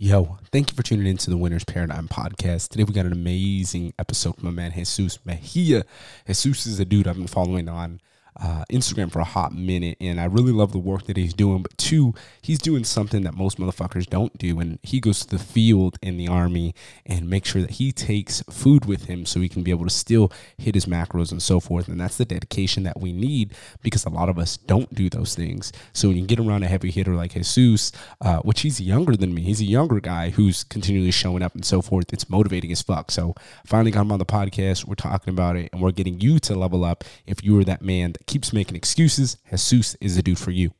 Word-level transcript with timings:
Yo, 0.00 0.38
thank 0.52 0.70
you 0.70 0.76
for 0.76 0.84
tuning 0.84 1.08
into 1.08 1.28
the 1.28 1.36
Winner's 1.36 1.64
Paradigm 1.64 2.06
podcast. 2.06 2.68
Today 2.68 2.84
we 2.84 2.94
got 2.94 3.04
an 3.04 3.10
amazing 3.10 3.92
episode 3.98 4.36
from 4.36 4.44
my 4.44 4.50
man 4.52 4.70
Jesus 4.70 5.18
Mejia. 5.24 5.82
Jesus 6.24 6.66
is 6.66 6.78
a 6.78 6.84
dude 6.84 7.08
I've 7.08 7.16
been 7.16 7.26
following 7.26 7.68
on 7.68 8.00
uh, 8.40 8.64
Instagram 8.70 9.10
for 9.10 9.20
a 9.20 9.24
hot 9.24 9.52
minute, 9.52 9.96
and 10.00 10.20
I 10.20 10.24
really 10.24 10.52
love 10.52 10.72
the 10.72 10.78
work 10.78 11.04
that 11.06 11.16
he's 11.16 11.34
doing. 11.34 11.62
But 11.62 11.76
two, 11.76 12.14
he's 12.42 12.58
doing 12.58 12.84
something 12.84 13.22
that 13.24 13.34
most 13.34 13.58
motherfuckers 13.58 14.06
don't 14.06 14.36
do, 14.38 14.60
and 14.60 14.78
he 14.82 15.00
goes 15.00 15.20
to 15.20 15.28
the 15.28 15.42
field 15.42 15.98
in 16.02 16.16
the 16.16 16.28
army 16.28 16.74
and 17.04 17.28
makes 17.28 17.50
sure 17.50 17.62
that 17.62 17.72
he 17.72 17.92
takes 17.92 18.42
food 18.50 18.84
with 18.84 19.06
him 19.06 19.26
so 19.26 19.40
he 19.40 19.48
can 19.48 19.62
be 19.62 19.70
able 19.70 19.84
to 19.84 19.90
still 19.90 20.32
hit 20.56 20.74
his 20.74 20.86
macros 20.86 21.32
and 21.32 21.42
so 21.42 21.60
forth. 21.60 21.88
And 21.88 22.00
that's 22.00 22.16
the 22.16 22.24
dedication 22.24 22.84
that 22.84 23.00
we 23.00 23.12
need 23.12 23.54
because 23.82 24.04
a 24.04 24.10
lot 24.10 24.28
of 24.28 24.38
us 24.38 24.56
don't 24.56 24.94
do 24.94 25.10
those 25.10 25.34
things. 25.34 25.72
So 25.92 26.08
when 26.08 26.16
you 26.16 26.26
get 26.26 26.38
around 26.38 26.62
a 26.62 26.68
heavy 26.68 26.90
hitter 26.90 27.14
like 27.14 27.32
Jesus, 27.32 27.92
uh, 28.20 28.38
which 28.38 28.60
he's 28.60 28.80
younger 28.80 29.16
than 29.16 29.34
me, 29.34 29.42
he's 29.42 29.60
a 29.60 29.64
younger 29.64 30.00
guy 30.00 30.30
who's 30.30 30.64
continually 30.64 31.10
showing 31.10 31.42
up 31.42 31.54
and 31.54 31.64
so 31.64 31.82
forth. 31.82 32.12
It's 32.12 32.30
motivating 32.30 32.70
as 32.72 32.82
fuck. 32.82 33.10
So 33.10 33.34
finally 33.66 33.90
got 33.90 34.02
him 34.02 34.12
on 34.12 34.18
the 34.18 34.26
podcast. 34.26 34.84
We're 34.84 34.94
talking 34.94 35.32
about 35.32 35.56
it, 35.56 35.70
and 35.72 35.82
we're 35.82 35.92
getting 35.92 36.20
you 36.20 36.38
to 36.40 36.54
level 36.54 36.84
up 36.84 37.04
if 37.26 37.42
you 37.42 37.58
are 37.58 37.64
that 37.64 37.82
man 37.82 38.12
that 38.12 38.26
keeps 38.28 38.52
making 38.52 38.76
excuses, 38.76 39.38
Jesus 39.50 39.96
is 40.00 40.14
the 40.16 40.22
dude 40.22 40.38
for 40.38 40.52
you. 40.52 40.70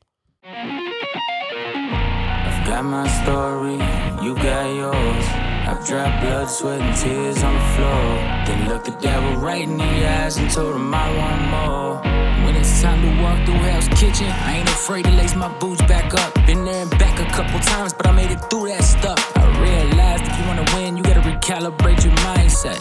I've 0.43 0.67
got 2.65 2.85
my 2.85 3.07
story, 3.23 3.73
you 4.23 4.35
got 4.35 4.67
yours. 4.73 5.25
I've 5.69 5.85
dropped 5.85 6.21
blood, 6.21 6.49
sweat, 6.49 6.79
and 6.79 6.95
tears 6.95 7.43
on 7.43 7.53
the 7.53 7.59
floor. 7.75 8.01
Then 8.45 8.69
looked 8.69 8.85
the 8.85 8.97
devil 9.01 9.35
right 9.41 9.61
in 9.61 9.77
the 9.77 10.07
eyes 10.07 10.37
and 10.37 10.49
told 10.49 10.75
him 10.75 10.93
I 10.93 11.07
want 11.17 11.41
more. 11.49 12.01
When 12.45 12.55
it's 12.55 12.81
time 12.81 13.01
to 13.01 13.21
walk 13.21 13.45
through 13.45 13.55
Hell's 13.55 13.87
Kitchen, 13.89 14.27
I 14.27 14.57
ain't 14.57 14.69
afraid 14.69 15.05
to 15.05 15.11
lace 15.11 15.35
my 15.35 15.51
boots 15.59 15.81
back 15.83 16.13
up. 16.13 16.33
Been 16.47 16.65
there 16.65 16.81
and 16.83 16.91
back 16.91 17.19
a 17.19 17.25
couple 17.31 17.59
times, 17.59 17.93
but 17.93 18.07
I 18.07 18.11
made 18.11 18.31
it 18.31 18.39
through 18.49 18.69
that 18.69 18.83
stuff. 18.83 19.19
I 19.35 19.45
realized 19.61 20.23
if 20.25 20.39
you 20.39 20.45
wanna 20.47 20.65
win, 20.75 20.97
you 20.97 21.03
gotta 21.03 21.21
recalibrate 21.21 22.03
your 22.03 22.13
mindset. 22.25 22.79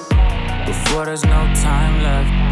Before 0.66 1.04
there's 1.04 1.24
no 1.24 1.40
time 1.54 2.02
left. 2.02 2.47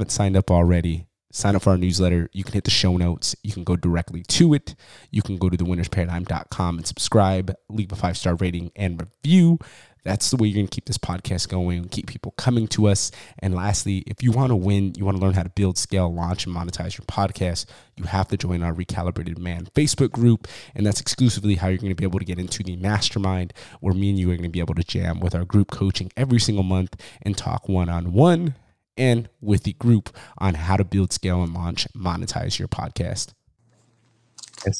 Haven't 0.00 0.12
signed 0.12 0.34
up 0.34 0.50
already, 0.50 1.06
sign 1.30 1.54
up 1.54 1.60
for 1.60 1.70
our 1.70 1.76
newsletter. 1.76 2.30
You 2.32 2.42
can 2.42 2.54
hit 2.54 2.64
the 2.64 2.70
show 2.70 2.96
notes. 2.96 3.36
You 3.42 3.52
can 3.52 3.64
go 3.64 3.76
directly 3.76 4.22
to 4.22 4.54
it. 4.54 4.74
You 5.10 5.20
can 5.20 5.36
go 5.36 5.50
to 5.50 5.58
thewinnersparadigm.com 5.58 6.78
and 6.78 6.86
subscribe, 6.86 7.54
leave 7.68 7.92
a 7.92 7.96
five 7.96 8.16
star 8.16 8.34
rating 8.36 8.72
and 8.74 8.98
review. 8.98 9.58
That's 10.02 10.30
the 10.30 10.38
way 10.38 10.48
you're 10.48 10.54
going 10.54 10.68
to 10.68 10.74
keep 10.74 10.86
this 10.86 10.96
podcast 10.96 11.50
going, 11.50 11.90
keep 11.90 12.06
people 12.06 12.32
coming 12.38 12.66
to 12.68 12.86
us. 12.88 13.10
And 13.40 13.54
lastly, 13.54 13.98
if 14.06 14.22
you 14.22 14.32
want 14.32 14.48
to 14.48 14.56
win, 14.56 14.94
you 14.96 15.04
want 15.04 15.18
to 15.18 15.22
learn 15.22 15.34
how 15.34 15.42
to 15.42 15.50
build, 15.50 15.76
scale, 15.76 16.10
launch, 16.10 16.46
and 16.46 16.56
monetize 16.56 16.96
your 16.96 17.04
podcast, 17.04 17.66
you 17.96 18.04
have 18.04 18.28
to 18.28 18.38
join 18.38 18.62
our 18.62 18.72
Recalibrated 18.72 19.36
Man 19.36 19.66
Facebook 19.74 20.12
group. 20.12 20.48
And 20.74 20.86
that's 20.86 21.02
exclusively 21.02 21.56
how 21.56 21.68
you're 21.68 21.76
going 21.76 21.90
to 21.90 21.94
be 21.94 22.04
able 22.04 22.20
to 22.20 22.24
get 22.24 22.38
into 22.38 22.62
the 22.62 22.76
mastermind 22.76 23.52
where 23.80 23.92
me 23.92 24.08
and 24.08 24.18
you 24.18 24.30
are 24.30 24.36
going 24.36 24.44
to 24.44 24.48
be 24.48 24.60
able 24.60 24.76
to 24.76 24.84
jam 24.84 25.20
with 25.20 25.34
our 25.34 25.44
group 25.44 25.70
coaching 25.70 26.10
every 26.16 26.40
single 26.40 26.64
month 26.64 26.96
and 27.20 27.36
talk 27.36 27.68
one 27.68 27.90
on 27.90 28.14
one 28.14 28.54
and 29.00 29.30
with 29.40 29.64
the 29.64 29.72
group 29.72 30.14
on 30.38 30.54
how 30.54 30.76
to 30.76 30.84
build, 30.84 31.12
scale, 31.12 31.42
and 31.42 31.54
launch, 31.54 31.88
monetize 31.96 32.58
your 32.58 32.68
podcast. 32.68 33.32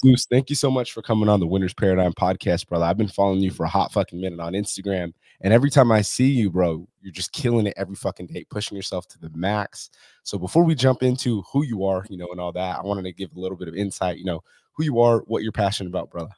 Jesus, 0.02 0.26
thank 0.30 0.50
you 0.50 0.56
so 0.56 0.70
much 0.70 0.92
for 0.92 1.00
coming 1.00 1.30
on 1.30 1.40
the 1.40 1.46
Winners 1.46 1.72
Paradigm 1.72 2.12
podcast, 2.12 2.68
brother. 2.68 2.84
I've 2.84 2.98
been 2.98 3.08
following 3.08 3.40
you 3.40 3.50
for 3.50 3.64
a 3.64 3.68
hot 3.68 3.92
fucking 3.92 4.20
minute 4.20 4.38
on 4.38 4.52
Instagram. 4.52 5.14
And 5.40 5.54
every 5.54 5.70
time 5.70 5.90
I 5.90 6.02
see 6.02 6.28
you, 6.28 6.50
bro, 6.50 6.86
you're 7.00 7.12
just 7.12 7.32
killing 7.32 7.66
it 7.66 7.72
every 7.78 7.96
fucking 7.96 8.26
day, 8.26 8.44
pushing 8.50 8.76
yourself 8.76 9.08
to 9.08 9.18
the 9.18 9.30
max. 9.34 9.88
So 10.22 10.38
before 10.38 10.64
we 10.64 10.74
jump 10.74 11.02
into 11.02 11.42
who 11.50 11.64
you 11.64 11.86
are, 11.86 12.04
you 12.10 12.18
know, 12.18 12.28
and 12.30 12.38
all 12.38 12.52
that, 12.52 12.78
I 12.78 12.82
wanted 12.82 13.04
to 13.04 13.12
give 13.12 13.34
a 13.34 13.40
little 13.40 13.56
bit 13.56 13.68
of 13.68 13.74
insight, 13.74 14.18
you 14.18 14.26
know, 14.26 14.44
who 14.72 14.84
you 14.84 15.00
are, 15.00 15.20
what 15.20 15.42
you're 15.42 15.50
passionate 15.50 15.88
about, 15.88 16.10
brother. 16.10 16.32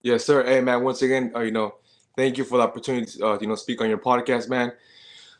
Yes, 0.00 0.24
sir. 0.24 0.42
Hey, 0.42 0.62
man. 0.62 0.82
Once 0.82 1.02
again, 1.02 1.30
uh, 1.36 1.40
you 1.40 1.52
know, 1.52 1.74
thank 2.16 2.38
you 2.38 2.44
for 2.44 2.56
the 2.56 2.64
opportunity 2.64 3.18
to, 3.18 3.26
uh, 3.26 3.38
you 3.38 3.48
know, 3.48 3.54
speak 3.54 3.82
on 3.82 3.90
your 3.90 3.98
podcast, 3.98 4.48
man. 4.48 4.72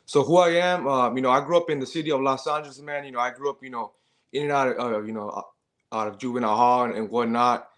So 0.06 0.22
who 0.24 0.38
I 0.38 0.50
am, 0.50 0.86
uh, 0.86 1.14
you 1.14 1.22
know, 1.22 1.30
I 1.30 1.44
grew 1.44 1.56
up 1.56 1.70
in 1.70 1.80
the 1.80 1.86
city 1.86 2.10
of 2.10 2.20
Los 2.20 2.46
Angeles, 2.46 2.80
man. 2.80 3.04
You 3.04 3.12
know, 3.12 3.20
I 3.20 3.30
grew 3.30 3.50
up, 3.50 3.62
you 3.62 3.70
know, 3.70 3.92
in 4.32 4.44
and 4.44 4.52
out 4.52 4.68
of, 4.68 4.92
uh, 4.92 5.02
you 5.02 5.12
know, 5.12 5.28
uh, 5.28 5.42
out 5.96 6.08
of 6.08 6.18
juvenile 6.18 6.56
hall 6.56 6.84
and, 6.84 6.94
and 6.94 7.10
whatnot. 7.10 7.68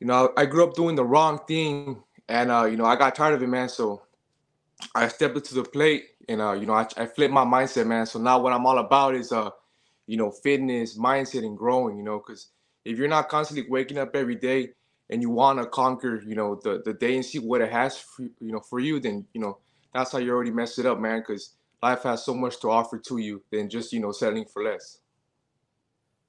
You 0.00 0.06
know, 0.06 0.32
I 0.36 0.46
grew 0.46 0.64
up 0.64 0.74
doing 0.74 0.96
the 0.96 1.04
wrong 1.04 1.40
thing, 1.46 2.02
and 2.28 2.50
uh, 2.50 2.64
you 2.64 2.76
know, 2.76 2.86
I 2.86 2.96
got 2.96 3.14
tired 3.14 3.34
of 3.34 3.42
it, 3.42 3.48
man. 3.48 3.68
So 3.68 4.02
I 4.94 5.08
stepped 5.08 5.36
up 5.36 5.44
to 5.44 5.54
the 5.54 5.62
plate, 5.62 6.06
and 6.28 6.40
uh, 6.40 6.52
you 6.52 6.66
know, 6.66 6.72
I, 6.72 6.86
I 6.96 7.06
flipped 7.06 7.32
my 7.32 7.44
mindset, 7.44 7.86
man. 7.86 8.06
So 8.06 8.18
now 8.18 8.40
what 8.40 8.52
I'm 8.52 8.66
all 8.66 8.78
about 8.78 9.14
is, 9.14 9.30
uh, 9.30 9.50
you 10.06 10.16
know, 10.16 10.30
fitness, 10.30 10.98
mindset, 10.98 11.44
and 11.44 11.56
growing. 11.56 11.98
You 11.98 12.02
know, 12.02 12.18
because 12.18 12.48
if 12.84 12.98
you're 12.98 13.08
not 13.08 13.28
constantly 13.28 13.70
waking 13.70 13.98
up 13.98 14.16
every 14.16 14.36
day 14.36 14.70
and 15.10 15.20
you 15.20 15.28
want 15.28 15.58
to 15.58 15.66
conquer, 15.66 16.22
you 16.26 16.34
know, 16.34 16.58
the 16.62 16.82
the 16.84 16.94
day 16.94 17.14
and 17.14 17.24
see 17.24 17.38
what 17.38 17.60
it 17.60 17.70
has, 17.70 17.98
for, 17.98 18.22
you 18.22 18.52
know, 18.52 18.60
for 18.60 18.80
you, 18.80 19.00
then 19.00 19.26
you 19.34 19.40
know 19.40 19.58
that's 19.92 20.12
how 20.12 20.18
you 20.18 20.30
already 20.30 20.50
messed 20.50 20.78
it 20.78 20.86
up, 20.86 20.98
man. 20.98 21.20
Because 21.20 21.56
life 21.82 22.02
has 22.02 22.24
so 22.24 22.34
much 22.34 22.60
to 22.60 22.70
offer 22.70 22.98
to 22.98 23.18
you 23.18 23.42
than 23.50 23.68
just 23.68 23.92
you 23.92 24.00
know 24.00 24.12
settling 24.12 24.44
for 24.44 24.62
less. 24.62 24.98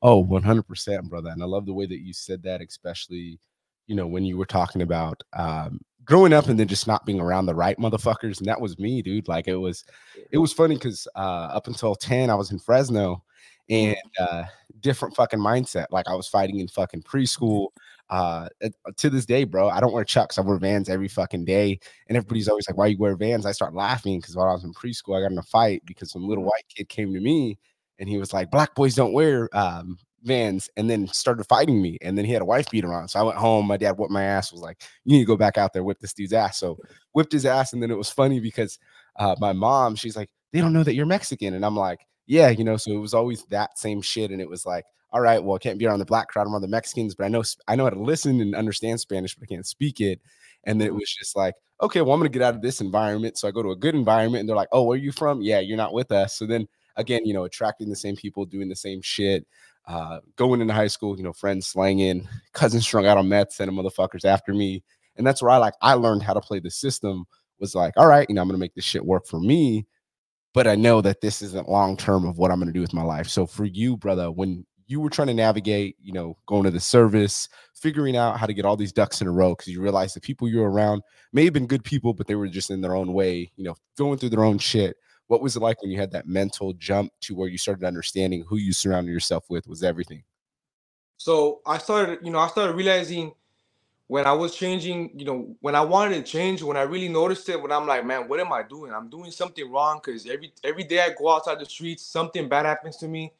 Oh, 0.03 0.25
100%, 0.25 1.09
brother. 1.09 1.29
And 1.29 1.44
I 1.44 1.45
love 1.45 1.66
the 1.66 1.73
way 1.73 1.85
that 1.85 2.00
you 2.00 2.12
said 2.12 2.41
that, 2.44 2.62
especially, 2.62 3.39
you 3.85 3.95
know, 3.95 4.07
when 4.07 4.25
you 4.25 4.35
were 4.35 4.47
talking 4.47 4.81
about 4.81 5.22
um, 5.34 5.79
growing 6.06 6.34
up 6.34 6.47
and 6.47 6.59
then 6.59 6.67
just 6.67 6.88
not 6.88 7.06
being 7.06 7.19
around 7.19 7.45
the 7.45 7.53
right 7.53 7.78
motherfuckers. 7.78 8.40
And 8.40 8.47
that 8.47 8.59
was 8.59 8.79
me, 8.79 9.03
dude. 9.03 9.28
Like 9.28 9.47
it 9.47 9.56
was, 9.56 9.84
it 10.31 10.40
was 10.40 10.53
funny 10.53 10.75
because 10.75 11.07
uh, 11.16 11.50
up 11.53 11.67
until 11.67 11.94
10, 11.94 12.31
I 12.31 12.35
was 12.35 12.51
in 12.51 12.57
Fresno 12.57 13.23
and 13.69 13.95
uh, 14.19 14.45
different 14.79 15.16
fucking 15.16 15.40
mindset. 15.40 15.85
Like 15.91 16.07
I 16.07 16.16
was 16.16 16.28
fighting 16.28 16.59
in 16.59 16.67
fucking 16.67 17.03
preschool. 17.03 17.67
Uh, 18.11 18.49
to 18.97 19.09
this 19.09 19.25
day, 19.25 19.45
bro, 19.45 19.69
I 19.69 19.79
don't 19.79 19.94
wear 19.94 20.03
chucks. 20.03 20.38
I 20.38 20.41
wear 20.41 20.57
vans 20.57 20.89
every 20.89 21.07
fucking 21.07 21.45
day. 21.45 21.79
And 22.07 22.17
everybody's 22.17 22.49
always 22.49 22.67
like, 22.67 22.77
why 22.77 22.88
you 22.88 22.97
wear 22.97 23.16
vans? 23.16 23.45
I 23.45 23.53
start 23.53 23.73
laughing 23.73 24.19
because 24.19 24.35
while 24.35 24.49
I 24.49 24.53
was 24.53 24.66
in 24.66 24.73
preschool, 24.73 25.17
I 25.17 25.22
got 25.22 25.31
in 25.31 25.38
a 25.38 25.44
fight 25.44 25.81
because 25.85 26.11
some 26.11 26.27
little 26.27 26.44
white 26.44 26.66
kid 26.67 26.89
came 26.89 27.13
to 27.13 27.22
me 27.22 27.57
and 27.99 28.09
he 28.09 28.17
was 28.17 28.33
like, 28.33 28.51
black 28.51 28.75
boys 28.75 28.95
don't 28.95 29.13
wear 29.13 29.49
um, 29.57 29.97
vans 30.23 30.69
and 30.75 30.89
then 30.89 31.07
started 31.07 31.45
fighting 31.45 31.81
me. 31.81 31.97
And 32.01 32.17
then 32.17 32.25
he 32.25 32.33
had 32.33 32.41
a 32.41 32.45
wife 32.45 32.69
beater 32.69 32.94
on. 32.94 33.07
So 33.07 33.17
I 33.17 33.23
went 33.23 33.38
home. 33.38 33.66
My 33.66 33.77
dad 33.77 33.97
whipped 33.97 34.11
my 34.11 34.23
ass, 34.23 34.51
was 34.51 34.61
like, 34.61 34.81
you 35.05 35.13
need 35.13 35.22
to 35.22 35.25
go 35.25 35.38
back 35.38 35.57
out 35.57 35.72
there, 35.72 35.83
whip 35.83 35.99
this 35.99 36.13
dude's 36.13 36.33
ass. 36.33 36.57
So 36.57 36.78
whipped 37.13 37.31
his 37.31 37.45
ass. 37.45 37.72
And 37.72 37.81
then 37.81 37.91
it 37.91 37.97
was 37.97 38.09
funny 38.09 38.41
because 38.41 38.78
uh, 39.16 39.38
my 39.39 39.53
mom, 39.53 39.95
she's 39.95 40.17
like, 40.17 40.29
they 40.51 40.59
don't 40.59 40.73
know 40.73 40.83
that 40.83 40.95
you're 40.95 41.05
Mexican. 41.05 41.53
And 41.53 41.66
I'm 41.66 41.78
like, 41.78 42.05
yeah, 42.28 42.49
you 42.49 42.66
know, 42.66 42.75
so 42.75 42.91
it 42.91 42.97
was 42.97 43.13
always 43.13 43.45
that 43.45 43.79
same 43.79 44.01
shit. 44.01 44.31
And 44.31 44.41
it 44.41 44.49
was 44.49 44.66
like, 44.66 44.83
all 45.13 45.22
right, 45.22 45.44
well, 45.44 45.55
I 45.55 45.59
can't 45.59 45.77
be 45.77 45.85
around 45.85 45.99
the 45.99 46.05
black 46.05 46.29
crowd, 46.29 46.47
I'm 46.47 46.53
around 46.53 46.61
the 46.61 46.67
Mexicans, 46.67 47.16
but 47.16 47.25
I 47.25 47.27
know 47.27 47.44
I 47.67 47.75
know 47.75 47.83
how 47.83 47.89
to 47.89 48.01
listen 48.01 48.39
and 48.41 48.55
understand 48.55 48.99
Spanish, 48.99 49.35
but 49.35 49.44
I 49.44 49.53
can't 49.53 49.66
speak 49.66 49.99
it. 49.99 50.22
And 50.63 50.79
then 50.79 50.88
it 50.88 50.94
was 50.94 51.13
just 51.17 51.35
like, 51.35 51.55
okay, 51.81 52.01
well, 52.01 52.13
I'm 52.13 52.19
gonna 52.19 52.29
get 52.29 52.41
out 52.41 52.55
of 52.55 52.61
this 52.61 52.81
environment. 52.81 53.38
So 53.38 53.47
I 53.47 53.51
go 53.51 53.63
to 53.63 53.72
a 53.72 53.75
good 53.75 53.95
environment 53.95 54.41
and 54.41 54.49
they're 54.49 54.55
like, 54.55 54.69
oh, 54.72 54.83
where 54.83 54.95
are 54.95 55.01
you 55.01 55.11
from? 55.11 55.41
Yeah, 55.41 55.59
you're 55.59 55.77
not 55.77 55.94
with 55.94 56.11
us. 56.11 56.38
So 56.38 56.45
then 56.45 56.67
again, 56.95 57.25
you 57.25 57.33
know, 57.33 57.45
attracting 57.45 57.89
the 57.89 57.95
same 57.95 58.16
people, 58.16 58.45
doing 58.45 58.69
the 58.69 58.75
same 58.75 59.01
shit. 59.01 59.45
Uh, 59.88 60.19
going 60.35 60.61
into 60.61 60.73
high 60.73 60.88
school, 60.88 61.17
you 61.17 61.23
know, 61.23 61.33
friends 61.33 61.67
slanging, 61.67 62.28
cousins 62.53 62.83
strung 62.83 63.07
out 63.07 63.17
on 63.17 63.28
meth, 63.28 63.51
sending 63.51 63.75
motherfuckers 63.75 64.25
after 64.25 64.53
me. 64.53 64.83
And 65.17 65.25
that's 65.25 65.41
where 65.41 65.51
I 65.51 65.57
like 65.57 65.73
I 65.81 65.95
learned 65.95 66.23
how 66.23 66.33
to 66.33 66.41
play 66.41 66.59
the 66.59 66.72
system. 66.72 67.25
Was 67.59 67.75
like, 67.75 67.93
all 67.97 68.07
right, 68.07 68.28
you 68.29 68.35
know, 68.35 68.41
I'm 68.41 68.47
gonna 68.47 68.59
make 68.59 68.75
this 68.75 68.85
shit 68.85 69.05
work 69.05 69.25
for 69.28 69.39
me, 69.39 69.88
but 70.53 70.67
I 70.67 70.75
know 70.75 71.01
that 71.01 71.22
this 71.22 71.41
isn't 71.41 71.67
long 71.67 71.97
term 71.97 72.25
of 72.25 72.38
what 72.38 72.51
I'm 72.51 72.59
gonna 72.59 72.72
do 72.72 72.81
with 72.81 72.93
my 72.93 73.03
life. 73.03 73.28
So 73.28 73.46
for 73.46 73.66
you, 73.66 73.97
brother, 73.97 74.31
when 74.31 74.66
you 74.91 74.99
were 74.99 75.09
trying 75.09 75.29
to 75.29 75.34
navigate, 75.34 75.96
you 76.02 76.11
know, 76.11 76.38
going 76.47 76.66
to 76.66 76.72
the 76.72 76.79
service, 76.79 77.47
figuring 77.73 78.17
out 78.17 78.38
how 78.38 78.46
to 78.46 78.53
get 78.53 78.66
all 78.66 78.76
these 78.76 78.91
ducks 78.91 79.22
in 79.22 79.28
a 79.28 79.32
row 79.32 79.55
because 79.55 79.70
you 79.70 79.82
realize 79.82 80.14
the 80.14 80.20
people 80.20 80.49
you're 80.49 80.70
around 80.70 81.02
may 81.32 81.46
have 81.46 81.53
been 81.53 81.66
good 81.66 81.84
people, 81.84 82.14
but 82.14 82.28
they 82.28 82.35
were 82.35 82.49
just 82.49 82.70
in 82.70 82.82
their 82.82 82.93
own 82.93 83.14
way, 83.14 83.49
you 83.55 83.64
know, 83.64 83.76
going 83.97 84.17
through 84.17 84.29
their 84.29 84.43
own 84.43 84.58
shit. 84.58 84.97
What 85.28 85.41
was 85.41 85.55
it 85.55 85.61
like 85.61 85.82
when 85.82 85.91
you 85.91 85.97
had 85.97 86.11
that 86.11 86.28
mental 86.28 86.73
jump 86.73 87.14
to 87.22 87.35
where 87.35 87.47
you 87.47 87.58
started 87.58 87.85
understanding 87.85 88.43
who 88.46 88.58
you 88.58 88.73
surrounded 88.73 89.14
yourself 89.14 89.46
with 89.49 89.66
was 89.66 89.82
everything? 89.82 90.23
So 91.16 91.61
I 91.66 91.78
started, 91.78 92.20
you 92.22 92.32
know, 92.32 92.40
I 92.40 92.49
started 92.49 92.76
realizing 92.76 93.32
when 94.08 94.26
I 94.26 94.34
was 94.34 94.53
changing, 94.53 95.11
you 95.17 95.23
know, 95.23 95.55
when 95.61 95.73
I 95.73 95.79
wanted 95.79 96.16
to 96.16 96.29
change, 96.29 96.61
when 96.61 96.76
I 96.76 96.82
really 96.82 97.08
noticed 97.08 97.47
it, 97.47 97.61
when 97.61 97.72
I'm 97.72 97.88
like, 97.88 98.05
man, 98.05 98.28
what 98.28 98.41
am 98.41 98.52
I 98.52 98.61
doing? 98.61 98.91
I'm 98.91 99.09
doing 99.09 99.32
something 99.32 99.72
wrong 99.72 100.02
because 100.03 100.26
every 100.26 100.52
every 100.66 100.84
day 100.84 100.99
I 100.99 101.11
go 101.17 101.34
outside 101.34 101.59
the 101.59 101.66
streets, 101.66 102.03
something 102.03 102.49
bad 102.49 102.66
happens 102.66 102.97
to 102.97 103.08
me, 103.08 103.32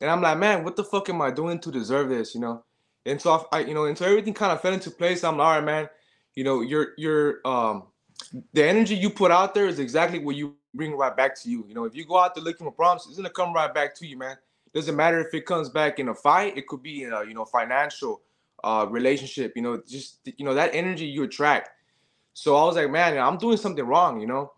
and 0.00 0.10
I'm 0.10 0.20
like, 0.20 0.38
man, 0.38 0.64
what 0.64 0.76
the 0.76 0.84
fuck 0.84 1.08
am 1.08 1.22
I 1.22 1.30
doing 1.30 1.58
to 1.60 1.70
deserve 1.70 2.08
this? 2.08 2.34
You 2.34 2.40
know, 2.40 2.64
and 3.06 3.20
so 3.20 3.46
I, 3.52 3.60
you 3.60 3.74
know, 3.74 3.84
and 3.84 3.96
so 3.96 4.06
everything 4.06 4.34
kind 4.34 4.52
of 4.52 4.60
fell 4.60 4.72
into 4.72 4.90
place. 4.90 5.24
I'm 5.24 5.38
like, 5.38 5.46
all 5.46 5.54
right, 5.56 5.64
man, 5.64 5.88
you 6.34 6.44
know, 6.44 6.60
your 6.62 6.88
your 6.96 7.46
um, 7.46 7.84
the 8.52 8.64
energy 8.64 8.94
you 8.94 9.10
put 9.10 9.30
out 9.30 9.54
there 9.54 9.66
is 9.66 9.78
exactly 9.78 10.18
what 10.18 10.36
you 10.36 10.56
bring 10.74 10.96
right 10.96 11.16
back 11.16 11.40
to 11.42 11.50
you. 11.50 11.64
You 11.68 11.74
know, 11.74 11.84
if 11.84 11.94
you 11.94 12.04
go 12.04 12.18
out 12.18 12.34
there 12.34 12.44
looking 12.44 12.66
for 12.66 12.72
problems, 12.72 13.06
it's 13.08 13.16
gonna 13.16 13.30
come 13.30 13.52
right 13.52 13.72
back 13.72 13.94
to 13.96 14.06
you, 14.06 14.18
man. 14.18 14.36
Doesn't 14.72 14.96
matter 14.96 15.20
if 15.20 15.32
it 15.34 15.46
comes 15.46 15.68
back 15.68 15.98
in 15.98 16.08
a 16.08 16.14
fight. 16.14 16.56
It 16.56 16.66
could 16.66 16.82
be 16.82 17.04
in 17.04 17.12
a 17.12 17.24
you 17.24 17.34
know 17.34 17.44
financial 17.44 18.22
uh, 18.64 18.86
relationship. 18.90 19.52
You 19.54 19.62
know, 19.62 19.82
just 19.86 20.18
you 20.24 20.44
know 20.44 20.54
that 20.54 20.74
energy 20.74 21.06
you 21.06 21.22
attract. 21.22 21.70
So 22.32 22.56
I 22.56 22.64
was 22.64 22.74
like, 22.74 22.90
man, 22.90 23.16
I'm 23.16 23.38
doing 23.38 23.56
something 23.56 23.84
wrong. 23.84 24.20
You 24.20 24.26
know, 24.26 24.52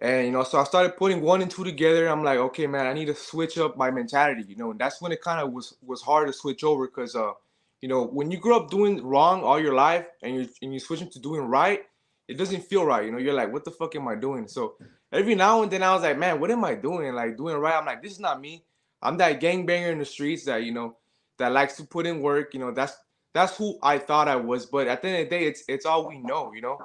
and 0.00 0.26
you 0.26 0.32
know, 0.32 0.44
so 0.44 0.58
I 0.58 0.64
started 0.64 0.96
putting 0.96 1.20
one 1.20 1.42
and 1.42 1.50
two 1.50 1.64
together. 1.64 2.08
I'm 2.08 2.24
like, 2.24 2.38
okay, 2.38 2.66
man, 2.66 2.86
I 2.86 2.92
need 2.94 3.06
to 3.06 3.14
switch 3.14 3.58
up 3.58 3.76
my 3.76 3.90
mentality. 3.90 4.44
You 4.48 4.56
know, 4.56 4.70
and 4.70 4.80
that's 4.80 5.00
when 5.02 5.12
it 5.12 5.20
kind 5.20 5.40
of 5.40 5.52
was 5.52 5.76
was 5.82 6.00
hard 6.00 6.26
to 6.26 6.32
switch 6.32 6.64
over 6.64 6.86
because 6.86 7.14
uh, 7.14 7.32
you 7.80 7.88
know, 7.88 8.04
when 8.04 8.30
you 8.30 8.38
grow 8.38 8.58
up 8.58 8.70
doing 8.70 9.04
wrong 9.04 9.42
all 9.42 9.60
your 9.60 9.74
life 9.74 10.06
and 10.22 10.36
you 10.36 10.48
and 10.62 10.72
you 10.72 10.80
switch 10.80 11.02
into 11.02 11.18
doing 11.18 11.42
right, 11.42 11.82
it 12.28 12.38
doesn't 12.38 12.64
feel 12.64 12.84
right. 12.84 13.04
You 13.04 13.12
know, 13.12 13.18
you're 13.18 13.34
like, 13.34 13.52
what 13.52 13.64
the 13.64 13.70
fuck 13.70 13.94
am 13.94 14.08
I 14.08 14.14
doing? 14.14 14.48
So 14.48 14.74
every 15.12 15.34
now 15.34 15.62
and 15.62 15.70
then 15.70 15.82
I 15.82 15.92
was 15.92 16.02
like, 16.02 16.18
man, 16.18 16.40
what 16.40 16.50
am 16.50 16.64
I 16.64 16.74
doing? 16.76 17.14
Like 17.14 17.36
doing 17.36 17.56
right. 17.56 17.74
I'm 17.74 17.84
like, 17.84 18.02
this 18.02 18.12
is 18.12 18.20
not 18.20 18.40
me. 18.40 18.64
I'm 19.02 19.18
that 19.18 19.40
gangbanger 19.40 19.92
in 19.92 19.98
the 19.98 20.04
streets 20.04 20.44
that 20.44 20.62
you 20.62 20.72
know 20.72 20.96
that 21.38 21.52
likes 21.52 21.76
to 21.76 21.84
put 21.84 22.06
in 22.06 22.20
work. 22.20 22.54
You 22.54 22.60
know, 22.60 22.70
that's 22.70 22.96
that's 23.34 23.56
who 23.56 23.78
I 23.82 23.98
thought 23.98 24.28
I 24.28 24.36
was. 24.36 24.64
But 24.64 24.88
at 24.88 25.02
the 25.02 25.08
end 25.08 25.22
of 25.22 25.30
the 25.30 25.36
day, 25.36 25.44
it's 25.46 25.62
it's 25.68 25.84
all 25.84 26.08
we 26.08 26.18
know. 26.18 26.52
You 26.54 26.62
know, 26.62 26.78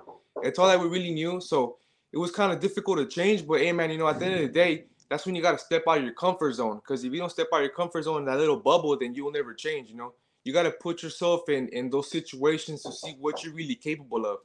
it's 0.43 0.59
all 0.59 0.67
that 0.67 0.79
we 0.79 0.87
really 0.87 1.13
knew. 1.13 1.39
So 1.39 1.77
it 2.15 2.17
was 2.17 2.31
kind 2.31 2.53
of 2.53 2.61
difficult 2.61 2.97
to 2.97 3.05
change. 3.05 3.45
But 3.45 3.59
hey, 3.59 3.73
man, 3.73 3.91
you 3.91 3.97
know, 3.97 4.07
at 4.07 4.19
the 4.19 4.25
end 4.25 4.35
of 4.35 4.41
the 4.41 4.47
day, 4.47 4.85
that's 5.09 5.25
when 5.25 5.35
you 5.35 5.41
got 5.41 5.51
to 5.51 5.57
step 5.57 5.83
out 5.85 5.97
of 5.97 6.03
your 6.05 6.13
comfort 6.13 6.53
zone. 6.53 6.77
Because 6.77 7.03
if 7.03 7.11
you 7.11 7.19
don't 7.19 7.29
step 7.29 7.47
out 7.53 7.57
of 7.57 7.63
your 7.63 7.73
comfort 7.73 8.03
zone 8.03 8.19
in 8.19 8.25
that 8.25 8.37
little 8.37 8.55
bubble, 8.55 8.97
then 8.97 9.13
you 9.13 9.25
will 9.25 9.33
never 9.33 9.53
change. 9.53 9.89
You 9.89 9.97
know, 9.97 10.13
you 10.45 10.53
got 10.53 10.63
to 10.63 10.71
put 10.71 11.03
yourself 11.03 11.49
in 11.49 11.67
in 11.69 11.89
those 11.89 12.09
situations 12.09 12.83
to 12.83 12.91
see 12.93 13.17
what 13.19 13.43
you're 13.43 13.53
really 13.53 13.75
capable 13.75 14.25
of. 14.25 14.37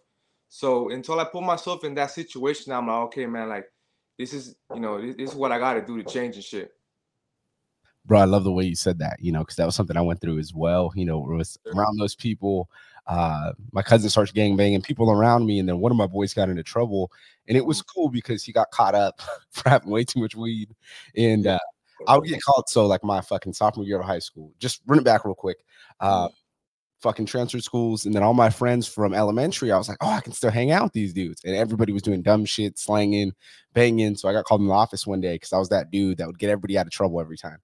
So 0.48 0.90
until 0.90 1.20
I 1.20 1.24
put 1.24 1.44
myself 1.44 1.84
in 1.84 1.94
that 1.94 2.10
situation, 2.10 2.72
I'm 2.72 2.88
like, 2.88 3.02
okay, 3.04 3.26
man, 3.26 3.48
like 3.48 3.66
this 4.18 4.32
is 4.34 4.56
you 4.74 4.80
know 4.80 5.00
this, 5.00 5.14
this 5.14 5.30
is 5.30 5.36
what 5.36 5.52
I 5.52 5.60
got 5.60 5.74
to 5.74 5.82
do 5.82 6.02
to 6.02 6.10
change 6.10 6.34
and 6.34 6.44
shit 6.44 6.72
bro 8.04 8.18
i 8.18 8.24
love 8.24 8.44
the 8.44 8.52
way 8.52 8.64
you 8.64 8.74
said 8.74 8.98
that 8.98 9.18
you 9.20 9.30
know 9.30 9.40
because 9.40 9.56
that 9.56 9.66
was 9.66 9.74
something 9.74 9.96
i 9.96 10.00
went 10.00 10.20
through 10.20 10.38
as 10.38 10.54
well 10.54 10.90
you 10.96 11.04
know 11.04 11.18
it 11.30 11.36
was 11.36 11.58
around 11.74 11.98
those 11.98 12.14
people 12.14 12.70
uh 13.10 13.52
my 13.72 13.82
cousin 13.82 14.08
starts 14.08 14.30
gang 14.30 14.56
banging 14.56 14.80
people 14.80 15.10
around 15.10 15.44
me 15.44 15.58
and 15.58 15.68
then 15.68 15.80
one 15.80 15.90
of 15.90 15.98
my 15.98 16.06
boys 16.06 16.32
got 16.32 16.48
into 16.48 16.62
trouble 16.62 17.10
and 17.48 17.56
it 17.56 17.66
was 17.66 17.82
cool 17.82 18.08
because 18.08 18.44
he 18.44 18.52
got 18.52 18.70
caught 18.70 18.94
up 18.94 19.20
for 19.50 19.68
having 19.68 19.90
way 19.90 20.04
too 20.04 20.20
much 20.20 20.36
weed 20.36 20.70
and 21.16 21.46
uh 21.46 21.58
i 22.06 22.16
would 22.16 22.28
get 22.28 22.40
caught 22.42 22.68
so 22.68 22.86
like 22.86 23.02
my 23.02 23.20
fucking 23.20 23.52
sophomore 23.52 23.84
year 23.84 23.98
of 23.98 24.06
high 24.06 24.20
school 24.20 24.52
just 24.60 24.80
run 24.86 24.98
it 24.98 25.04
back 25.04 25.24
real 25.24 25.34
quick 25.34 25.58
uh 25.98 26.28
fucking 27.00 27.26
transferred 27.26 27.64
schools 27.64 28.06
and 28.06 28.14
then 28.14 28.22
all 28.22 28.34
my 28.34 28.48
friends 28.48 28.86
from 28.86 29.12
elementary 29.12 29.72
i 29.72 29.78
was 29.78 29.88
like 29.88 29.98
oh 30.02 30.10
i 30.10 30.20
can 30.20 30.32
still 30.32 30.50
hang 30.50 30.70
out 30.70 30.84
with 30.84 30.92
these 30.92 31.12
dudes 31.12 31.42
and 31.44 31.56
everybody 31.56 31.92
was 31.92 32.02
doing 32.02 32.22
dumb 32.22 32.44
shit 32.44 32.78
slanging 32.78 33.32
banging 33.72 34.14
so 34.14 34.28
i 34.28 34.32
got 34.32 34.44
called 34.44 34.60
in 34.60 34.68
the 34.68 34.72
office 34.72 35.06
one 35.06 35.20
day 35.20 35.34
because 35.34 35.52
i 35.52 35.58
was 35.58 35.68
that 35.70 35.90
dude 35.90 36.16
that 36.16 36.26
would 36.28 36.38
get 36.38 36.50
everybody 36.50 36.78
out 36.78 36.86
of 36.86 36.92
trouble 36.92 37.20
every 37.20 37.38
time 37.38 37.58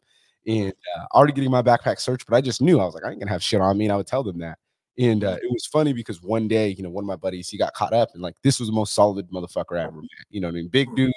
and 0.47 0.73
uh, 0.97 1.05
already 1.15 1.33
getting 1.33 1.51
my 1.51 1.63
backpack 1.63 1.99
searched, 1.99 2.27
but 2.27 2.37
I 2.37 2.41
just 2.41 2.63
knew 2.63 2.81
I 2.81 2.85
was 2.85 2.95
like, 2.95 3.05
I 3.05 3.11
ain't 3.11 3.19
gonna 3.19 3.33
have 3.33 3.43
shit 3.43 3.61
on 3.61 3.77
me, 3.77 3.87
and 3.87 3.93
I 3.93 3.97
would 3.97 4.07
tell 4.07 4.23
them 4.23 4.39
that. 4.39 4.59
And 4.99 5.25
uh, 5.25 5.37
it 5.43 5.51
was 5.51 5.67
funny 5.67 5.93
because 5.93 6.23
one 6.23 6.49
day, 6.49 6.69
you 6.71 6.83
know, 6.83 6.89
one 6.89 7.05
of 7.05 7.07
my 7.07 7.17
buddies 7.17 7.51
he 7.51 7.59
got 7.59 7.75
caught 7.75 7.93
up, 7.93 8.11
and 8.15 8.23
like 8.23 8.35
this 8.43 8.59
was 8.59 8.69
the 8.69 8.75
most 8.75 8.95
solid 8.95 9.31
motherfucker 9.31 9.79
I 9.79 9.85
ever 9.85 10.01
met. 10.01 10.09
You 10.31 10.41
know, 10.41 10.49
what 10.49 10.53
I 10.53 10.55
mean, 10.55 10.69
big 10.69 10.95
dude. 10.97 11.13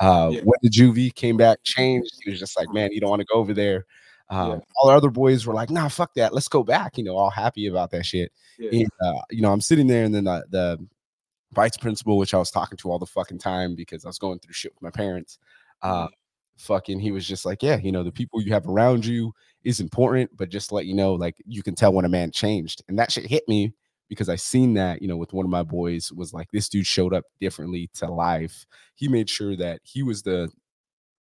Uh, 0.00 0.30
yeah. 0.32 0.40
went 0.44 0.60
to 0.64 0.68
juvie, 0.68 1.14
came 1.14 1.36
back, 1.36 1.62
changed. 1.62 2.12
He 2.24 2.30
was 2.30 2.40
just 2.40 2.58
like, 2.58 2.68
man, 2.72 2.90
you 2.92 3.00
don't 3.00 3.10
want 3.10 3.20
to 3.20 3.26
go 3.32 3.38
over 3.38 3.54
there. 3.54 3.86
Um, 4.30 4.50
yeah. 4.50 4.58
All 4.76 4.90
our 4.90 4.96
other 4.96 5.10
boys 5.10 5.46
were 5.46 5.54
like, 5.54 5.70
nah, 5.70 5.88
fuck 5.88 6.14
that, 6.14 6.34
let's 6.34 6.48
go 6.48 6.64
back. 6.64 6.98
You 6.98 7.04
know, 7.04 7.16
all 7.16 7.30
happy 7.30 7.66
about 7.66 7.92
that 7.92 8.04
shit. 8.04 8.32
Yeah. 8.58 8.80
And 8.80 8.90
uh, 9.00 9.22
you 9.30 9.42
know, 9.42 9.52
I'm 9.52 9.60
sitting 9.60 9.86
there, 9.86 10.04
and 10.04 10.14
then 10.14 10.24
the, 10.24 10.44
the 10.50 10.86
vice 11.52 11.76
principal, 11.76 12.18
which 12.18 12.34
I 12.34 12.38
was 12.38 12.50
talking 12.50 12.78
to 12.78 12.90
all 12.90 12.98
the 12.98 13.06
fucking 13.06 13.38
time 13.38 13.76
because 13.76 14.04
I 14.04 14.08
was 14.08 14.18
going 14.18 14.40
through 14.40 14.54
shit 14.54 14.74
with 14.74 14.82
my 14.82 14.90
parents. 14.90 15.38
Uh, 15.82 16.08
fucking 16.60 17.00
he 17.00 17.12
was 17.12 17.26
just 17.26 17.44
like 17.44 17.62
yeah 17.62 17.78
you 17.78 17.90
know 17.92 18.02
the 18.02 18.12
people 18.12 18.40
you 18.40 18.52
have 18.52 18.66
around 18.66 19.04
you 19.04 19.32
is 19.64 19.80
important 19.80 20.30
but 20.36 20.48
just 20.48 20.72
let 20.72 20.86
you 20.86 20.94
know 20.94 21.14
like 21.14 21.36
you 21.46 21.62
can 21.62 21.74
tell 21.74 21.92
when 21.92 22.04
a 22.04 22.08
man 22.08 22.30
changed. 22.30 22.82
And 22.88 22.98
that 22.98 23.12
shit 23.12 23.26
hit 23.26 23.46
me 23.48 23.72
because 24.08 24.28
i 24.28 24.34
seen 24.34 24.74
that 24.74 25.00
you 25.00 25.06
know 25.06 25.16
with 25.16 25.32
one 25.32 25.46
of 25.46 25.50
my 25.50 25.62
boys 25.62 26.10
was 26.12 26.32
like 26.32 26.50
this 26.50 26.68
dude 26.68 26.86
showed 26.86 27.14
up 27.14 27.24
differently 27.40 27.90
to 27.94 28.10
life. 28.10 28.66
He 28.94 29.08
made 29.08 29.28
sure 29.28 29.56
that 29.56 29.80
he 29.84 30.02
was 30.02 30.22
the 30.22 30.50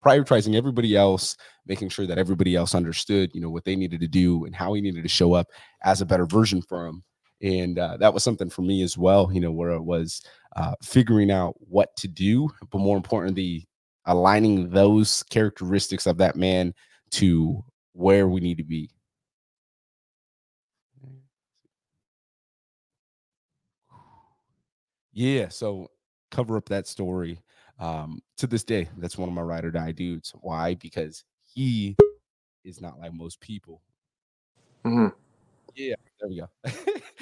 prioritizing 0.05 0.55
everybody 0.55 0.95
else 0.95 1.35
making 1.65 1.89
sure 1.89 2.05
that 2.07 2.17
everybody 2.17 2.55
else 2.55 2.75
understood 2.75 3.31
you 3.33 3.41
know 3.41 3.49
what 3.49 3.65
they 3.65 3.75
needed 3.75 3.99
to 3.99 4.07
do 4.07 4.45
and 4.45 4.55
how 4.55 4.73
he 4.73 4.81
needed 4.81 5.01
to 5.01 5.09
show 5.09 5.33
up 5.33 5.47
as 5.83 6.01
a 6.01 6.05
better 6.05 6.25
version 6.25 6.61
for 6.61 6.85
him 6.85 7.03
and 7.41 7.77
uh, 7.77 7.97
that 7.97 8.13
was 8.13 8.23
something 8.23 8.49
for 8.49 8.61
me 8.61 8.83
as 8.83 8.97
well 8.97 9.29
you 9.33 9.41
know 9.41 9.51
where 9.51 9.71
it 9.71 9.83
was 9.83 10.21
uh, 10.55 10.75
figuring 10.83 11.31
out 11.31 11.55
what 11.59 11.95
to 11.97 12.07
do 12.07 12.47
but 12.71 12.79
more 12.79 12.95
importantly 12.95 13.66
aligning 14.07 14.69
those 14.69 15.21
characteristics 15.23 16.07
of 16.07 16.17
that 16.17 16.35
man 16.35 16.73
to 17.11 17.63
where 17.93 18.27
we 18.27 18.39
need 18.39 18.57
to 18.57 18.63
be. 18.63 18.89
Yeah, 25.13 25.49
so 25.49 25.89
cover 26.31 26.57
up 26.57 26.69
that 26.69 26.87
story. 26.87 27.39
Um, 27.79 28.21
to 28.37 28.47
this 28.47 28.63
day, 28.63 28.89
that's 28.97 29.17
one 29.17 29.29
of 29.29 29.35
my 29.35 29.41
ride 29.41 29.65
or 29.65 29.71
die 29.71 29.91
dudes. 29.91 30.33
Why? 30.41 30.75
Because 30.75 31.23
he 31.43 31.95
is 32.63 32.81
not 32.81 32.99
like 32.99 33.13
most 33.13 33.39
people. 33.39 33.81
Mm-hmm. 34.85 35.07
Yeah, 35.75 35.95
there 36.19 36.29
we 36.29 36.37
go. 36.37 36.49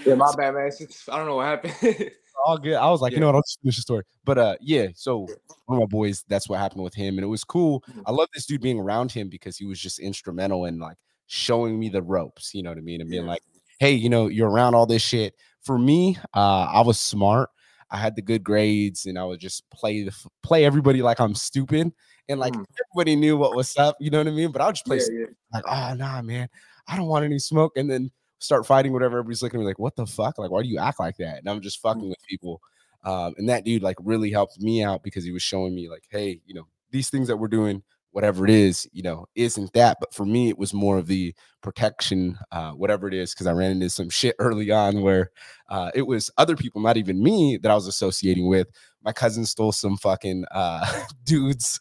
yeah, 0.05 0.15
my 0.15 0.33
bad, 0.37 0.53
man. 0.53 0.71
Just, 0.77 1.09
I 1.09 1.17
don't 1.17 1.25
know 1.25 1.35
what 1.35 1.45
happened. 1.45 2.11
all 2.45 2.57
good. 2.57 2.75
I 2.75 2.89
was 2.89 3.01
like, 3.01 3.11
yeah. 3.11 3.17
you 3.17 3.21
know 3.21 3.27
what, 3.27 3.35
I'll 3.35 3.41
just 3.41 3.59
finish 3.61 3.75
the 3.75 3.81
story. 3.81 4.03
But 4.23 4.37
uh, 4.37 4.55
yeah, 4.61 4.87
so 4.95 5.27
one 5.65 5.77
of 5.77 5.79
my 5.79 5.85
boys, 5.85 6.23
that's 6.27 6.49
what 6.49 6.59
happened 6.59 6.83
with 6.83 6.93
him, 6.93 7.17
and 7.17 7.23
it 7.23 7.27
was 7.27 7.43
cool. 7.43 7.81
Mm-hmm. 7.89 8.01
I 8.05 8.11
love 8.11 8.29
this 8.33 8.45
dude 8.45 8.61
being 8.61 8.79
around 8.79 9.11
him 9.11 9.29
because 9.29 9.57
he 9.57 9.65
was 9.65 9.79
just 9.79 9.99
instrumental 9.99 10.65
in 10.65 10.79
like 10.79 10.97
showing 11.27 11.79
me 11.79 11.89
the 11.89 12.01
ropes, 12.01 12.53
you 12.53 12.63
know 12.63 12.69
what 12.69 12.77
I 12.77 12.81
mean, 12.81 13.01
and 13.01 13.09
being 13.09 13.25
like, 13.25 13.41
hey, 13.79 13.91
you 13.91 14.09
know, 14.09 14.27
you're 14.27 14.49
around 14.49 14.75
all 14.75 14.85
this 14.85 15.01
shit. 15.01 15.35
For 15.61 15.77
me, 15.77 16.17
uh, 16.33 16.67
I 16.71 16.81
was 16.81 16.99
smart. 16.99 17.49
I 17.91 17.97
had 17.97 18.15
the 18.15 18.21
good 18.21 18.43
grades, 18.43 19.05
and 19.05 19.17
I 19.17 19.23
would 19.23 19.39
just 19.39 19.69
play 19.69 20.03
the 20.03 20.15
play 20.43 20.65
everybody 20.65 21.01
like 21.01 21.19
I'm 21.19 21.35
stupid, 21.35 21.91
and 22.29 22.39
like 22.39 22.53
mm. 22.53 22.65
everybody 22.91 23.15
knew 23.15 23.37
what 23.37 23.55
was 23.55 23.75
up, 23.77 23.95
you 23.99 24.09
know 24.09 24.17
what 24.19 24.27
I 24.27 24.31
mean. 24.31 24.51
But 24.51 24.61
I 24.61 24.65
would 24.67 24.75
just 24.75 24.85
play 24.85 24.97
yeah, 24.97 25.19
yeah. 25.19 25.25
like, 25.53 25.63
oh 25.67 25.93
nah, 25.95 26.21
man, 26.21 26.49
I 26.87 26.97
don't 26.97 27.07
want 27.07 27.25
any 27.25 27.39
smoke, 27.39 27.73
and 27.75 27.89
then 27.89 28.11
start 28.45 28.65
fighting, 28.65 28.93
whatever. 28.93 29.17
Everybody's 29.17 29.43
looking 29.43 29.59
at 29.59 29.61
me 29.61 29.67
like, 29.67 29.79
what 29.79 29.95
the 29.95 30.05
fuck? 30.05 30.37
Like, 30.37 30.51
why 30.51 30.61
do 30.61 30.69
you 30.69 30.79
act 30.79 30.99
like 30.99 31.17
that? 31.17 31.39
And 31.39 31.49
I'm 31.49 31.61
just 31.61 31.81
fucking 31.81 32.03
mm. 32.03 32.09
with 32.09 32.23
people. 32.27 32.61
Um, 33.03 33.35
and 33.37 33.49
that 33.49 33.65
dude 33.65 33.83
like 33.83 33.97
really 34.03 34.31
helped 34.31 34.59
me 34.59 34.83
out 34.83 35.03
because 35.03 35.23
he 35.23 35.31
was 35.31 35.43
showing 35.43 35.75
me 35.75 35.89
like, 35.89 36.05
hey, 36.09 36.41
you 36.45 36.53
know, 36.53 36.67
these 36.91 37.09
things 37.09 37.27
that 37.27 37.37
we're 37.37 37.47
doing, 37.47 37.83
whatever 38.11 38.45
it 38.45 38.49
is, 38.49 38.87
you 38.93 39.03
know, 39.03 39.27
isn't 39.35 39.73
that. 39.73 39.97
But 39.99 40.13
for 40.13 40.25
me, 40.25 40.49
it 40.49 40.57
was 40.57 40.73
more 40.73 40.97
of 40.97 41.07
the 41.07 41.35
protection, 41.61 42.39
uh, 42.51 42.71
whatever 42.71 43.07
it 43.07 43.13
is, 43.13 43.33
because 43.33 43.45
I 43.45 43.51
ran 43.51 43.71
into 43.71 43.89
some 43.89 44.09
shit 44.09 44.35
early 44.39 44.71
on 44.71 45.01
where 45.01 45.31
uh, 45.69 45.91
it 45.93 46.03
was 46.03 46.31
other 46.37 46.55
people, 46.55 46.81
not 46.81 46.97
even 46.97 47.21
me, 47.21 47.57
that 47.57 47.71
I 47.71 47.75
was 47.75 47.87
associating 47.87 48.47
with. 48.47 48.67
My 49.03 49.11
cousin 49.11 49.45
stole 49.45 49.71
some 49.71 49.97
fucking 49.97 50.45
uh, 50.51 51.03
dudes 51.25 51.79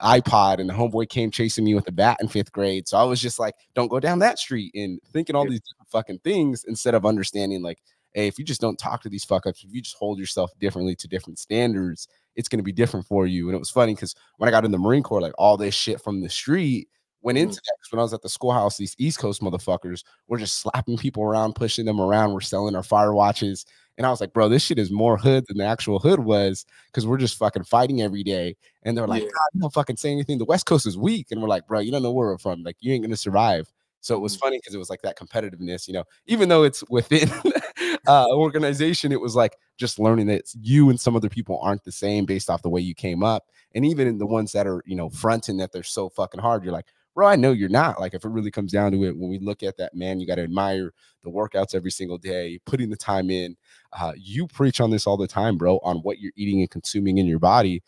iPod 0.00 0.58
and 0.58 0.68
the 0.68 0.74
homeboy 0.74 1.08
came 1.08 1.30
chasing 1.30 1.64
me 1.64 1.74
with 1.74 1.88
a 1.88 1.92
bat 1.92 2.18
in 2.20 2.28
fifth 2.28 2.52
grade. 2.52 2.88
So 2.88 2.96
I 2.96 3.04
was 3.04 3.20
just 3.20 3.38
like, 3.38 3.54
don't 3.74 3.88
go 3.88 4.00
down 4.00 4.18
that 4.20 4.38
street 4.38 4.72
and 4.74 5.00
thinking 5.12 5.36
all 5.36 5.48
these 5.48 5.60
fucking 5.94 6.18
things 6.18 6.64
instead 6.64 6.94
of 6.94 7.06
understanding 7.06 7.62
like, 7.62 7.78
hey, 8.12 8.26
if 8.26 8.38
you 8.38 8.44
just 8.44 8.60
don't 8.60 8.78
talk 8.78 9.02
to 9.02 9.08
these 9.08 9.24
fuck 9.24 9.46
ups, 9.46 9.64
if 9.64 9.72
you 9.72 9.80
just 9.80 9.96
hold 9.96 10.18
yourself 10.18 10.50
differently 10.58 10.94
to 10.96 11.08
different 11.08 11.38
standards, 11.38 12.08
it's 12.36 12.48
going 12.48 12.58
to 12.58 12.64
be 12.64 12.72
different 12.72 13.06
for 13.06 13.26
you. 13.26 13.48
And 13.48 13.54
it 13.54 13.58
was 13.58 13.70
funny 13.70 13.94
because 13.94 14.14
when 14.38 14.48
I 14.48 14.50
got 14.50 14.64
in 14.64 14.72
the 14.72 14.78
Marine 14.78 15.02
Corps, 15.02 15.20
like 15.20 15.34
all 15.38 15.56
this 15.56 15.74
shit 15.74 16.00
from 16.00 16.20
the 16.20 16.28
street 16.28 16.88
went 17.22 17.38
into 17.38 17.54
mm-hmm. 17.54 17.64
that. 17.64 17.90
When 17.90 18.00
I 18.00 18.02
was 18.02 18.14
at 18.14 18.22
the 18.22 18.28
schoolhouse, 18.28 18.76
these 18.76 18.94
East 18.98 19.18
Coast 19.18 19.40
motherfuckers 19.40 20.04
were 20.28 20.38
just 20.38 20.60
slapping 20.60 20.96
people 20.96 21.22
around, 21.22 21.54
pushing 21.54 21.84
them 21.84 22.00
around. 22.00 22.32
We're 22.32 22.40
selling 22.40 22.76
our 22.76 22.82
fire 22.82 23.14
watches. 23.14 23.64
And 23.96 24.06
I 24.06 24.10
was 24.10 24.20
like, 24.20 24.32
bro, 24.32 24.48
this 24.48 24.64
shit 24.64 24.78
is 24.78 24.90
more 24.90 25.16
hood 25.16 25.44
than 25.46 25.58
the 25.58 25.64
actual 25.64 26.00
hood 26.00 26.20
was 26.20 26.66
because 26.86 27.06
we're 27.06 27.18
just 27.18 27.38
fucking 27.38 27.64
fighting 27.64 28.02
every 28.02 28.24
day. 28.24 28.56
And 28.82 28.96
they're 28.96 29.06
like, 29.06 29.22
yeah. 29.22 29.28
God, 29.28 29.60
don't 29.60 29.72
fucking 29.72 29.96
say 29.96 30.10
anything. 30.10 30.38
The 30.38 30.44
West 30.44 30.66
Coast 30.66 30.86
is 30.86 30.98
weak. 30.98 31.28
And 31.30 31.40
we're 31.40 31.48
like, 31.48 31.66
bro, 31.66 31.80
you 31.80 31.92
don't 31.92 32.02
know 32.02 32.12
where 32.12 32.28
we're 32.28 32.38
from. 32.38 32.62
Like, 32.62 32.76
you 32.80 32.92
ain't 32.92 33.04
gonna 33.04 33.16
survive. 33.16 33.72
So 34.04 34.14
it 34.14 34.20
was 34.20 34.34
mm-hmm. 34.34 34.46
funny 34.46 34.58
because 34.58 34.74
it 34.74 34.78
was 34.78 34.90
like 34.90 35.00
that 35.00 35.18
competitiveness, 35.18 35.88
you 35.88 35.94
know, 35.94 36.04
even 36.26 36.50
though 36.50 36.62
it's 36.62 36.84
within 36.90 37.30
uh 38.06 38.26
organization, 38.30 39.12
it 39.12 39.20
was 39.20 39.34
like 39.34 39.56
just 39.78 39.98
learning 39.98 40.26
that 40.26 40.44
you 40.60 40.90
and 40.90 41.00
some 41.00 41.16
other 41.16 41.30
people 41.30 41.58
aren't 41.62 41.84
the 41.84 41.92
same 41.92 42.26
based 42.26 42.50
off 42.50 42.60
the 42.60 42.68
way 42.68 42.82
you 42.82 42.94
came 42.94 43.22
up. 43.22 43.44
And 43.74 43.86
even 43.86 44.06
in 44.06 44.18
the 44.18 44.26
ones 44.26 44.52
that 44.52 44.66
are, 44.66 44.82
you 44.84 44.94
know, 44.94 45.08
fronting 45.08 45.56
that 45.56 45.72
they're 45.72 45.82
so 45.82 46.10
fucking 46.10 46.40
hard, 46.40 46.64
you're 46.64 46.72
like, 46.72 46.92
bro, 47.14 47.26
I 47.26 47.36
know 47.36 47.52
you're 47.52 47.70
not. 47.70 47.98
Like, 47.98 48.12
if 48.12 48.26
it 48.26 48.28
really 48.28 48.50
comes 48.50 48.72
down 48.72 48.92
to 48.92 49.04
it, 49.04 49.16
when 49.16 49.30
we 49.30 49.38
look 49.38 49.62
at 49.62 49.78
that, 49.78 49.94
man, 49.94 50.20
you 50.20 50.26
got 50.26 50.34
to 50.34 50.42
admire 50.42 50.92
the 51.22 51.30
workouts 51.30 51.74
every 51.74 51.90
single 51.90 52.18
day, 52.18 52.58
putting 52.66 52.90
the 52.90 52.96
time 52.96 53.30
in. 53.30 53.56
Uh, 53.98 54.12
you 54.16 54.46
preach 54.46 54.80
on 54.80 54.90
this 54.90 55.06
all 55.06 55.16
the 55.16 55.26
time, 55.26 55.56
bro, 55.56 55.78
on 55.78 55.98
what 55.98 56.18
you're 56.18 56.32
eating 56.36 56.60
and 56.60 56.70
consuming 56.70 57.18
in 57.18 57.26
your 57.26 57.38
body. 57.38 57.82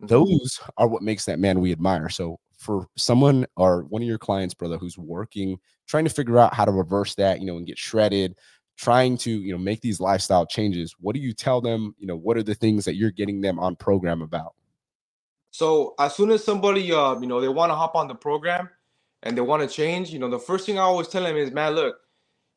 Mm-hmm. 0.00 0.06
Those 0.06 0.60
are 0.78 0.88
what 0.88 1.02
makes 1.02 1.26
that 1.26 1.38
man 1.38 1.60
we 1.60 1.72
admire. 1.72 2.08
So, 2.08 2.38
for 2.58 2.86
someone 2.96 3.46
or 3.56 3.84
one 3.84 4.02
of 4.02 4.08
your 4.08 4.18
clients, 4.18 4.52
brother, 4.52 4.76
who's 4.76 4.98
working, 4.98 5.58
trying 5.86 6.04
to 6.04 6.10
figure 6.10 6.38
out 6.38 6.52
how 6.52 6.64
to 6.64 6.72
reverse 6.72 7.14
that, 7.14 7.40
you 7.40 7.46
know, 7.46 7.56
and 7.56 7.66
get 7.66 7.78
shredded, 7.78 8.34
trying 8.76 9.16
to, 9.18 9.30
you 9.30 9.52
know, 9.52 9.58
make 9.58 9.80
these 9.80 10.00
lifestyle 10.00 10.44
changes, 10.44 10.94
what 11.00 11.14
do 11.14 11.20
you 11.20 11.32
tell 11.32 11.60
them? 11.60 11.94
You 11.98 12.06
know, 12.06 12.16
what 12.16 12.36
are 12.36 12.42
the 12.42 12.54
things 12.54 12.84
that 12.84 12.96
you're 12.96 13.10
getting 13.10 13.40
them 13.40 13.58
on 13.58 13.76
program 13.76 14.22
about? 14.22 14.54
So 15.50 15.94
as 15.98 16.14
soon 16.14 16.30
as 16.30 16.44
somebody, 16.44 16.92
uh, 16.92 17.18
you 17.18 17.26
know, 17.26 17.40
they 17.40 17.48
want 17.48 17.70
to 17.70 17.76
hop 17.76 17.94
on 17.94 18.06
the 18.06 18.14
program 18.14 18.68
and 19.22 19.36
they 19.36 19.40
want 19.40 19.68
to 19.68 19.74
change, 19.74 20.10
you 20.10 20.18
know, 20.18 20.28
the 20.28 20.38
first 20.38 20.66
thing 20.66 20.78
I 20.78 20.82
always 20.82 21.08
tell 21.08 21.22
them 21.22 21.36
is, 21.36 21.50
man, 21.50 21.74
look, 21.74 21.96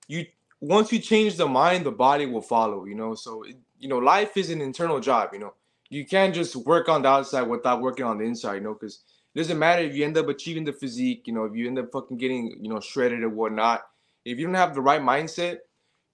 you 0.07 0.25
once 0.59 0.91
you 0.91 0.99
change 0.99 1.37
the 1.37 1.47
mind, 1.47 1.85
the 1.85 1.91
body 1.91 2.25
will 2.27 2.41
follow. 2.41 2.85
You 2.85 2.95
know, 2.95 3.15
so 3.15 3.43
it, 3.43 3.57
you 3.79 3.89
know, 3.89 3.97
life 3.97 4.37
is 4.37 4.49
an 4.49 4.61
internal 4.61 4.99
job. 4.99 5.29
You 5.33 5.39
know, 5.39 5.53
you 5.89 6.05
can't 6.05 6.35
just 6.35 6.55
work 6.55 6.87
on 6.89 7.01
the 7.01 7.07
outside 7.07 7.43
without 7.43 7.81
working 7.81 8.05
on 8.05 8.19
the 8.19 8.25
inside. 8.25 8.55
You 8.55 8.61
know, 8.61 8.73
because 8.73 8.99
it 9.33 9.39
doesn't 9.39 9.59
matter 9.59 9.81
if 9.83 9.95
you 9.95 10.05
end 10.05 10.17
up 10.17 10.27
achieving 10.27 10.65
the 10.65 10.73
physique. 10.73 11.23
You 11.25 11.33
know, 11.33 11.45
if 11.45 11.55
you 11.55 11.67
end 11.67 11.79
up 11.79 11.91
fucking 11.91 12.17
getting 12.17 12.57
you 12.61 12.69
know 12.69 12.79
shredded 12.79 13.23
or 13.23 13.29
whatnot. 13.29 13.81
If 14.25 14.37
you 14.37 14.45
don't 14.45 14.55
have 14.55 14.75
the 14.75 14.81
right 14.81 15.01
mindset, 15.01 15.57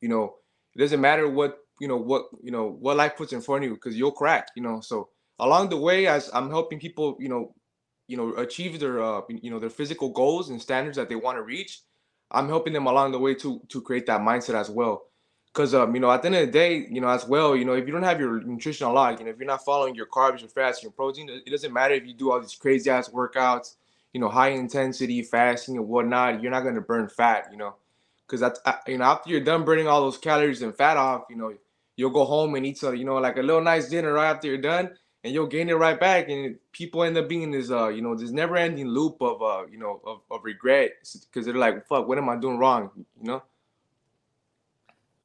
you 0.02 0.10
know, 0.10 0.36
it 0.76 0.80
doesn't 0.80 1.02
matter 1.02 1.28
what 1.30 1.58
you 1.80 1.88
know 1.88 1.98
what 1.98 2.26
you 2.42 2.52
know 2.52 2.78
what 2.80 2.98
life 2.98 3.18
puts 3.18 3.34
in 3.34 3.42
front 3.42 3.64
of 3.64 3.70
you 3.70 3.76
because 3.76 3.98
you'll 3.98 4.12
crack. 4.12 4.48
You 4.56 4.64
know, 4.64 4.82
so 4.82 5.10
along 5.40 5.70
the 5.70 5.78
way, 5.78 6.08
as 6.08 6.30
I'm 6.34 6.50
helping 6.50 6.80
people, 6.80 7.18
you 7.20 7.30
know, 7.30 7.54
you 8.08 8.18
know, 8.18 8.34
achieve 8.36 8.80
their 8.80 9.02
uh, 9.02 9.22
you 9.30 9.52
know 9.52 9.60
their 9.60 9.70
physical 9.70 10.10
goals 10.10 10.50
and 10.50 10.62
standards 10.62 10.98
that 10.98 11.10
they 11.10 11.16
want 11.16 11.38
to 11.38 11.44
reach 11.44 11.82
I'm 12.32 12.48
helping 12.48 12.74
them 12.74 12.88
along 12.88 13.12
the 13.12 13.20
way 13.20 13.36
to 13.36 13.62
to 13.70 13.82
create 13.82 14.06
that 14.08 14.22
mindset 14.22 14.56
as 14.56 14.70
well. 14.70 15.07
Cause 15.58 15.74
um, 15.74 15.96
you 15.96 16.00
know, 16.00 16.12
at 16.12 16.22
the 16.22 16.28
end 16.28 16.36
of 16.36 16.46
the 16.46 16.52
day, 16.52 16.86
you 16.88 17.02
know, 17.02 17.08
as 17.08 17.26
well, 17.26 17.56
you 17.56 17.66
know, 17.66 17.74
if 17.74 17.88
you 17.88 17.92
don't 17.92 18.04
have 18.04 18.20
your 18.20 18.42
nutrition 18.44 18.94
log, 18.94 19.18
you 19.18 19.26
know, 19.26 19.32
if 19.32 19.40
you're 19.40 19.48
not 19.48 19.66
following 19.66 19.96
your 19.96 20.06
carbs, 20.06 20.40
your 20.40 20.50
fats, 20.50 20.84
your 20.84 20.92
protein, 20.92 21.32
it 21.32 21.50
doesn't 21.50 21.74
matter 21.74 21.96
if 21.96 22.06
you 22.06 22.14
do 22.14 22.32
all 22.32 22.40
these 22.40 22.54
crazy 22.54 22.92
ass 22.92 23.10
workouts, 23.10 23.74
you 24.14 24.20
know, 24.20 24.30
high 24.30 24.50
intensity 24.50 25.24
fasting 25.24 25.76
and 25.78 25.88
whatnot, 25.88 26.44
you're 26.44 26.52
not 26.52 26.62
gonna 26.62 26.80
burn 26.80 27.10
fat, 27.10 27.48
you 27.52 27.58
know. 27.58 27.74
Cause 28.28 28.40
that's 28.40 28.60
uh, 28.66 28.74
you 28.86 29.00
know, 29.00 29.06
after 29.06 29.32
you're 29.32 29.44
done 29.44 29.66
burning 29.66 29.88
all 29.88 30.02
those 30.02 30.20
calories 30.20 30.62
and 30.62 30.76
fat 30.76 30.96
off, 30.96 31.24
you 31.28 31.36
know, 31.36 31.52
you'll 31.96 32.12
go 32.12 32.24
home 32.24 32.54
and 32.54 32.64
eat 32.64 32.78
some, 32.78 32.96
you 32.96 33.06
know, 33.06 33.16
like 33.16 33.38
a 33.38 33.42
little 33.42 33.64
nice 33.64 33.90
dinner 33.90 34.14
right 34.14 34.30
after 34.30 34.48
you're 34.48 34.60
done, 34.60 34.92
and 35.24 35.34
you'll 35.34 35.48
gain 35.48 35.70
it 35.70 35.74
right 35.74 36.00
back. 36.00 36.30
And 36.30 36.58
people 36.72 37.02
end 37.02 37.18
up 37.18 37.28
being 37.28 37.42
in 37.42 37.50
this, 37.50 37.72
uh, 37.72 37.88
you 37.88 38.04
know, 38.04 38.14
this 38.14 38.30
never-ending 38.30 38.90
loop 38.90 39.18
of, 39.22 39.42
uh, 39.42 39.66
you 39.72 39.80
know, 39.80 40.02
of, 40.06 40.22
of 40.30 40.44
regret 40.44 40.92
because 41.02 41.48
they're 41.48 41.56
like, 41.56 41.88
"Fuck, 41.88 42.08
what 42.08 42.20
am 42.20 42.30
I 42.30 42.36
doing 42.36 42.60
wrong?" 42.60 42.92
You 43.20 43.28
know. 43.28 43.44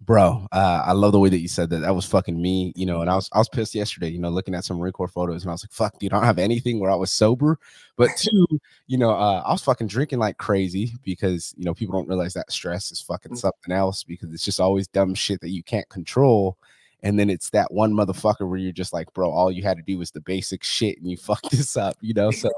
Bro, 0.04 0.48
uh, 0.50 0.82
I 0.84 0.92
love 0.92 1.12
the 1.12 1.20
way 1.20 1.28
that 1.28 1.38
you 1.38 1.46
said 1.46 1.70
that. 1.70 1.78
That 1.78 1.94
was 1.94 2.04
fucking 2.06 2.40
me, 2.40 2.72
you 2.74 2.86
know. 2.86 3.02
And 3.02 3.10
I 3.10 3.14
was 3.14 3.28
I 3.32 3.38
was 3.38 3.48
pissed 3.48 3.74
yesterday, 3.74 4.08
you 4.08 4.18
know, 4.18 4.30
looking 4.30 4.54
at 4.54 4.64
some 4.64 4.80
record 4.80 5.12
photos, 5.12 5.42
and 5.42 5.50
I 5.50 5.54
was 5.54 5.62
like, 5.62 5.70
"Fuck, 5.70 6.00
dude, 6.00 6.12
I 6.12 6.16
don't 6.16 6.24
have 6.24 6.40
anything 6.40 6.80
where 6.80 6.90
I 6.90 6.96
was 6.96 7.12
sober." 7.12 7.56
But 7.96 8.10
two, 8.16 8.46
you 8.88 8.98
know, 8.98 9.10
uh, 9.10 9.42
I 9.46 9.52
was 9.52 9.62
fucking 9.62 9.86
drinking 9.86 10.18
like 10.18 10.38
crazy 10.38 10.92
because 11.04 11.54
you 11.56 11.64
know 11.64 11.72
people 11.72 11.92
don't 11.96 12.08
realize 12.08 12.34
that 12.34 12.50
stress 12.50 12.90
is 12.90 13.00
fucking 13.00 13.32
mm-hmm. 13.32 13.38
something 13.38 13.72
else 13.72 14.02
because 14.02 14.32
it's 14.32 14.44
just 14.44 14.58
always 14.58 14.88
dumb 14.88 15.14
shit 15.14 15.40
that 15.40 15.50
you 15.50 15.62
can't 15.62 15.88
control 15.88 16.58
and 17.02 17.18
then 17.18 17.28
it's 17.28 17.50
that 17.50 17.72
one 17.72 17.92
motherfucker 17.92 18.48
where 18.48 18.58
you're 18.58 18.72
just 18.72 18.92
like, 18.92 19.12
bro, 19.12 19.30
all 19.30 19.50
you 19.50 19.62
had 19.62 19.76
to 19.76 19.82
do 19.82 19.98
was 19.98 20.12
the 20.12 20.20
basic 20.20 20.62
shit 20.62 20.98
and 20.98 21.10
you 21.10 21.16
fucked 21.18 21.50
this 21.50 21.76
up, 21.76 21.96
you 22.00 22.14
know? 22.14 22.30
So 22.30 22.50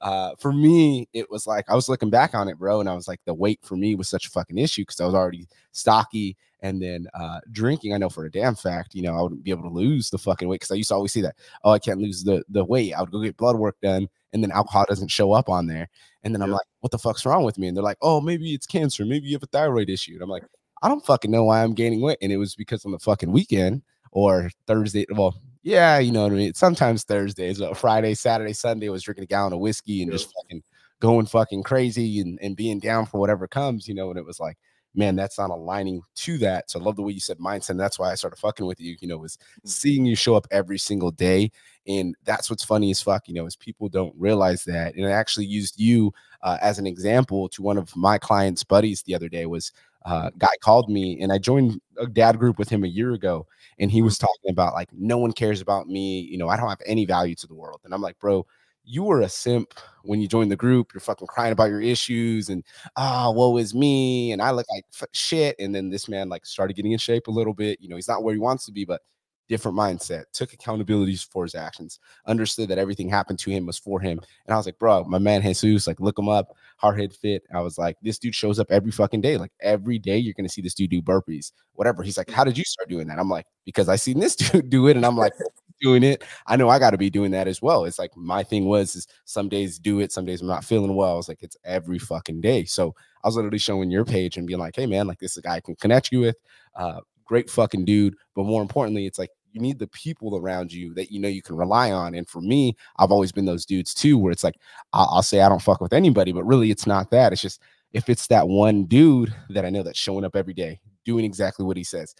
uh, 0.00 0.32
for 0.38 0.52
me, 0.52 1.08
it 1.12 1.28
was 1.30 1.46
like 1.46 1.68
I 1.68 1.74
was 1.74 1.88
looking 1.88 2.10
back 2.10 2.34
on 2.34 2.48
it, 2.48 2.58
bro, 2.58 2.80
and 2.80 2.88
I 2.88 2.94
was 2.94 3.08
like, 3.08 3.20
the 3.24 3.34
weight 3.34 3.60
for 3.62 3.76
me 3.76 3.94
was 3.94 4.08
such 4.08 4.26
a 4.26 4.30
fucking 4.30 4.58
issue 4.58 4.82
because 4.82 5.00
I 5.00 5.06
was 5.06 5.14
already 5.14 5.48
stocky 5.72 6.36
and 6.62 6.80
then 6.80 7.06
uh, 7.14 7.40
drinking. 7.50 7.94
I 7.94 7.98
know 7.98 8.08
for 8.08 8.24
a 8.24 8.30
damn 8.30 8.54
fact, 8.54 8.94
you 8.94 9.02
know, 9.02 9.16
I 9.16 9.22
wouldn't 9.22 9.44
be 9.44 9.50
able 9.50 9.62
to 9.62 9.74
lose 9.74 10.10
the 10.10 10.18
fucking 10.18 10.48
weight 10.48 10.60
because 10.60 10.70
I 10.70 10.76
used 10.76 10.88
to 10.88 10.94
always 10.94 11.12
see 11.12 11.22
that, 11.22 11.36
oh, 11.64 11.70
I 11.72 11.78
can't 11.78 12.00
lose 12.00 12.24
the 12.24 12.42
the 12.48 12.64
weight. 12.64 12.94
I 12.94 13.00
would 13.00 13.10
go 13.10 13.22
get 13.22 13.36
blood 13.36 13.56
work 13.56 13.76
done, 13.82 14.08
and 14.32 14.42
then 14.42 14.50
alcohol 14.50 14.84
doesn't 14.88 15.08
show 15.08 15.32
up 15.32 15.48
on 15.48 15.66
there, 15.66 15.88
and 16.22 16.34
then 16.34 16.42
I'm 16.42 16.50
like, 16.50 16.66
what 16.80 16.90
the 16.90 16.98
fuck's 16.98 17.24
wrong 17.24 17.44
with 17.44 17.58
me? 17.58 17.68
And 17.68 17.76
they're 17.76 17.84
like, 17.84 17.98
oh, 18.02 18.20
maybe 18.20 18.52
it's 18.54 18.66
cancer, 18.66 19.04
maybe 19.04 19.26
you 19.26 19.34
have 19.34 19.42
a 19.42 19.46
thyroid 19.46 19.90
issue. 19.90 20.14
And 20.14 20.22
I'm 20.22 20.28
like, 20.28 20.44
I 20.82 20.88
don't 20.88 21.04
fucking 21.04 21.30
know 21.30 21.44
why 21.44 21.62
I'm 21.62 21.74
gaining 21.74 22.00
weight. 22.00 22.18
And 22.22 22.32
it 22.32 22.36
was 22.38 22.54
because 22.54 22.84
on 22.84 22.92
the 22.92 22.98
fucking 22.98 23.32
weekend 23.32 23.82
or 24.12 24.50
Thursday. 24.66 25.06
Well, 25.10 25.40
yeah, 25.62 25.98
you 25.98 26.10
know 26.10 26.22
what 26.22 26.32
I 26.32 26.36
mean. 26.36 26.54
Sometimes 26.54 27.04
Thursdays, 27.04 27.58
but 27.58 27.76
Friday, 27.76 28.14
Saturday, 28.14 28.54
Sunday 28.54 28.88
I 28.88 28.90
was 28.90 29.02
drinking 29.02 29.24
a 29.24 29.26
gallon 29.26 29.52
of 29.52 29.60
whiskey 29.60 30.02
and 30.02 30.10
just 30.10 30.32
fucking 30.34 30.62
going 31.00 31.26
fucking 31.26 31.62
crazy 31.62 32.20
and, 32.20 32.38
and 32.40 32.56
being 32.56 32.78
down 32.78 33.06
for 33.06 33.20
whatever 33.20 33.46
comes, 33.46 33.86
you 33.86 33.94
know. 33.94 34.10
And 34.10 34.18
it 34.18 34.24
was 34.24 34.40
like, 34.40 34.56
man, 34.94 35.16
that's 35.16 35.38
not 35.38 35.50
aligning 35.50 36.02
to 36.16 36.38
that. 36.38 36.70
So 36.70 36.80
I 36.80 36.82
love 36.82 36.96
the 36.96 37.02
way 37.02 37.12
you 37.12 37.20
said 37.20 37.38
mindset. 37.38 37.70
And 37.70 37.80
that's 37.80 37.98
why 37.98 38.10
I 38.10 38.14
started 38.14 38.36
fucking 38.36 38.66
with 38.66 38.80
you, 38.80 38.96
you 39.00 39.08
know, 39.08 39.18
was 39.18 39.36
mm. 39.36 39.68
seeing 39.68 40.04
you 40.04 40.16
show 40.16 40.34
up 40.34 40.46
every 40.50 40.78
single 40.78 41.10
day. 41.10 41.50
And 41.86 42.14
that's 42.24 42.50
what's 42.50 42.64
funny 42.64 42.90
as 42.90 43.02
fuck, 43.02 43.28
you 43.28 43.34
know, 43.34 43.46
is 43.46 43.56
people 43.56 43.88
don't 43.88 44.14
realize 44.16 44.64
that. 44.64 44.94
And 44.94 45.06
I 45.06 45.10
actually 45.10 45.46
used 45.46 45.78
you 45.78 46.12
uh, 46.42 46.58
as 46.60 46.78
an 46.78 46.86
example 46.86 47.48
to 47.50 47.62
one 47.62 47.78
of 47.78 47.94
my 47.96 48.18
clients' 48.18 48.64
buddies 48.64 49.02
the 49.02 49.14
other 49.14 49.28
day 49.28 49.46
was 49.46 49.72
uh, 50.06 50.30
guy 50.38 50.48
called 50.62 50.88
me 50.88 51.20
and 51.20 51.30
I 51.30 51.38
joined 51.38 51.80
a 51.98 52.06
dad 52.06 52.38
group 52.38 52.58
with 52.58 52.70
him 52.70 52.84
a 52.84 52.88
year 52.88 53.12
ago 53.12 53.46
and 53.78 53.90
he 53.90 54.00
was 54.00 54.16
mm-hmm. 54.16 54.26
talking 54.26 54.50
about 54.50 54.72
like 54.72 54.88
no 54.92 55.18
one 55.18 55.32
cares 55.32 55.60
about 55.60 55.88
me, 55.88 56.20
you 56.20 56.38
know, 56.38 56.48
I 56.48 56.56
don't 56.56 56.68
have 56.68 56.80
any 56.86 57.04
value 57.04 57.34
to 57.36 57.46
the 57.46 57.54
world. 57.54 57.80
And 57.84 57.92
I'm 57.92 58.00
like, 58.00 58.18
bro, 58.18 58.46
you 58.84 59.04
were 59.04 59.20
a 59.20 59.28
simp 59.28 59.74
when 60.02 60.20
you 60.20 60.28
joined 60.28 60.50
the 60.50 60.56
group. 60.56 60.92
You're 60.92 61.00
fucking 61.00 61.26
crying 61.26 61.52
about 61.52 61.70
your 61.70 61.80
issues 61.80 62.48
and 62.48 62.64
ah, 62.96 63.26
oh, 63.26 63.32
woe 63.32 63.56
is 63.56 63.74
me. 63.74 64.32
And 64.32 64.42
I 64.42 64.50
look 64.50 64.66
like 64.70 64.84
shit. 65.12 65.56
And 65.58 65.74
then 65.74 65.90
this 65.90 66.08
man 66.08 66.28
like 66.28 66.46
started 66.46 66.74
getting 66.74 66.92
in 66.92 66.98
shape 66.98 67.26
a 67.28 67.32
little 67.32 67.54
bit. 67.54 67.80
You 67.80 67.88
know, 67.88 67.96
he's 67.96 68.08
not 68.08 68.22
where 68.22 68.34
he 68.34 68.40
wants 68.40 68.66
to 68.66 68.72
be, 68.72 68.84
but 68.84 69.02
different 69.50 69.76
mindset, 69.76 70.24
took 70.32 70.52
accountability 70.52 71.16
for 71.16 71.42
his 71.42 71.56
actions, 71.56 71.98
understood 72.26 72.68
that 72.68 72.78
everything 72.78 73.08
happened 73.08 73.38
to 73.40 73.50
him 73.50 73.66
was 73.66 73.78
for 73.78 74.00
him. 74.00 74.20
And 74.46 74.54
I 74.54 74.56
was 74.56 74.64
like, 74.64 74.78
bro, 74.78 75.02
my 75.04 75.18
man 75.18 75.42
Jesus, 75.42 75.88
like 75.88 75.98
look 75.98 76.16
him 76.16 76.28
up, 76.28 76.56
hard 76.76 76.96
Hardhead 76.96 77.14
Fit. 77.16 77.42
I 77.52 77.60
was 77.60 77.76
like, 77.76 77.96
this 78.00 78.18
dude 78.18 78.34
shows 78.34 78.60
up 78.60 78.70
every 78.70 78.92
fucking 78.92 79.20
day. 79.20 79.36
Like 79.36 79.50
every 79.60 79.98
day 79.98 80.16
you're 80.16 80.34
gonna 80.34 80.48
see 80.48 80.62
this 80.62 80.74
dude 80.74 80.90
do 80.90 81.02
burpees, 81.02 81.50
whatever. 81.72 82.04
He's 82.04 82.16
like, 82.16 82.30
how 82.30 82.44
did 82.44 82.56
you 82.56 82.64
start 82.64 82.88
doing 82.88 83.08
that? 83.08 83.18
I'm 83.18 83.28
like, 83.28 83.46
because 83.66 83.88
I 83.88 83.96
seen 83.96 84.20
this 84.20 84.36
dude 84.36 84.70
do 84.70 84.86
it, 84.86 84.96
and 84.96 85.04
I'm 85.04 85.16
like, 85.16 85.32
doing 85.80 86.02
it. 86.02 86.24
I 86.46 86.56
know 86.56 86.68
I 86.68 86.78
got 86.78 86.90
to 86.90 86.98
be 86.98 87.10
doing 87.10 87.30
that 87.32 87.48
as 87.48 87.62
well. 87.62 87.84
It's 87.84 87.98
like 87.98 88.16
my 88.16 88.42
thing 88.42 88.66
was 88.66 88.96
is 88.96 89.06
some 89.24 89.48
days 89.48 89.78
do 89.78 90.00
it, 90.00 90.12
some 90.12 90.24
days 90.24 90.40
I'm 90.40 90.48
not 90.48 90.64
feeling 90.64 90.94
well. 90.94 91.18
It's 91.18 91.28
like 91.28 91.42
it's 91.42 91.56
every 91.64 91.98
fucking 91.98 92.40
day. 92.40 92.64
So 92.64 92.94
I 93.22 93.28
was 93.28 93.36
literally 93.36 93.58
showing 93.58 93.90
your 93.90 94.04
page 94.04 94.36
and 94.36 94.46
being 94.46 94.60
like, 94.60 94.76
hey 94.76 94.86
man, 94.86 95.06
like 95.06 95.18
this 95.18 95.32
is 95.32 95.36
a 95.38 95.42
guy 95.42 95.56
I 95.56 95.60
can 95.60 95.76
connect 95.76 96.12
you 96.12 96.20
with. 96.20 96.36
Uh, 96.74 97.00
great 97.24 97.48
fucking 97.48 97.84
dude. 97.84 98.16
But 98.34 98.44
more 98.44 98.62
importantly, 98.62 99.06
it's 99.06 99.18
like 99.18 99.30
you 99.52 99.60
need 99.60 99.78
the 99.78 99.86
people 99.88 100.36
around 100.36 100.72
you 100.72 100.94
that 100.94 101.10
you 101.10 101.20
know 101.20 101.28
you 101.28 101.42
can 101.42 101.56
rely 101.56 101.90
on. 101.92 102.14
And 102.14 102.28
for 102.28 102.40
me, 102.40 102.76
I've 102.98 103.10
always 103.10 103.32
been 103.32 103.46
those 103.46 103.66
dudes 103.66 103.94
too, 103.94 104.18
where 104.18 104.32
it's 104.32 104.44
like 104.44 104.56
I'll, 104.92 105.08
I'll 105.12 105.22
say 105.22 105.40
I 105.40 105.48
don't 105.48 105.62
fuck 105.62 105.80
with 105.80 105.92
anybody, 105.92 106.32
but 106.32 106.44
really 106.44 106.70
it's 106.70 106.86
not 106.86 107.10
that. 107.10 107.32
It's 107.32 107.42
just 107.42 107.62
if 107.92 108.08
it's 108.08 108.26
that 108.28 108.48
one 108.48 108.84
dude 108.84 109.34
that 109.50 109.64
I 109.64 109.70
know 109.70 109.82
that's 109.82 109.98
showing 109.98 110.24
up 110.24 110.36
every 110.36 110.54
day, 110.54 110.80
doing 111.04 111.24
exactly 111.24 111.64
what 111.64 111.76
he 111.76 111.84
says, 111.84 112.14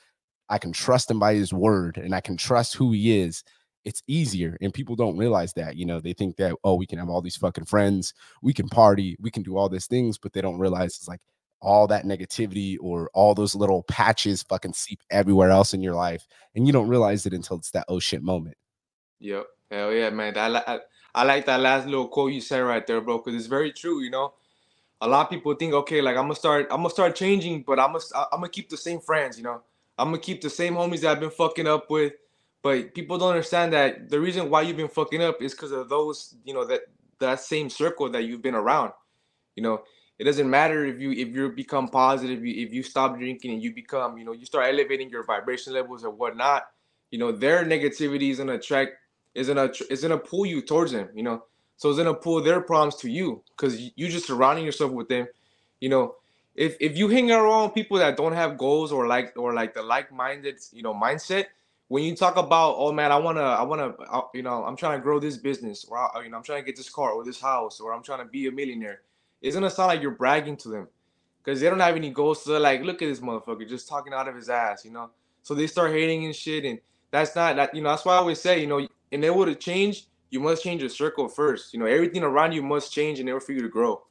I 0.51 0.59
can 0.59 0.73
trust 0.73 1.11
him 1.11 1.19
by 1.19 1.35
his 1.35 1.53
word 1.53 1.97
and 1.97 2.15
I 2.15 2.21
can 2.21 2.37
trust 2.37 2.75
who 2.75 2.93
he 2.93 3.21
is. 3.21 3.43
It's 3.85 4.03
easier. 4.07 4.59
And 4.61 4.75
people 4.75 4.97
don't 4.97 5.17
realize 5.17 5.55
that. 5.55 5.77
You 5.77 5.87
know, 5.87 6.01
they 6.01 6.13
think 6.13 6.37
that, 6.37 6.55
oh, 6.65 6.75
we 6.75 6.87
can 6.87 6.99
have 6.99 7.09
all 7.09 7.23
these 7.23 7.37
fucking 7.37 7.65
friends, 7.65 8.13
we 8.43 8.53
can 8.53 8.69
party, 8.69 9.17
we 9.21 9.31
can 9.31 9.43
do 9.43 9.57
all 9.57 9.71
these 9.71 9.87
things, 9.87 10.19
but 10.19 10.33
they 10.35 10.43
don't 10.43 10.59
realize 10.59 10.97
it's 10.97 11.09
like 11.09 11.21
all 11.63 11.87
that 11.87 12.05
negativity 12.05 12.77
or 12.81 13.11
all 13.15 13.35
those 13.35 13.55
little 13.55 13.83
patches 13.85 14.43
fucking 14.43 14.73
seep 14.73 15.01
everywhere 15.11 15.51
else 15.51 15.75
in 15.75 15.83
your 15.83 15.95
life 15.95 16.27
and 16.55 16.67
you 16.67 16.73
don't 16.73 16.89
realize 16.89 17.27
it 17.27 17.35
until 17.35 17.59
it's 17.59 17.71
that 17.71 17.85
oh 17.89 17.99
shit 17.99 18.23
moment 18.23 18.57
yep 19.19 19.47
hell 19.71 19.93
yeah 19.93 20.09
man 20.09 20.37
I, 20.39 20.57
I, 20.67 20.79
I 21.15 21.25
like 21.25 21.45
that 21.47 21.61
last 21.61 21.85
little 21.87 22.09
quote 22.09 22.33
you 22.33 22.41
said 22.41 22.61
right 22.61 22.87
there 22.87 23.01
bro 23.01 23.19
because 23.19 23.35
it's 23.35 23.47
very 23.47 23.73
true 23.73 24.01
you 24.01 24.11
know 24.11 24.33
a 25.03 25.09
lot 25.09 25.27
of 25.27 25.31
people 25.31 25.55
think 25.55 25.75
okay 25.75 26.01
like 26.01 26.17
i'm 26.17 26.25
gonna 26.25 26.35
start 26.35 26.67
i'm 26.71 26.79
gonna 26.79 26.91
start 26.91 27.15
changing 27.15 27.63
but 27.63 27.79
i'm 27.79 27.93
gonna 27.93 28.05
i'm 28.33 28.41
gonna 28.41 28.49
keep 28.49 28.71
the 28.71 28.77
same 28.77 29.01
friends 29.01 29.37
you 29.37 29.45
know 29.45 29.61
i'm 30.01 30.09
gonna 30.09 30.19
keep 30.19 30.41
the 30.41 30.51
same 30.51 30.75
homies 30.75 31.01
that 31.03 31.13
i've 31.13 31.21
been 31.21 31.31
fucking 31.31 31.69
up 31.69 31.91
with 31.91 32.15
but 32.63 32.95
people 32.95 33.19
don't 33.19 33.31
understand 33.31 33.73
that 33.73 34.09
the 34.11 34.21
reason 34.21 34.51
why 34.51 34.63
you've 34.63 34.77
been 34.77 34.89
fucking 34.89 35.23
up 35.23 35.41
is 35.43 35.53
because 35.55 35.73
of 35.73 35.89
those 35.89 36.35
you 36.45 36.55
know 36.55 36.65
that 36.65 36.83
that 37.21 37.41
same 37.41 37.71
circle 37.71 38.11
that 38.11 38.25
you've 38.25 38.43
been 38.43 38.55
around 38.55 38.93
you 39.57 39.63
know? 39.63 39.83
It 40.19 40.25
doesn't 40.25 40.51
matter 40.51 40.85
if 40.85 41.01
you 41.01 41.13
if 41.13 41.29
you 41.29 41.51
become 41.51 41.89
positive 41.89 42.45
if 42.45 42.75
you 42.75 42.83
stop 42.83 43.17
drinking 43.19 43.53
and 43.53 43.63
you 43.63 43.75
become 43.75 44.19
you 44.19 44.25
know 44.25 44.33
you 44.33 44.45
start 44.45 44.67
elevating 44.67 45.09
your 45.09 45.25
vibration 45.25 45.73
levels 45.73 46.05
or 46.05 46.11
whatnot 46.11 46.65
you 47.11 47.19
know 47.19 47.33
their 47.33 47.65
negativity 47.65 48.31
is 48.31 48.39
gonna 48.39 48.55
attract 48.55 48.93
is 49.35 49.49
gonna 49.49 49.71
is 49.91 50.03
gonna 50.03 50.19
pull 50.19 50.45
you 50.45 50.61
towards 50.61 50.93
them 50.93 51.09
you 51.15 51.23
know? 51.23 51.45
So 51.79 51.89
it's 51.89 51.99
gonna 51.99 52.15
pull 52.15 52.43
their 52.43 52.61
problems 52.61 52.97
to 52.97 53.11
you 53.11 53.43
because 53.57 53.81
you 53.81 54.09
just 54.09 54.27
surrounding 54.27 54.67
yourself 54.67 54.93
with 54.93 55.09
them 55.09 55.27
you 55.81 55.89
know 55.89 56.17
if 56.61 56.77
if 56.81 56.97
you 56.97 57.09
hang 57.09 57.31
around 57.31 57.71
people 57.71 57.97
that 57.99 58.17
don't 58.17 58.35
have 58.35 58.59
goals 58.59 58.93
or 58.93 59.07
like 59.07 59.33
or 59.37 59.55
like 59.55 59.73
the 59.75 59.83
like-minded 59.83 60.57
you 60.73 60.83
know 60.83 60.95
mindset 60.95 61.47
when 61.89 62.05
you 62.05 62.15
talk 62.15 62.37
about 62.37 62.75
oh 62.77 62.93
man 62.93 63.11
i 63.11 63.17
want 63.17 63.37
to 63.39 63.43
i 63.43 63.63
want 63.63 63.81
to 63.81 64.05
uh, 64.05 64.23
you 64.35 64.43
know 64.43 64.65
i'm 64.65 64.77
trying 64.77 64.99
to 64.99 65.03
grow 65.03 65.19
this 65.19 65.37
business 65.37 65.85
or 65.89 65.99
you 66.23 66.31
know 66.31 66.37
i'm 66.37 66.43
trying 66.43 66.63
to 66.63 66.67
get 66.67 66.77
this 66.77 66.91
car 66.91 67.13
or 67.13 67.25
this 67.25 67.41
house 67.41 67.81
or 67.81 67.93
i'm 67.95 68.03
trying 68.03 68.25
to 68.25 68.31
be 68.37 68.47
a 68.47 68.53
millionaire 68.53 69.01
it's 69.43 69.57
gonna 69.57 69.71
sound 69.71 69.89
like 69.89 70.03
you're 70.03 70.11
bragging 70.11 70.57
to 70.57 70.69
them 70.69 70.87
because 71.43 71.61
they 71.61 71.69
don't 71.69 71.81
have 71.81 71.97
any 71.97 72.11
goals. 72.11 72.45
So 72.45 72.53
they're 72.53 72.61
like, 72.61 72.83
look 72.83 73.03
at 73.03 73.09
this 73.09 73.21
motherfucker 73.21 73.69
just 73.69 73.89
talking 73.89 74.13
out 74.13 74.29
of 74.29 74.37
his 74.37 74.49
ass, 74.49 74.85
you 74.85 74.91
know. 74.91 75.11
So 75.43 75.55
they 75.55 75.67
start 75.67 75.93
hating 75.93 76.25
and 76.27 76.37
shit, 76.37 76.65
and 76.65 76.79
that's 77.11 77.35
not 77.35 77.57
that. 77.57 77.75
You 77.75 77.83
know, 77.83 77.91
that's 77.91 78.05
why 78.05 78.15
I 78.15 78.19
always 78.19 78.41
say, 78.41 78.61
you 78.61 78.67
know, 78.67 78.87
in 79.11 79.25
order 79.25 79.55
to 79.55 79.59
change, 79.59 80.07
you 80.31 80.41
must 80.41 80.63
change 80.63 80.81
your 80.81 80.91
circle 80.91 81.29
first. 81.29 81.73
You 81.73 81.81
know, 81.81 81.87
everything 81.87 82.23
around 82.23 82.53
you 82.53 82.63
must 82.63 82.93
change 82.93 83.21
in 83.21 83.29
order 83.29 83.41
for 83.41 83.53
you 83.53 83.63
to 83.63 83.69
grow. 83.69 84.03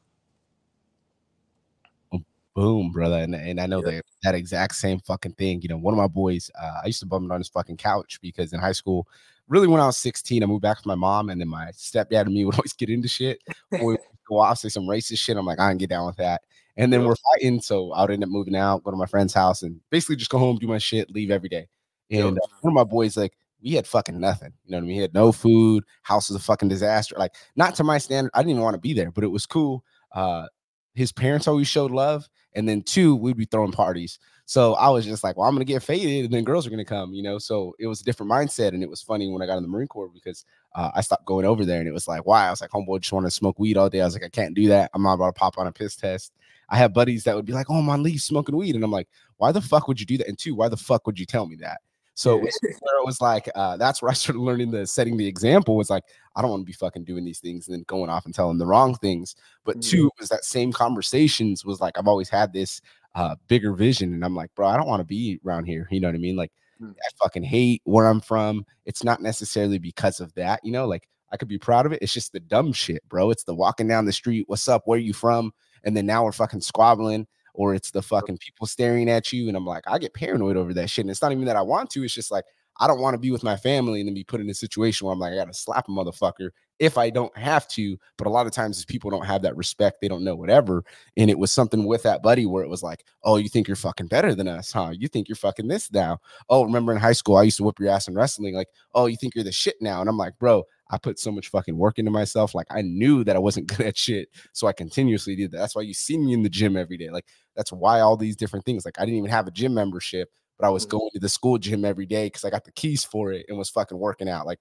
Boom, 2.56 2.92
brother. 2.92 3.18
And, 3.18 3.36
and 3.36 3.60
I 3.60 3.68
know 3.68 3.84
yeah. 3.86 3.92
that 3.92 4.06
that 4.24 4.36
exact 4.36 4.76
same 4.76 5.00
fucking 5.00 5.34
thing. 5.34 5.62
You 5.62 5.70
know, 5.70 5.78
one 5.78 5.94
of 5.94 5.98
my 5.98 6.08
boys, 6.08 6.50
uh, 6.60 6.82
I 6.84 6.88
used 6.88 7.00
to 7.02 7.06
bum 7.06 7.26
it 7.26 7.34
on 7.34 7.40
his 7.40 7.50
fucking 7.50 7.78
couch 7.78 8.20
because 8.22 8.54
in 8.54 8.60
high 8.60 8.74
school, 8.74 9.08
really 9.48 9.68
when 9.68 9.82
I 9.82 9.86
was 9.86 9.98
16, 9.98 10.44
I 10.44 10.46
moved 10.46 10.62
back 10.62 10.78
with 10.78 10.86
my 10.86 10.96
mom, 10.96 11.30
and 11.30 11.40
then 11.40 11.48
my 11.48 11.68
stepdad 11.68 12.22
and 12.22 12.34
me 12.34 12.46
would 12.46 12.56
always 12.56 12.74
get 12.74 12.90
into 12.90 13.08
shit. 13.08 13.40
we 13.72 13.98
go 14.28 14.40
off, 14.40 14.60
say 14.60 14.70
some 14.70 14.88
racist 14.88 15.20
shit. 15.20 15.38
I'm 15.38 15.46
like, 15.46 15.60
I 15.60 15.70
can 15.70 15.78
get 15.78 15.90
down 15.90 16.06
with 16.06 16.18
that. 16.18 16.42
And 16.78 16.94
then 16.94 17.04
we're 17.04 17.16
fighting, 17.34 17.60
so 17.60 17.92
I 17.92 18.02
would 18.02 18.12
end 18.12 18.24
up 18.24 18.30
moving 18.30 18.56
out, 18.56 18.84
go 18.84 18.92
to 18.92 18.96
my 18.96 19.06
friend's 19.06 19.34
house, 19.34 19.64
and 19.64 19.82
basically 19.90 20.16
just 20.16 20.32
go 20.32 20.38
home, 20.38 20.56
do 20.58 20.68
my 20.68 20.78
shit, 20.78 21.12
leave 21.12 21.30
every 21.30 21.50
day. 21.50 21.68
And 22.10 22.38
uh, 22.38 22.48
one 22.62 22.72
of 22.72 22.76
my 22.76 22.86
boys 22.86 23.18
like, 23.18 23.34
we 23.62 23.72
had 23.72 23.86
fucking 23.86 24.18
nothing. 24.18 24.54
You 24.64 24.72
know 24.72 24.78
what 24.78 24.84
I 24.84 24.88
mean? 24.88 24.96
We 24.96 25.02
had 25.02 25.14
no 25.14 25.34
food. 25.34 25.84
House 26.04 26.30
was 26.30 26.38
a 26.38 26.44
fucking 26.44 26.70
disaster. 26.70 27.16
Like, 27.18 27.36
not 27.58 27.76
to 27.76 27.84
my 27.84 27.98
standard. 27.98 28.32
I 28.34 28.40
didn't 28.40 28.52
even 28.52 28.64
want 28.64 28.76
to 28.76 28.80
be 28.80 28.94
there, 28.94 29.12
but 29.12 29.26
it 29.26 29.28
was 29.28 29.46
cool. 29.46 29.84
Uh, 30.14 30.48
his 30.96 31.12
parents 31.12 31.48
always 31.48 31.68
showed 31.68 31.92
love, 31.92 32.30
and 32.56 32.68
then 32.68 32.82
two, 32.82 33.16
we'd 33.16 33.38
be 33.38 33.46
throwing 33.46 33.72
parties. 33.72 34.20
So 34.46 34.74
I 34.74 34.90
was 34.90 35.06
just 35.06 35.24
like, 35.24 35.38
well, 35.38 35.48
I'm 35.48 35.54
gonna 35.54 35.66
get 35.66 35.84
faded, 35.84 36.26
and 36.26 36.34
then 36.34 36.44
girls 36.44 36.66
are 36.66 36.70
gonna 36.70 36.84
come, 36.84 37.14
you 37.14 37.22
know. 37.22 37.38
So 37.38 37.76
it 37.80 37.88
was 37.88 38.02
a 38.02 38.04
different 38.04 38.32
mindset, 38.32 38.70
and 38.70 38.82
it 38.82 38.90
was 38.90 39.02
funny 39.02 39.32
when 39.32 39.42
I 39.42 39.46
got 39.46 39.58
in 39.58 39.64
the 39.64 39.70
Marine 39.70 39.88
Corps 39.88 40.10
because 40.12 40.46
uh, 40.76 40.92
I 40.96 41.02
stopped 41.02 41.26
going 41.26 41.46
over 41.46 41.66
there, 41.66 41.80
and 41.80 41.88
it 41.88 41.94
was 41.94 42.08
like, 42.08 42.26
why? 42.26 42.48
I 42.48 42.50
was 42.50 42.62
like, 42.62 42.72
homeboy, 42.72 43.02
just 43.02 43.14
want 43.14 43.28
to 43.28 43.32
smoke 43.32 43.60
weed 43.60 43.78
all 43.78 43.90
day. 43.90 44.02
I 44.02 44.06
was 44.06 44.16
like, 44.16 44.24
I 44.24 44.30
can't 44.30 44.56
do 44.56 44.68
that. 44.70 44.90
I'm 44.94 45.04
not 45.04 45.14
about 45.14 45.36
to 45.36 45.40
pop 45.40 45.58
on 45.58 45.68
a 45.68 45.72
piss 45.72 45.96
test. 45.96 46.34
I 46.70 46.78
have 46.78 46.94
buddies 46.94 47.24
that 47.24 47.36
would 47.36 47.46
be 47.46 47.54
like, 47.54 47.68
oh, 47.70 47.90
on 47.90 48.04
leave 48.04 48.22
smoking 48.22 48.56
weed, 48.56 48.76
and 48.76 48.84
I'm 48.84 48.92
like, 48.92 49.08
why 49.38 49.52
the 49.52 49.62
fuck 49.62 49.88
would 49.88 50.00
you 50.00 50.06
do 50.06 50.18
that? 50.18 50.28
And 50.28 50.38
two, 50.38 50.56
why 50.56 50.68
the 50.70 50.78
fuck 50.78 51.06
would 51.06 51.20
you 51.20 51.26
tell 51.26 51.48
me 51.48 51.56
that? 51.58 51.82
So 52.20 52.36
it 52.36 52.42
was, 52.42 52.60
it 52.62 52.82
was 53.06 53.22
like 53.22 53.50
uh, 53.56 53.78
that's 53.78 54.02
where 54.02 54.12
I 54.12 54.14
started 54.14 54.42
learning 54.42 54.72
the 54.72 54.86
setting 54.86 55.16
the 55.16 55.26
example 55.26 55.78
was 55.78 55.90
like 55.90 56.04
I 56.36 56.42
don't 56.42 56.52
want 56.52 56.64
to 56.64 56.66
be 56.66 56.74
fucking 56.74 57.06
doing 57.06 57.24
these 57.24 57.40
things 57.40 57.66
and 57.66 57.74
then 57.74 57.86
going 57.88 58.10
off 58.10 58.26
and 58.26 58.36
telling 58.36 58.58
the 58.58 58.66
wrong 58.66 58.96
things. 58.96 59.38
But 59.64 59.78
mm-hmm. 59.78 59.90
two 59.90 60.12
was 60.20 60.28
that 60.28 60.44
same 60.44 60.74
conversations 60.74 61.64
was 61.64 61.80
like 61.80 61.98
I've 61.98 62.10
always 62.10 62.28
had 62.28 62.52
this 62.52 62.82
uh, 63.16 63.36
bigger 63.48 63.72
vision, 63.72 64.14
and 64.14 64.26
I'm 64.26 64.36
like, 64.36 64.54
bro, 64.54 64.68
I 64.68 64.76
don't 64.76 64.90
want 64.90 65.00
to 65.00 65.06
be 65.06 65.40
around 65.46 65.64
here. 65.64 65.88
You 65.92 66.02
know 66.02 66.10
what 66.10 66.16
I 66.16 66.20
mean? 66.20 66.36
Like 66.36 66.52
mm-hmm. 66.82 66.92
I 66.92 67.10
fucking 67.24 67.44
hate 67.44 67.82
where 67.86 68.08
I'm 68.08 68.20
from. 68.20 68.66
It's 68.86 69.06
not 69.06 69.22
necessarily 69.22 69.80
because 69.80 70.20
of 70.20 70.34
that. 70.34 70.60
You 70.62 70.74
know, 70.74 70.88
like 70.88 71.08
I 71.32 71.38
could 71.38 71.48
be 71.48 71.58
proud 71.58 71.86
of 71.86 71.94
it. 71.94 72.00
It's 72.02 72.14
just 72.14 72.34
the 72.34 72.42
dumb 72.42 72.74
shit, 72.74 73.02
bro. 73.08 73.30
It's 73.30 73.46
the 73.46 73.56
walking 73.56 73.88
down 73.88 74.04
the 74.04 74.12
street. 74.12 74.44
What's 74.48 74.68
up? 74.68 74.82
Where 74.84 75.00
you 75.00 75.14
from? 75.14 75.54
And 75.86 75.96
then 75.96 76.06
now 76.06 76.26
we're 76.26 76.34
fucking 76.34 76.60
squabbling 76.60 77.28
or 77.60 77.76
it's 77.76 77.92
the 77.92 78.02
fucking 78.02 78.38
people 78.38 78.66
staring 78.66 79.10
at 79.10 79.34
you. 79.34 79.50
And 79.50 79.58
I'm 79.58 79.66
like, 79.66 79.84
I 79.86 80.00
get 80.00 80.14
paranoid 80.14 80.56
over 80.56 80.74
that 80.76 80.90
shit. 80.90 81.04
And 81.04 81.12
it's 81.12 81.22
not 81.22 81.34
even 81.34 81.44
that 81.44 81.58
I 81.58 81.62
want 81.62 81.90
to, 81.90 82.04
it's 82.06 82.14
just 82.14 82.32
like 82.32 82.46
I 82.80 82.88
don't 82.88 83.02
want 83.02 83.16
to 83.16 83.20
be 83.20 83.32
with 83.32 83.44
my 83.44 83.58
family 83.58 84.00
and 84.00 84.08
then 84.08 84.14
be 84.14 84.24
put 84.24 84.40
in 84.40 84.50
a 84.50 84.54
situation 84.54 85.06
where 85.06 85.14
I'm 85.14 85.20
like, 85.20 85.34
I 85.34 85.36
gotta 85.36 85.54
slap 85.54 85.90
a 85.90 85.92
motherfucker 85.92 86.52
if 86.80 86.98
I 86.98 87.10
don't 87.10 87.36
have 87.38 87.68
to. 87.70 87.98
But 88.18 88.28
a 88.28 88.30
lot 88.30 88.48
of 88.48 88.52
times 88.52 88.84
people 88.86 89.12
don't 89.12 89.26
have 89.26 89.42
that 89.44 89.56
respect, 89.56 90.02
they 90.02 90.08
don't 90.08 90.24
know 90.24 90.36
whatever. 90.36 90.84
And 91.18 91.30
it 91.30 91.38
was 91.38 91.52
something 91.52 91.86
with 91.86 92.04
that 92.04 92.24
buddy 92.24 92.46
where 92.46 92.64
it 92.64 92.70
was 92.70 92.84
like, 92.84 93.06
Oh, 93.24 93.36
you 93.36 93.50
think 93.50 93.68
you're 93.68 93.76
fucking 93.76 94.08
better 94.08 94.34
than 94.34 94.48
us, 94.48 94.72
huh? 94.72 94.92
You 94.98 95.08
think 95.08 95.28
you're 95.28 95.36
fucking 95.36 95.68
this 95.68 95.92
now. 95.92 96.20
Oh, 96.50 96.64
remember 96.64 96.92
in 96.92 97.00
high 97.00 97.14
school, 97.14 97.38
I 97.38 97.44
used 97.44 97.58
to 97.58 97.64
whip 97.64 97.80
your 97.80 97.90
ass 97.90 98.08
in 98.08 98.16
wrestling, 98.16 98.56
like, 98.56 98.70
oh, 98.96 99.06
you 99.08 99.18
think 99.18 99.36
you're 99.36 99.44
the 99.44 99.52
shit 99.52 99.76
now. 99.82 100.00
And 100.02 100.10
I'm 100.10 100.18
like, 100.18 100.38
bro, 100.40 100.64
I 100.90 100.98
put 100.98 101.20
so 101.20 101.32
much 101.32 101.50
fucking 101.50 101.78
work 101.78 102.00
into 102.00 102.12
myself. 102.12 102.56
Like 102.56 102.68
I 102.70 102.82
knew 102.82 103.24
that 103.24 103.36
I 103.36 103.40
wasn't 103.40 103.68
good 103.76 103.86
at 103.86 103.98
shit. 103.98 104.30
So 104.54 104.68
I 104.68 104.74
continuously 104.74 105.36
did 105.36 105.52
that. 105.52 105.58
That's 105.58 105.76
why 105.76 105.84
you 105.84 105.94
see 105.94 106.18
me 106.18 106.34
in 106.34 106.44
the 106.44 106.50
gym 106.50 106.76
every 106.76 106.98
day. 106.98 107.10
Like 107.10 107.26
that's 107.56 107.72
why 107.72 108.00
all 108.00 108.18
these 108.18 108.36
different 108.36 108.66
things. 108.66 108.86
Like 108.86 109.00
I 109.00 109.06
didn't 109.06 109.18
even 109.18 109.30
have 109.30 109.48
a 109.48 109.52
gym 109.52 109.74
membership, 109.74 110.30
but 110.58 110.68
I 110.68 110.70
was 110.70 110.86
mm-hmm. 110.86 110.98
going 110.98 111.12
to 111.14 111.20
the 111.20 111.30
school 111.30 111.58
gym 111.58 111.86
every 111.86 112.06
day 112.06 112.28
because 112.28 112.46
I 112.46 112.50
got 112.50 112.66
the 112.66 112.72
keys 112.72 113.04
for 113.04 113.32
it 113.32 113.46
and 113.48 113.58
was 113.58 113.70
fucking 113.70 113.98
working 113.98 114.30
out. 114.30 114.46
Like 114.46 114.60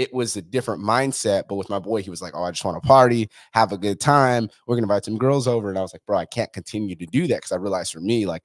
it 0.00 0.12
was 0.14 0.36
a 0.36 0.42
different 0.42 0.82
mindset. 0.82 1.44
But 1.48 1.56
with 1.56 1.68
my 1.68 1.78
boy, 1.78 2.02
he 2.02 2.10
was 2.10 2.22
like, 2.22 2.32
Oh, 2.34 2.44
I 2.44 2.50
just 2.50 2.64
want 2.64 2.82
to 2.82 2.86
party, 2.86 3.28
have 3.52 3.72
a 3.72 3.78
good 3.78 4.00
time. 4.00 4.48
We're 4.66 4.76
gonna 4.76 4.84
invite 4.84 5.04
some 5.04 5.18
girls 5.18 5.46
over. 5.46 5.68
And 5.68 5.78
I 5.78 5.82
was 5.82 5.92
like, 5.92 6.06
bro, 6.06 6.18
I 6.18 6.26
can't 6.26 6.52
continue 6.52 6.96
to 6.96 7.06
do 7.06 7.26
that 7.26 7.36
because 7.36 7.52
I 7.52 7.56
realized 7.56 7.92
for 7.92 8.00
me, 8.00 8.26
like 8.26 8.42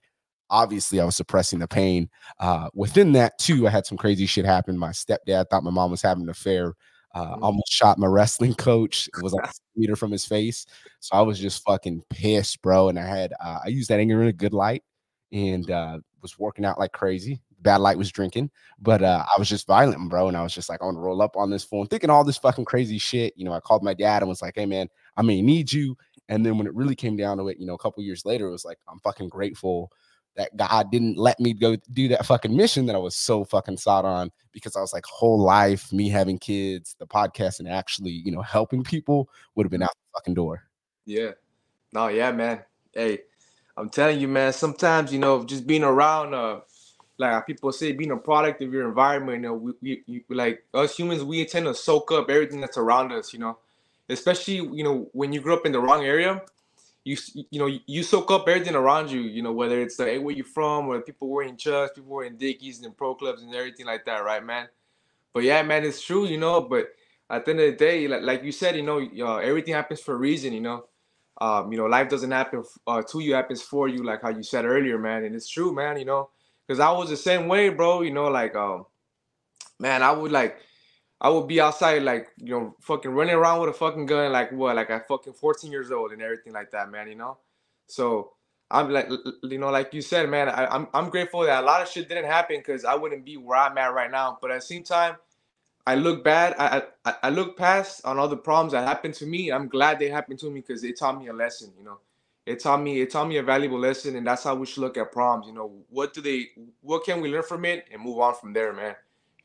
obviously 0.50 1.00
I 1.00 1.06
was 1.06 1.16
suppressing 1.16 1.60
the 1.60 1.68
pain. 1.68 2.10
Uh, 2.40 2.70
within 2.74 3.14
that, 3.14 3.38
too, 3.40 3.68
I 3.68 3.72
had 3.72 3.86
some 3.86 3.98
crazy 3.98 4.26
shit 4.26 4.46
happen. 4.46 4.78
My 4.78 4.90
stepdad 4.90 5.50
thought 5.50 5.64
my 5.64 5.72
mom 5.72 5.92
was 5.92 6.02
having 6.02 6.24
an 6.24 6.30
affair 6.30 6.74
uh, 7.16 7.32
mm-hmm. 7.32 7.44
almost 7.44 7.72
shot 7.72 7.98
my 7.98 8.08
wrestling 8.08 8.54
coach. 8.56 9.08
It 9.18 9.24
was 9.24 9.34
like 9.34 9.46
a 9.50 9.52
meter 9.76 9.96
from 9.96 10.12
his 10.12 10.26
face. 10.26 10.66
So 11.00 11.16
I 11.16 11.22
was 11.22 11.40
just 11.40 11.64
fucking 11.64 12.04
pissed, 12.10 12.62
bro. 12.62 12.90
And 12.90 13.00
I 13.00 13.06
had 13.06 13.34
uh, 13.42 13.60
I 13.66 13.70
used 13.70 13.90
that 13.90 14.00
anger 14.00 14.22
in 14.22 14.28
a 14.28 14.34
good 14.34 14.54
light 14.54 14.84
and 15.32 15.70
uh, 15.72 16.00
was 16.22 16.38
working 16.38 16.66
out 16.66 16.78
like 16.78 16.92
crazy. 16.92 17.42
Bad 17.66 17.82
light 17.82 17.98
was 17.98 18.12
drinking, 18.12 18.52
but 18.80 19.02
uh, 19.02 19.26
I 19.26 19.40
was 19.40 19.50
just 19.50 19.66
violent, 19.68 20.08
bro. 20.10 20.28
And 20.28 20.38
I 20.38 20.44
was 20.44 20.54
just 20.54 20.70
like, 20.70 20.82
I 20.82 20.86
want 20.86 20.98
to 20.98 21.02
roll 21.02 21.22
up 21.22 21.36
on 21.36 21.50
this 21.50 21.64
phone, 21.64 21.88
thinking 21.88 22.12
all 22.12 22.24
this 22.24 22.38
fucking 22.38 22.66
crazy 22.66 23.00
shit. 23.00 23.34
You 23.36 23.44
know, 23.44 23.54
I 23.54 23.60
called 23.60 23.84
my 23.84 23.96
dad 23.96 24.22
and 24.22 24.30
was 24.30 24.42
like, 24.42 24.54
Hey 24.56 24.68
man, 24.68 24.88
I 25.18 25.24
may 25.24 25.42
need 25.42 25.74
you. 25.74 25.98
And 26.30 26.46
then 26.46 26.58
when 26.58 26.68
it 26.68 26.76
really 26.76 26.96
came 26.96 27.18
down 27.18 27.38
to 27.38 27.48
it, 27.50 27.58
you 27.60 27.66
know, 27.66 27.74
a 27.74 27.80
couple 27.80 28.04
years 28.04 28.24
later, 28.24 28.48
it 28.48 28.52
was 28.52 28.66
like, 28.66 28.78
I'm 28.88 29.00
fucking 29.00 29.30
grateful 29.30 29.92
that 30.36 30.56
God 30.58 30.92
didn't 30.92 31.18
let 31.18 31.40
me 31.40 31.54
go 31.54 31.76
do 31.94 32.08
that 32.10 32.26
fucking 32.26 32.56
mission 32.56 32.86
that 32.86 32.96
I 32.96 33.00
was 33.00 33.16
so 33.16 33.44
fucking 33.46 33.78
sought 33.78 34.06
on 34.06 34.32
because 34.52 34.76
I 34.76 34.82
was 34.82 34.94
like, 34.94 35.06
whole 35.06 35.42
life, 35.42 35.92
me 35.92 36.10
having 36.10 36.38
kids, 36.38 36.96
the 37.00 37.08
podcast, 37.08 37.60
and 37.60 37.68
actually, 37.68 38.12
you 38.12 38.32
know, 38.32 38.42
helping 38.42 38.84
people 38.84 39.30
would 39.56 39.66
have 39.66 39.72
been 39.72 39.84
out 39.84 39.90
the 39.92 40.20
fucking 40.20 40.34
door. 40.34 40.64
Yeah. 41.06 41.32
No, 41.94 42.10
yeah, 42.10 42.32
man. 42.32 42.64
Hey, 42.94 43.20
I'm 43.78 43.90
telling 43.90 44.20
you, 44.20 44.28
man, 44.28 44.54
sometimes, 44.54 45.12
you 45.14 45.20
know, 45.20 45.44
just 45.46 45.66
being 45.66 45.84
around, 45.84 46.34
uh, 46.34 46.62
like 47.18 47.48
people 47.48 47.72
say, 47.72 47.94
being 47.94 48.12
a 48.12 48.18
product 48.18 48.62
of 48.62 48.74
your 48.74 48.88
environment, 48.88 49.44
you 49.44 49.50
know, 49.50 49.54
we, 49.56 50.04
we, 50.08 50.24
we 50.28 50.36
like 50.36 50.64
us 50.74 50.98
humans, 50.98 51.24
we 51.24 51.46
tend 51.46 51.66
to 51.66 51.76
soak 51.76 52.12
up 52.12 52.30
everything 52.30 52.62
that's 52.62 52.78
around 52.78 53.12
us, 53.12 53.34
you 53.34 53.40
know, 53.40 53.58
especially, 54.10 54.56
you 54.56 54.84
know, 54.84 55.10
when 55.14 55.34
you 55.34 55.42
grew 55.42 55.54
up 55.56 55.66
in 55.66 55.72
the 55.72 55.80
wrong 55.80 56.04
area 56.06 56.42
you 57.06 57.18
you 57.52 57.60
know 57.60 57.70
you 57.86 58.04
soak 58.04 58.32
up 58.32 58.48
everything 58.48 58.76
around 58.76 59.12
you. 59.12 59.22
You 59.22 59.42
know 59.44 59.54
whether 59.54 59.82
it's 59.82 59.98
the 59.98 60.18
where 60.18 60.36
you 60.36 60.44
from, 60.44 60.88
or 60.88 61.02
people 61.02 61.30
wearing 61.30 61.58
chucks, 61.58 61.94
people 61.94 62.12
wearing 62.16 62.38
dickies 62.38 62.84
and 62.84 62.96
pro 62.98 63.16
clubs 63.16 63.44
and 63.44 63.56
everything 63.56 63.86
like 63.86 64.06
that, 64.06 64.24
right, 64.26 64.44
man? 64.44 64.68
But 65.34 65.44
yeah, 65.44 65.62
man, 65.64 65.84
it's 65.86 66.02
true, 66.02 66.26
you 66.26 66.38
know. 66.38 66.62
But 66.62 66.90
at 67.30 67.46
the 67.46 67.52
end 67.52 67.60
of 67.62 67.66
the 67.72 67.78
day, 67.78 68.08
like, 68.08 68.24
like 68.24 68.44
you 68.44 68.52
said, 68.52 68.76
you 68.76 68.84
know, 68.84 69.00
uh, 69.28 69.38
everything 69.38 69.74
happens 69.74 70.02
for 70.02 70.14
a 70.14 70.18
reason, 70.18 70.54
you 70.54 70.62
know. 70.62 70.86
Um, 71.42 71.72
you 71.72 71.78
know, 71.78 71.86
life 71.86 72.10
doesn't 72.10 72.32
happen 72.32 72.64
uh, 72.88 73.02
to 73.04 73.20
you, 73.20 73.36
happens 73.36 73.62
for 73.62 73.88
you, 73.88 74.04
like 74.04 74.22
how 74.22 74.30
you 74.30 74.44
said 74.44 74.66
earlier, 74.66 74.98
man. 74.98 75.26
And 75.26 75.36
it's 75.36 75.50
true, 75.50 75.74
man. 75.74 76.00
You 76.00 76.06
know, 76.06 76.30
because 76.68 76.80
I 76.80 76.92
was 76.92 77.10
the 77.10 77.18
same 77.18 77.48
way, 77.48 77.70
bro. 77.70 78.02
You 78.02 78.12
know, 78.14 78.28
like, 78.28 78.56
um, 78.56 78.86
man, 79.80 80.04
I 80.04 80.12
would 80.12 80.32
like 80.32 80.58
I 81.22 81.30
would 81.30 81.48
be 81.48 81.62
outside 81.62 82.04
like 82.04 82.30
you 82.38 82.52
know 82.52 82.76
fucking 82.82 83.12
running 83.12 83.36
around 83.36 83.62
with 83.62 83.70
a 83.70 83.74
fucking 83.74 84.06
gun 84.06 84.32
like 84.32 84.52
what 84.52 84.76
like 84.76 84.92
I 84.92 85.00
fucking 85.00 85.34
14 85.34 85.72
years 85.72 85.92
old 85.92 86.12
and 86.12 86.22
everything 86.22 86.54
like 86.54 86.72
that, 86.72 86.92
man. 86.92 87.08
You 87.08 87.16
know, 87.16 87.38
so 87.88 88.34
I'm 88.70 88.90
like 88.92 89.10
you 89.44 89.58
know 89.58 89.70
like 89.72 89.94
you 89.94 90.02
said, 90.02 90.30
man. 90.30 90.50
I, 90.50 90.68
I'm 90.68 90.88
I'm 90.94 91.10
grateful 91.10 91.42
that 91.44 91.64
a 91.64 91.66
lot 91.66 91.82
of 91.82 91.90
shit 91.90 92.10
didn't 92.10 92.26
happen 92.26 92.58
because 92.58 92.86
I 92.86 92.96
wouldn't 92.96 93.26
be 93.26 93.38
where 93.38 93.58
I'm 93.58 93.78
at 93.78 93.94
right 93.94 94.12
now. 94.12 94.38
But 94.42 94.52
at 94.52 94.62
the 94.62 94.66
same 94.68 94.84
time, 94.84 95.16
I 95.88 95.96
look 95.96 96.24
bad. 96.24 96.56
I 96.60 96.84
I, 97.06 97.16
I 97.24 97.30
look 97.30 97.58
past 97.58 98.06
on 98.06 98.20
all 98.20 98.28
the 98.28 98.38
problems 98.38 98.74
that 98.74 98.88
happened 98.88 99.16
to 99.16 99.26
me. 99.26 99.52
I'm 99.52 99.68
glad 99.68 100.00
they 100.00 100.10
happened 100.10 100.40
to 100.40 100.52
me 100.52 100.62
because 100.62 100.82
they 100.82 100.92
taught 100.92 101.20
me 101.20 101.28
a 101.28 101.34
lesson. 101.34 101.72
You 101.78 101.86
know, 101.86 102.00
it 102.46 102.62
taught 102.62 102.82
me 102.82 103.02
it 103.02 103.12
taught 103.12 103.28
me 103.28 103.38
a 103.38 103.44
valuable 103.44 103.80
lesson, 103.80 104.16
and 104.16 104.26
that's 104.26 104.44
how 104.44 104.56
we 104.56 104.66
should 104.66 104.82
look 104.82 104.98
at 104.98 105.12
problems. 105.12 105.48
You 105.48 105.54
know, 105.54 105.72
what 105.90 106.14
do 106.14 106.22
they? 106.22 106.50
What 106.82 107.04
can 107.04 107.22
we 107.22 107.30
learn 107.30 107.44
from 107.44 107.66
it 107.66 107.86
and 107.92 108.02
move 108.02 108.20
on 108.20 108.36
from 108.36 108.54
there, 108.54 108.74
man 108.74 108.96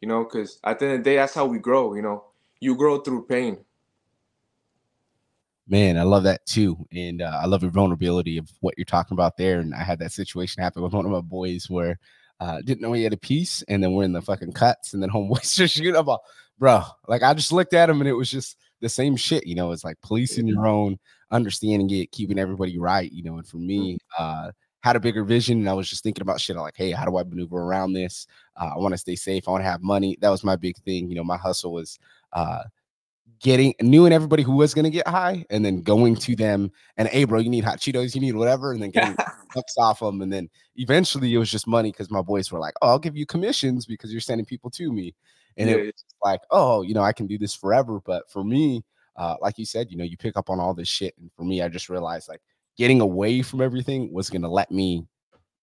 you 0.00 0.08
know, 0.08 0.24
because 0.24 0.58
at 0.64 0.78
the 0.78 0.86
end 0.86 0.94
of 0.94 1.00
the 1.00 1.10
day, 1.10 1.16
that's 1.16 1.34
how 1.34 1.46
we 1.46 1.58
grow, 1.58 1.94
you 1.94 2.02
know, 2.02 2.24
you 2.60 2.74
grow 2.74 3.00
through 3.00 3.26
pain. 3.26 3.58
Man, 5.68 5.96
I 5.96 6.02
love 6.02 6.24
that 6.24 6.44
too. 6.46 6.76
And 6.92 7.22
uh, 7.22 7.38
I 7.40 7.46
love 7.46 7.62
your 7.62 7.70
vulnerability 7.70 8.38
of 8.38 8.50
what 8.60 8.74
you're 8.76 8.84
talking 8.84 9.14
about 9.14 9.36
there. 9.36 9.60
And 9.60 9.72
I 9.72 9.84
had 9.84 10.00
that 10.00 10.10
situation 10.10 10.62
happen 10.62 10.82
with 10.82 10.92
one 10.92 11.04
of 11.04 11.12
my 11.12 11.20
boys 11.20 11.70
where 11.70 11.98
uh, 12.40 12.60
didn't 12.62 12.80
know 12.80 12.92
he 12.92 13.04
had 13.04 13.12
a 13.12 13.18
piece, 13.18 13.62
and 13.68 13.82
then 13.82 13.92
we're 13.92 14.04
in 14.04 14.12
the 14.12 14.22
fucking 14.22 14.52
cuts, 14.52 14.94
and 14.94 15.02
then 15.02 15.10
homeboys 15.10 15.54
just 15.56 15.74
shoot 15.74 15.94
up, 15.94 16.22
bro. 16.58 16.82
Like 17.06 17.22
I 17.22 17.34
just 17.34 17.52
looked 17.52 17.74
at 17.74 17.90
him, 17.90 18.00
and 18.00 18.08
it 18.08 18.14
was 18.14 18.30
just 18.30 18.56
the 18.80 18.88
same 18.88 19.16
shit, 19.16 19.46
you 19.46 19.54
know. 19.54 19.72
It's 19.72 19.84
like 19.84 20.00
policing 20.02 20.46
your 20.46 20.66
own, 20.66 20.98
understanding 21.30 21.90
it, 21.90 22.12
keeping 22.12 22.38
everybody 22.38 22.78
right, 22.78 23.10
you 23.10 23.22
know. 23.22 23.36
And 23.36 23.46
for 23.46 23.58
me, 23.58 23.98
uh, 24.18 24.50
had 24.82 24.96
a 24.96 25.00
bigger 25.00 25.24
vision 25.24 25.58
and 25.58 25.68
I 25.68 25.74
was 25.74 25.88
just 25.90 26.02
thinking 26.02 26.22
about 26.22 26.40
shit 26.40 26.56
like, 26.56 26.76
hey, 26.76 26.90
how 26.90 27.04
do 27.04 27.18
I 27.18 27.22
maneuver 27.22 27.58
around 27.58 27.92
this? 27.92 28.26
Uh, 28.56 28.70
I 28.74 28.78
want 28.78 28.92
to 28.94 28.98
stay 28.98 29.14
safe. 29.14 29.46
I 29.46 29.50
want 29.50 29.62
to 29.62 29.68
have 29.68 29.82
money. 29.82 30.16
That 30.20 30.30
was 30.30 30.42
my 30.42 30.56
big 30.56 30.76
thing. 30.78 31.08
You 31.10 31.16
know, 31.16 31.24
my 31.24 31.36
hustle 31.36 31.72
was 31.72 31.98
uh, 32.32 32.62
getting 33.40 33.74
knowing 33.80 34.12
everybody 34.12 34.42
who 34.42 34.52
was 34.52 34.74
going 34.74 34.84
to 34.84 34.90
get 34.90 35.06
high 35.08 35.44
and 35.50 35.64
then 35.64 35.80
going 35.82 36.14
to 36.14 36.36
them 36.36 36.70
and 36.98 37.08
hey 37.08 37.24
bro 37.24 37.38
you 37.38 37.48
need 37.48 37.64
hot 37.64 37.78
cheetos 37.78 38.14
you 38.14 38.20
need 38.20 38.34
whatever 38.34 38.72
and 38.72 38.82
then 38.82 38.90
getting 38.90 39.16
bucks 39.54 39.74
off 39.78 40.00
them 40.00 40.20
and 40.20 40.30
then 40.30 40.48
eventually 40.76 41.32
it 41.32 41.38
was 41.38 41.50
just 41.50 41.66
money 41.66 41.90
because 41.90 42.10
my 42.10 42.20
boys 42.20 42.52
were 42.52 42.58
like 42.58 42.74
oh 42.82 42.88
i'll 42.88 42.98
give 42.98 43.16
you 43.16 43.24
commissions 43.24 43.86
because 43.86 44.12
you're 44.12 44.20
sending 44.20 44.44
people 44.44 44.68
to 44.68 44.92
me 44.92 45.14
and 45.56 45.68
yeah. 45.68 45.76
it 45.76 45.86
was 45.86 46.04
like 46.22 46.40
oh 46.50 46.82
you 46.82 46.94
know 46.94 47.02
i 47.02 47.12
can 47.12 47.26
do 47.26 47.38
this 47.38 47.54
forever 47.54 48.00
but 48.04 48.30
for 48.30 48.44
me 48.44 48.82
uh, 49.16 49.36
like 49.42 49.58
you 49.58 49.66
said 49.66 49.90
you 49.90 49.98
know 49.98 50.04
you 50.04 50.16
pick 50.16 50.36
up 50.36 50.48
on 50.48 50.58
all 50.58 50.72
this 50.72 50.88
shit 50.88 51.14
and 51.18 51.30
for 51.36 51.44
me 51.44 51.60
i 51.60 51.68
just 51.68 51.88
realized 51.88 52.28
like 52.28 52.40
getting 52.78 53.00
away 53.00 53.42
from 53.42 53.60
everything 53.60 54.10
was 54.12 54.30
going 54.30 54.40
to 54.40 54.48
let 54.48 54.70
me 54.70 55.06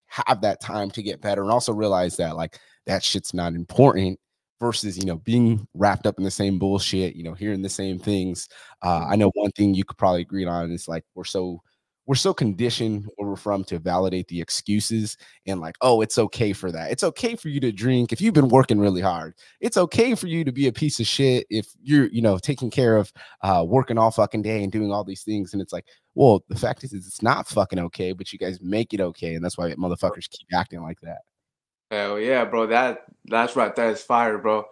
have 0.06 0.42
that 0.42 0.62
time 0.62 0.92
to 0.92 1.02
get 1.02 1.22
better 1.22 1.42
and 1.42 1.52
also 1.52 1.74
realize 1.74 2.18
that 2.18 2.36
like 2.36 2.60
that 2.86 3.04
shit's 3.04 3.34
not 3.34 3.54
important 3.54 4.20
versus 4.60 4.98
you 4.98 5.06
know 5.06 5.18
being 5.18 5.68
wrapped 5.74 6.06
up 6.06 6.18
in 6.18 6.24
the 6.24 6.32
same 6.32 6.60
bullshit 6.60 7.16
you 7.16 7.24
know 7.24 7.34
hearing 7.34 7.62
the 7.62 7.70
same 7.70 8.00
things 8.00 8.48
uh, 8.84 9.06
i 9.10 9.16
know 9.16 9.32
one 9.34 9.52
thing 9.52 9.74
you 9.74 9.84
could 9.84 9.98
probably 9.98 10.22
agree 10.22 10.46
on 10.46 10.72
is 10.72 10.88
like 10.88 11.04
we're 11.16 11.24
so 11.24 11.62
we're 12.08 12.16
so 12.16 12.34
conditioned 12.34 13.06
where 13.16 13.30
we're 13.30 13.36
from 13.36 13.66
to 13.66 13.78
validate 13.80 14.30
the 14.30 14.40
excuses 14.40 15.18
and 15.46 15.60
like, 15.60 15.76
oh, 15.82 16.02
it's 16.02 16.18
okay 16.18 16.54
for 16.54 16.72
that. 16.72 16.90
It's 16.90 17.04
okay 17.04 17.36
for 17.36 17.50
you 17.50 17.60
to 17.60 17.72
drink 17.72 18.14
if 18.14 18.22
you've 18.22 18.34
been 18.34 18.48
working 18.48 18.80
really 18.80 19.02
hard. 19.02 19.36
It's 19.60 19.76
okay 19.76 20.16
for 20.16 20.28
you 20.28 20.46
to 20.46 20.54
be 20.54 20.68
a 20.68 20.72
piece 20.74 21.02
of 21.02 21.06
shit 21.06 21.46
if 21.50 21.68
you're, 21.84 22.08
you 22.08 22.22
know, 22.22 22.38
taking 22.38 22.72
care 22.72 22.96
of 22.96 23.12
uh 23.44 23.64
working 23.68 23.98
all 23.98 24.10
fucking 24.10 24.42
day 24.42 24.64
and 24.64 24.72
doing 24.72 24.92
all 24.92 25.04
these 25.04 25.24
things. 25.24 25.52
And 25.52 25.62
it's 25.62 25.74
like, 25.74 25.86
well, 26.16 26.44
the 26.48 26.56
fact 26.56 26.84
is, 26.86 26.94
is 26.94 27.06
it's 27.06 27.22
not 27.22 27.48
fucking 27.48 27.80
okay, 27.80 28.14
but 28.14 28.32
you 28.32 28.40
guys 28.40 28.60
make 28.62 28.94
it 28.94 29.02
okay. 29.02 29.36
And 29.36 29.44
that's 29.44 29.58
why 29.58 29.74
motherfuckers 29.74 30.30
keep 30.30 30.48
acting 30.54 30.82
like 30.82 31.02
that. 31.02 31.20
Hell 31.92 32.20
yeah, 32.20 32.46
bro. 32.46 32.68
That 32.68 33.04
that's 33.26 33.58
right. 33.58 33.76
That 33.76 33.92
is 33.92 34.02
fire, 34.02 34.38
bro. 34.38 34.66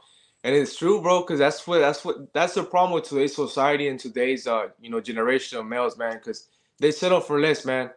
And 0.45 0.55
it's 0.55 0.77
true, 0.77 1.01
bro, 1.01 1.21
because 1.21 1.39
that's 1.39 1.67
what 1.67 1.79
that's 1.79 2.05
what 2.05 2.33
that's 2.33 2.53
the 2.53 2.63
problem 2.63 2.93
with 2.93 3.09
today's 3.09 3.35
society 3.35 3.89
and 3.89 3.99
today's 3.99 4.47
uh 4.47 4.67
you 4.79 4.89
know 4.89 5.01
generation 5.01 5.57
of 5.57 5.65
males, 5.65 5.97
man. 5.97 6.13
Because 6.13 6.47
they 6.79 6.91
settle 6.91 7.21
for 7.21 7.39
less, 7.39 7.65
man. 7.65 7.91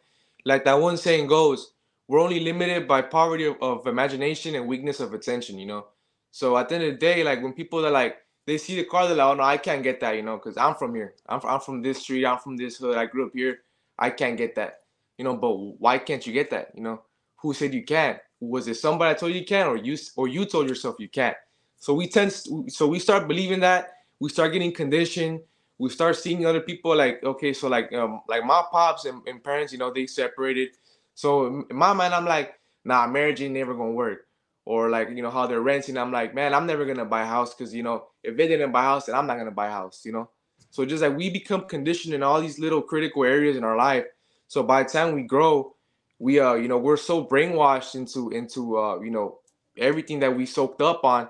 Like 0.45 0.65
that 0.65 0.81
one 0.81 0.97
saying 0.97 1.27
goes, 1.27 1.73
we're 2.09 2.21
only 2.21 2.41
limited 2.41 2.89
by 2.89 3.03
poverty 3.03 3.47
of, 3.47 3.57
of 3.61 3.87
imagination 3.87 4.55
and 4.55 4.67
weakness 4.67 5.01
of 5.01 5.15
attention, 5.15 5.59
you 5.59 5.67
know. 5.67 5.87
So 6.31 6.57
at 6.57 6.69
the 6.69 6.77
end 6.77 6.85
of 6.85 6.91
the 6.93 6.99
day, 6.99 7.25
like 7.25 7.43
when 7.43 7.53
people 7.53 7.85
are 7.87 7.91
like, 7.91 8.19
they 8.47 8.59
see 8.59 8.77
the 8.77 8.85
car, 8.85 9.07
they're 9.07 9.17
like, 9.17 9.27
oh 9.27 9.35
no, 9.35 9.43
I 9.43 9.59
can't 9.59 9.83
get 9.83 10.01
that, 10.01 10.17
you 10.17 10.23
know, 10.23 10.37
because 10.37 10.57
I'm 10.57 10.75
from 10.75 10.95
here. 10.95 11.15
I'm, 11.29 11.41
I'm 11.45 11.61
from 11.61 11.83
this 11.83 11.99
street. 12.01 12.25
I'm 12.27 12.39
from 12.39 12.57
this 12.57 12.79
hood. 12.79 12.97
I 12.97 13.07
grew 13.07 13.27
up 13.27 13.33
here. 13.35 13.61
I 13.99 14.11
can't 14.11 14.39
get 14.39 14.55
that, 14.57 14.81
you 15.19 15.25
know. 15.25 15.37
But 15.37 15.53
why 15.53 15.99
can't 15.99 16.27
you 16.27 16.33
get 16.33 16.51
that? 16.51 16.71
You 16.75 16.83
know, 16.83 17.03
who 17.37 17.53
said 17.53 17.75
you 17.75 17.85
can't? 17.85 18.19
Was 18.41 18.69
it 18.69 18.77
somebody 18.77 19.13
that 19.13 19.21
told 19.21 19.33
you 19.33 19.41
you 19.41 19.47
can, 19.47 19.67
or 19.67 19.77
you 19.77 19.99
or 20.17 20.29
you 20.29 20.47
told 20.47 20.69
yourself 20.69 20.97
you 20.99 21.09
can't? 21.09 21.37
So 21.79 21.95
we 21.95 22.09
tend, 22.09 22.33
so 22.33 22.87
we 22.87 22.99
start 23.01 23.29
believing 23.29 23.61
that. 23.61 23.91
We 24.21 24.31
start 24.31 24.53
getting 24.53 24.73
conditioned 24.73 25.41
we 25.79 25.89
start 25.89 26.17
seeing 26.17 26.45
other 26.47 26.61
people 26.61 26.95
like 26.97 27.23
okay 27.23 27.53
so 27.53 27.69
like 27.69 27.93
um 27.93 28.21
like 28.29 28.45
my 28.45 28.63
pops 28.71 29.05
and, 29.05 29.27
and 29.27 29.43
parents 29.43 29.73
you 29.73 29.79
know 29.79 29.93
they 29.93 30.07
separated. 30.07 30.71
So 31.15 31.47
in 31.47 31.77
my 31.77 31.93
mind 31.93 32.15
i'm 32.15 32.25
like 32.25 32.55
nah 32.85 33.07
marriage 33.07 33.41
ain't 33.43 33.55
never 33.55 33.75
gonna 33.75 33.93
work. 33.93 34.27
Or 34.65 34.91
like 34.91 35.09
you 35.11 35.23
know 35.23 35.31
how 35.31 35.47
they're 35.47 35.63
renting 35.63 35.97
i'm 35.97 36.13
like 36.13 36.35
man 36.35 36.53
i'm 36.53 36.67
never 36.67 36.85
gonna 36.85 37.07
buy 37.07 37.23
a 37.23 37.27
house 37.27 37.55
because 37.55 37.75
you 37.75 37.83
know 37.83 38.09
if 38.23 38.37
they 38.37 38.47
didn't 38.47 38.71
buy 38.71 38.83
a 38.83 38.89
house 38.89 39.07
then 39.07 39.15
i'm 39.15 39.27
not 39.27 39.39
gonna 39.39 39.51
buy 39.51 39.69
a 39.69 39.71
house 39.71 40.03
you 40.05 40.13
know? 40.13 40.29
So 40.71 40.85
just 40.85 41.03
like 41.03 41.17
we 41.17 41.31
become 41.31 41.63
conditioned 41.63 42.13
in 42.15 42.23
all 42.23 42.41
these 42.41 42.59
little 42.59 42.83
critical 42.83 43.25
areas 43.25 43.57
in 43.57 43.65
our 43.65 43.77
life. 43.77 44.05
So 44.47 44.63
by 44.63 44.83
the 44.83 44.91
time 44.91 45.15
we 45.15 45.23
grow 45.23 45.75
we 46.19 46.41
uh 46.41 46.55
you 46.55 46.69
know 46.69 46.79
we're 46.79 46.97
so 46.97 47.25
brainwashed 47.25 47.95
into 47.95 48.31
into 48.31 48.79
uh 48.79 49.01
you 49.01 49.11
know 49.11 49.39
everything 49.77 50.21
that 50.21 50.37
we 50.37 50.45
soaked 50.45 50.83
up 50.83 51.05
on 51.05 51.29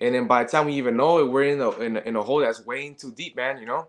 and 0.00 0.14
then 0.14 0.26
by 0.26 0.44
the 0.44 0.50
time 0.50 0.66
we 0.66 0.74
even 0.74 0.96
know 0.96 1.18
it, 1.18 1.30
we're 1.30 1.44
in 1.44 1.60
a 1.60 1.70
in 1.80 1.96
a, 1.96 2.00
in 2.00 2.16
a 2.16 2.22
hole 2.22 2.40
that's 2.40 2.64
way 2.64 2.90
too 2.90 3.12
deep, 3.12 3.36
man. 3.36 3.58
You 3.58 3.66
know. 3.66 3.88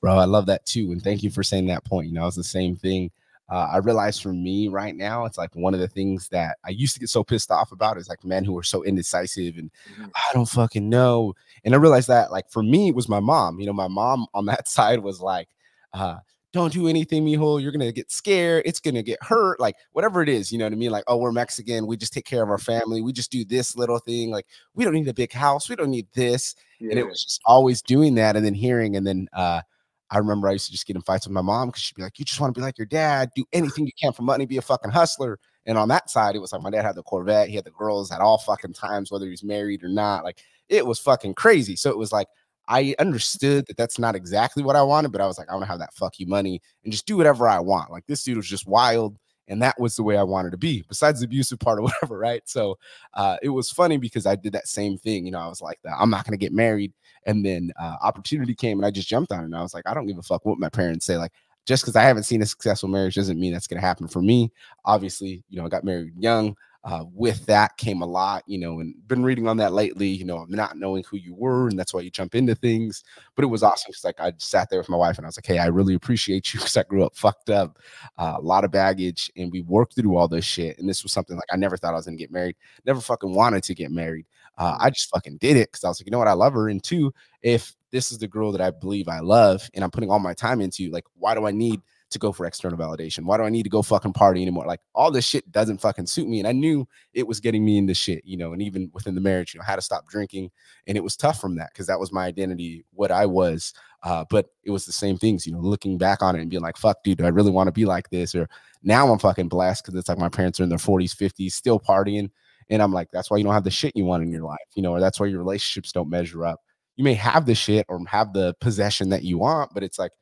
Bro, 0.00 0.16
I 0.16 0.24
love 0.24 0.46
that 0.46 0.66
too, 0.66 0.92
and 0.92 1.02
thank 1.02 1.22
you 1.22 1.30
for 1.30 1.42
saying 1.42 1.66
that 1.66 1.84
point. 1.84 2.08
You 2.08 2.14
know, 2.14 2.26
it's 2.26 2.36
the 2.36 2.44
same 2.44 2.76
thing. 2.76 3.10
Uh, 3.50 3.68
I 3.72 3.76
realize 3.78 4.18
for 4.18 4.32
me 4.32 4.68
right 4.68 4.96
now, 4.96 5.26
it's 5.26 5.36
like 5.36 5.54
one 5.54 5.74
of 5.74 5.80
the 5.80 5.88
things 5.88 6.28
that 6.28 6.56
I 6.64 6.70
used 6.70 6.94
to 6.94 7.00
get 7.00 7.10
so 7.10 7.22
pissed 7.22 7.50
off 7.50 7.72
about 7.72 7.98
is 7.98 8.08
like 8.08 8.24
men 8.24 8.44
who 8.44 8.56
are 8.56 8.62
so 8.62 8.82
indecisive 8.84 9.58
and 9.58 9.70
mm-hmm. 9.92 10.06
I 10.06 10.32
don't 10.32 10.48
fucking 10.48 10.88
know. 10.88 11.34
And 11.62 11.74
I 11.74 11.78
realized 11.78 12.08
that 12.08 12.32
like 12.32 12.50
for 12.50 12.62
me, 12.62 12.88
it 12.88 12.94
was 12.94 13.08
my 13.08 13.20
mom. 13.20 13.60
You 13.60 13.66
know, 13.66 13.74
my 13.74 13.88
mom 13.88 14.26
on 14.32 14.46
that 14.46 14.66
side 14.76 15.00
was 15.00 15.20
like, 15.20 15.48
uh, 15.92 16.16
don't 16.54 16.72
do 16.72 16.86
anything, 16.86 17.26
mijo. 17.26 17.60
You're 17.60 17.72
gonna 17.72 17.90
get 17.90 18.12
scared. 18.12 18.62
It's 18.64 18.78
gonna 18.78 19.02
get 19.02 19.20
hurt. 19.20 19.58
Like 19.58 19.74
whatever 19.90 20.22
it 20.22 20.28
is, 20.28 20.52
you 20.52 20.58
know 20.58 20.66
what 20.66 20.72
I 20.72 20.76
mean? 20.76 20.92
Like, 20.92 21.02
oh, 21.08 21.16
we're 21.16 21.32
Mexican. 21.32 21.88
We 21.88 21.96
just 21.96 22.12
take 22.12 22.24
care 22.24 22.44
of 22.44 22.48
our 22.48 22.58
family. 22.72 23.02
We 23.02 23.12
just 23.12 23.32
do 23.32 23.44
this 23.44 23.76
little 23.76 23.98
thing. 23.98 24.30
Like, 24.30 24.46
we 24.72 24.84
don't 24.84 24.94
need 24.94 25.08
a 25.08 25.14
big 25.14 25.32
house. 25.32 25.68
We 25.68 25.74
don't 25.74 25.90
need 25.90 26.06
this. 26.14 26.54
Yeah. 26.78 26.90
And 26.90 26.98
it 27.00 27.06
was 27.06 27.24
just 27.24 27.40
always 27.44 27.82
doing 27.82 28.14
that, 28.14 28.36
and 28.36 28.46
then 28.46 28.54
hearing, 28.54 28.96
and 28.96 29.04
then 29.06 29.28
uh, 29.32 29.62
I 30.10 30.18
remember 30.18 30.48
I 30.48 30.52
used 30.52 30.66
to 30.66 30.72
just 30.72 30.86
get 30.86 30.94
in 30.94 31.02
fights 31.02 31.26
with 31.26 31.32
my 31.32 31.42
mom 31.42 31.68
because 31.68 31.82
she'd 31.82 31.96
be 31.96 32.02
like, 32.02 32.18
"You 32.20 32.24
just 32.24 32.40
want 32.40 32.54
to 32.54 32.58
be 32.58 32.64
like 32.64 32.78
your 32.78 32.86
dad. 32.86 33.30
Do 33.34 33.44
anything 33.52 33.86
you 33.86 33.92
can 34.00 34.12
for 34.12 34.22
money. 34.22 34.46
Be 34.46 34.56
a 34.56 34.62
fucking 34.62 34.92
hustler." 34.92 35.40
And 35.66 35.76
on 35.76 35.88
that 35.88 36.08
side, 36.08 36.36
it 36.36 36.40
was 36.40 36.52
like 36.52 36.62
my 36.62 36.70
dad 36.70 36.84
had 36.84 36.94
the 36.94 37.02
Corvette. 37.02 37.48
He 37.48 37.56
had 37.56 37.64
the 37.64 37.70
girls 37.70 38.12
at 38.12 38.20
all 38.20 38.38
fucking 38.38 38.74
times, 38.74 39.10
whether 39.10 39.26
he's 39.26 39.42
married 39.42 39.82
or 39.82 39.88
not. 39.88 40.22
Like 40.22 40.42
it 40.68 40.86
was 40.86 41.00
fucking 41.00 41.34
crazy. 41.34 41.74
So 41.74 41.90
it 41.90 41.98
was 41.98 42.12
like 42.12 42.28
I 42.68 42.94
understood 42.98 43.66
that 43.66 43.76
that's 43.76 43.98
not 43.98 44.14
exactly 44.14 44.62
what 44.62 44.76
I 44.76 44.82
wanted, 44.82 45.12
but 45.12 45.20
I 45.20 45.26
was 45.26 45.38
like, 45.38 45.48
I 45.50 45.54
want 45.54 45.64
to 45.64 45.70
have 45.70 45.80
that 45.80 45.94
fuck 45.94 46.18
you 46.18 46.26
money 46.26 46.60
and 46.82 46.92
just 46.92 47.06
do 47.06 47.16
whatever 47.16 47.48
I 47.48 47.60
want. 47.60 47.90
Like 47.90 48.06
this 48.06 48.22
dude 48.24 48.36
was 48.36 48.48
just 48.48 48.66
wild, 48.66 49.18
and 49.48 49.60
that 49.62 49.78
was 49.78 49.96
the 49.96 50.02
way 50.02 50.16
I 50.16 50.22
wanted 50.22 50.50
to 50.52 50.56
be. 50.56 50.84
Besides 50.88 51.20
the 51.20 51.26
abusive 51.26 51.58
part 51.58 51.78
or 51.78 51.82
whatever, 51.84 52.18
right? 52.18 52.42
So 52.46 52.78
uh, 53.14 53.36
it 53.42 53.50
was 53.50 53.70
funny 53.70 53.98
because 53.98 54.26
I 54.26 54.36
did 54.36 54.52
that 54.54 54.68
same 54.68 54.96
thing. 54.96 55.26
You 55.26 55.32
know, 55.32 55.40
I 55.40 55.48
was 55.48 55.60
like, 55.60 55.78
I'm 55.98 56.10
not 56.10 56.24
gonna 56.24 56.36
get 56.36 56.52
married, 56.52 56.92
and 57.26 57.44
then 57.44 57.72
uh, 57.80 57.96
opportunity 58.02 58.54
came, 58.54 58.78
and 58.78 58.86
I 58.86 58.90
just 58.90 59.08
jumped 59.08 59.32
on 59.32 59.40
it. 59.40 59.44
And 59.44 59.56
I 59.56 59.62
was 59.62 59.74
like, 59.74 59.84
I 59.86 59.94
don't 59.94 60.06
give 60.06 60.18
a 60.18 60.22
fuck 60.22 60.44
what 60.44 60.58
my 60.58 60.70
parents 60.70 61.06
say. 61.06 61.16
Like 61.16 61.32
just 61.66 61.82
because 61.82 61.96
I 61.96 62.02
haven't 62.02 62.24
seen 62.24 62.42
a 62.42 62.46
successful 62.46 62.90
marriage 62.90 63.14
doesn't 63.14 63.40
mean 63.40 63.52
that's 63.52 63.66
gonna 63.66 63.80
happen 63.80 64.08
for 64.08 64.22
me. 64.22 64.52
Obviously, 64.84 65.44
you 65.48 65.58
know, 65.58 65.66
I 65.66 65.68
got 65.68 65.84
married 65.84 66.12
young 66.18 66.56
uh, 66.84 67.04
with 67.14 67.46
that 67.46 67.76
came 67.78 68.02
a 68.02 68.06
lot, 68.06 68.42
you 68.46 68.58
know, 68.58 68.80
and 68.80 68.94
been 69.08 69.22
reading 69.22 69.48
on 69.48 69.56
that 69.56 69.72
lately, 69.72 70.08
you 70.08 70.24
know, 70.24 70.44
not 70.50 70.76
knowing 70.76 71.02
who 71.04 71.16
you 71.16 71.34
were, 71.34 71.68
and 71.68 71.78
that's 71.78 71.94
why 71.94 72.00
you 72.00 72.10
jump 72.10 72.34
into 72.34 72.54
things. 72.54 73.02
But 73.34 73.44
it 73.44 73.48
was 73.48 73.62
awesome 73.62 73.88
because, 73.88 74.04
like, 74.04 74.20
I 74.20 74.34
sat 74.36 74.68
there 74.68 74.80
with 74.80 74.90
my 74.90 74.96
wife 74.96 75.16
and 75.16 75.26
I 75.26 75.28
was 75.28 75.38
like, 75.38 75.46
hey, 75.46 75.58
I 75.58 75.66
really 75.66 75.94
appreciate 75.94 76.52
you 76.52 76.60
because 76.60 76.76
I 76.76 76.82
grew 76.82 77.02
up 77.02 77.16
fucked 77.16 77.48
up, 77.48 77.78
uh, 78.18 78.34
a 78.36 78.40
lot 78.40 78.64
of 78.64 78.70
baggage, 78.70 79.32
and 79.36 79.50
we 79.50 79.62
worked 79.62 79.94
through 79.96 80.14
all 80.14 80.28
this 80.28 80.44
shit. 80.44 80.78
And 80.78 80.86
this 80.86 81.02
was 81.02 81.12
something 81.12 81.36
like 81.36 81.48
I 81.50 81.56
never 81.56 81.78
thought 81.78 81.94
I 81.94 81.96
was 81.96 82.04
gonna 82.04 82.18
get 82.18 82.30
married, 82.30 82.56
never 82.84 83.00
fucking 83.00 83.34
wanted 83.34 83.62
to 83.64 83.74
get 83.74 83.90
married. 83.90 84.26
Uh, 84.58 84.76
I 84.78 84.90
just 84.90 85.08
fucking 85.08 85.38
did 85.38 85.56
it 85.56 85.72
because 85.72 85.84
I 85.84 85.88
was 85.88 86.00
like, 86.00 86.06
you 86.06 86.12
know 86.12 86.18
what, 86.18 86.28
I 86.28 86.32
love 86.32 86.52
her. 86.52 86.68
And 86.68 86.82
two, 86.82 87.12
if 87.42 87.74
this 87.92 88.12
is 88.12 88.18
the 88.18 88.28
girl 88.28 88.52
that 88.52 88.60
I 88.60 88.70
believe 88.70 89.08
I 89.08 89.20
love 89.20 89.68
and 89.74 89.82
I'm 89.82 89.90
putting 89.90 90.10
all 90.10 90.18
my 90.18 90.34
time 90.34 90.60
into, 90.60 90.90
like, 90.90 91.04
why 91.18 91.34
do 91.34 91.46
I 91.46 91.50
need 91.50 91.80
to 92.14 92.18
go 92.18 92.32
for 92.32 92.46
external 92.46 92.78
validation? 92.78 93.24
Why 93.24 93.36
do 93.36 93.44
I 93.44 93.50
need 93.50 93.64
to 93.64 93.68
go 93.68 93.82
fucking 93.82 94.14
party 94.14 94.42
anymore? 94.42 94.66
Like 94.66 94.80
all 94.94 95.10
this 95.10 95.26
shit 95.26 95.50
doesn't 95.52 95.80
fucking 95.80 96.06
suit 96.06 96.26
me. 96.26 96.38
And 96.38 96.48
I 96.48 96.52
knew 96.52 96.88
it 97.12 97.26
was 97.26 97.38
getting 97.38 97.64
me 97.64 97.76
into 97.76 97.94
shit, 97.94 98.24
you 98.24 98.36
know, 98.36 98.52
and 98.52 98.62
even 98.62 98.90
within 98.94 99.14
the 99.14 99.20
marriage, 99.20 99.54
you 99.54 99.60
know, 99.60 99.64
had 99.64 99.76
to 99.76 99.82
stop 99.82 100.08
drinking. 100.08 100.50
And 100.86 100.96
it 100.96 101.04
was 101.04 101.16
tough 101.16 101.40
from 101.40 101.56
that 101.56 101.70
because 101.72 101.86
that 101.86 102.00
was 102.00 102.12
my 102.12 102.24
identity, 102.24 102.84
what 102.92 103.10
I 103.10 103.26
was. 103.26 103.74
Uh, 104.02 104.24
but 104.28 104.46
it 104.64 104.70
was 104.70 104.84
the 104.86 104.92
same 104.92 105.16
things, 105.16 105.46
you 105.46 105.52
know, 105.52 105.60
looking 105.60 105.96
back 105.96 106.22
on 106.22 106.36
it 106.36 106.40
and 106.40 106.50
being 106.50 106.62
like, 106.62 106.76
fuck, 106.76 107.02
dude, 107.04 107.18
do 107.18 107.24
I 107.24 107.28
really 107.28 107.50
want 107.50 107.68
to 107.68 107.72
be 107.72 107.84
like 107.84 108.10
this? 108.10 108.34
Or 108.34 108.48
now 108.82 109.10
I'm 109.10 109.18
fucking 109.18 109.48
blessed 109.48 109.84
because 109.84 109.98
it's 109.98 110.08
like 110.08 110.18
my 110.18 110.28
parents 110.28 110.60
are 110.60 110.64
in 110.64 110.68
their 110.68 110.78
40s, 110.78 111.14
50s, 111.16 111.52
still 111.52 111.80
partying. 111.80 112.30
And 112.70 112.82
I'm 112.82 112.92
like, 112.92 113.08
that's 113.12 113.30
why 113.30 113.36
you 113.38 113.44
don't 113.44 113.54
have 113.54 113.64
the 113.64 113.70
shit 113.70 113.96
you 113.96 114.04
want 114.04 114.22
in 114.22 114.30
your 114.30 114.42
life, 114.42 114.58
you 114.74 114.82
know, 114.82 114.92
or 114.92 115.00
that's 115.00 115.20
why 115.20 115.26
your 115.26 115.38
relationships 115.38 115.92
don't 115.92 116.08
measure 116.08 116.44
up. 116.44 116.60
You 116.96 117.04
may 117.04 117.14
have 117.14 117.46
the 117.46 117.54
shit 117.54 117.86
or 117.88 118.00
have 118.06 118.32
the 118.32 118.54
possession 118.60 119.08
that 119.10 119.24
you 119.24 119.38
want, 119.38 119.72
but 119.74 119.82
it's 119.82 119.98
like 119.98 120.12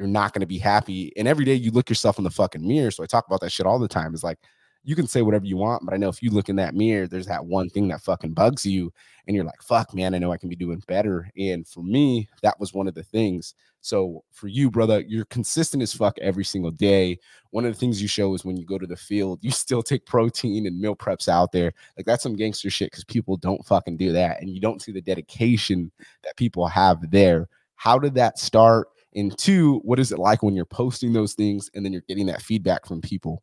you're 0.00 0.08
not 0.08 0.32
going 0.32 0.40
to 0.40 0.46
be 0.46 0.58
happy. 0.58 1.12
And 1.18 1.28
every 1.28 1.44
day 1.44 1.52
you 1.52 1.70
look 1.70 1.90
yourself 1.90 2.16
in 2.16 2.24
the 2.24 2.30
fucking 2.30 2.66
mirror. 2.66 2.90
So 2.90 3.02
I 3.02 3.06
talk 3.06 3.26
about 3.26 3.42
that 3.42 3.52
shit 3.52 3.66
all 3.66 3.78
the 3.78 3.86
time. 3.86 4.14
It's 4.14 4.24
like 4.24 4.38
you 4.82 4.96
can 4.96 5.06
say 5.06 5.20
whatever 5.20 5.44
you 5.44 5.58
want, 5.58 5.84
but 5.84 5.92
I 5.92 5.98
know 5.98 6.08
if 6.08 6.22
you 6.22 6.30
look 6.30 6.48
in 6.48 6.56
that 6.56 6.74
mirror, 6.74 7.06
there's 7.06 7.26
that 7.26 7.44
one 7.44 7.68
thing 7.68 7.88
that 7.88 8.00
fucking 8.00 8.32
bugs 8.32 8.64
you, 8.64 8.90
and 9.26 9.36
you're 9.36 9.44
like, 9.44 9.60
fuck, 9.60 9.94
man, 9.94 10.14
I 10.14 10.18
know 10.18 10.32
I 10.32 10.38
can 10.38 10.48
be 10.48 10.56
doing 10.56 10.82
better. 10.88 11.30
And 11.36 11.68
for 11.68 11.82
me, 11.82 12.30
that 12.42 12.58
was 12.58 12.72
one 12.72 12.88
of 12.88 12.94
the 12.94 13.02
things. 13.02 13.54
So 13.82 14.24
for 14.32 14.48
you, 14.48 14.70
brother, 14.70 15.04
you're 15.06 15.26
consistent 15.26 15.82
as 15.82 15.92
fuck 15.92 16.18
every 16.18 16.44
single 16.44 16.70
day. 16.70 17.18
One 17.50 17.66
of 17.66 17.74
the 17.74 17.78
things 17.78 18.00
you 18.00 18.08
show 18.08 18.32
is 18.32 18.42
when 18.42 18.56
you 18.56 18.64
go 18.64 18.78
to 18.78 18.86
the 18.86 18.96
field, 18.96 19.40
you 19.42 19.50
still 19.50 19.82
take 19.82 20.06
protein 20.06 20.66
and 20.66 20.80
meal 20.80 20.96
preps 20.96 21.28
out 21.28 21.52
there. 21.52 21.74
Like 21.98 22.06
that's 22.06 22.22
some 22.22 22.36
gangster 22.36 22.70
shit 22.70 22.90
because 22.90 23.04
people 23.04 23.36
don't 23.36 23.64
fucking 23.66 23.98
do 23.98 24.12
that. 24.12 24.40
And 24.40 24.48
you 24.48 24.60
don't 24.60 24.80
see 24.80 24.92
the 24.92 25.02
dedication 25.02 25.92
that 26.24 26.38
people 26.38 26.66
have 26.66 27.10
there. 27.10 27.48
How 27.76 27.98
did 27.98 28.14
that 28.14 28.38
start? 28.38 28.88
And 29.14 29.36
two, 29.36 29.78
what 29.80 29.98
is 29.98 30.12
it 30.12 30.18
like 30.18 30.42
when 30.42 30.54
you're 30.54 30.64
posting 30.64 31.12
those 31.12 31.34
things 31.34 31.70
and 31.74 31.84
then 31.84 31.92
you're 31.92 32.04
getting 32.08 32.26
that 32.26 32.42
feedback 32.42 32.86
from 32.86 33.00
people? 33.00 33.42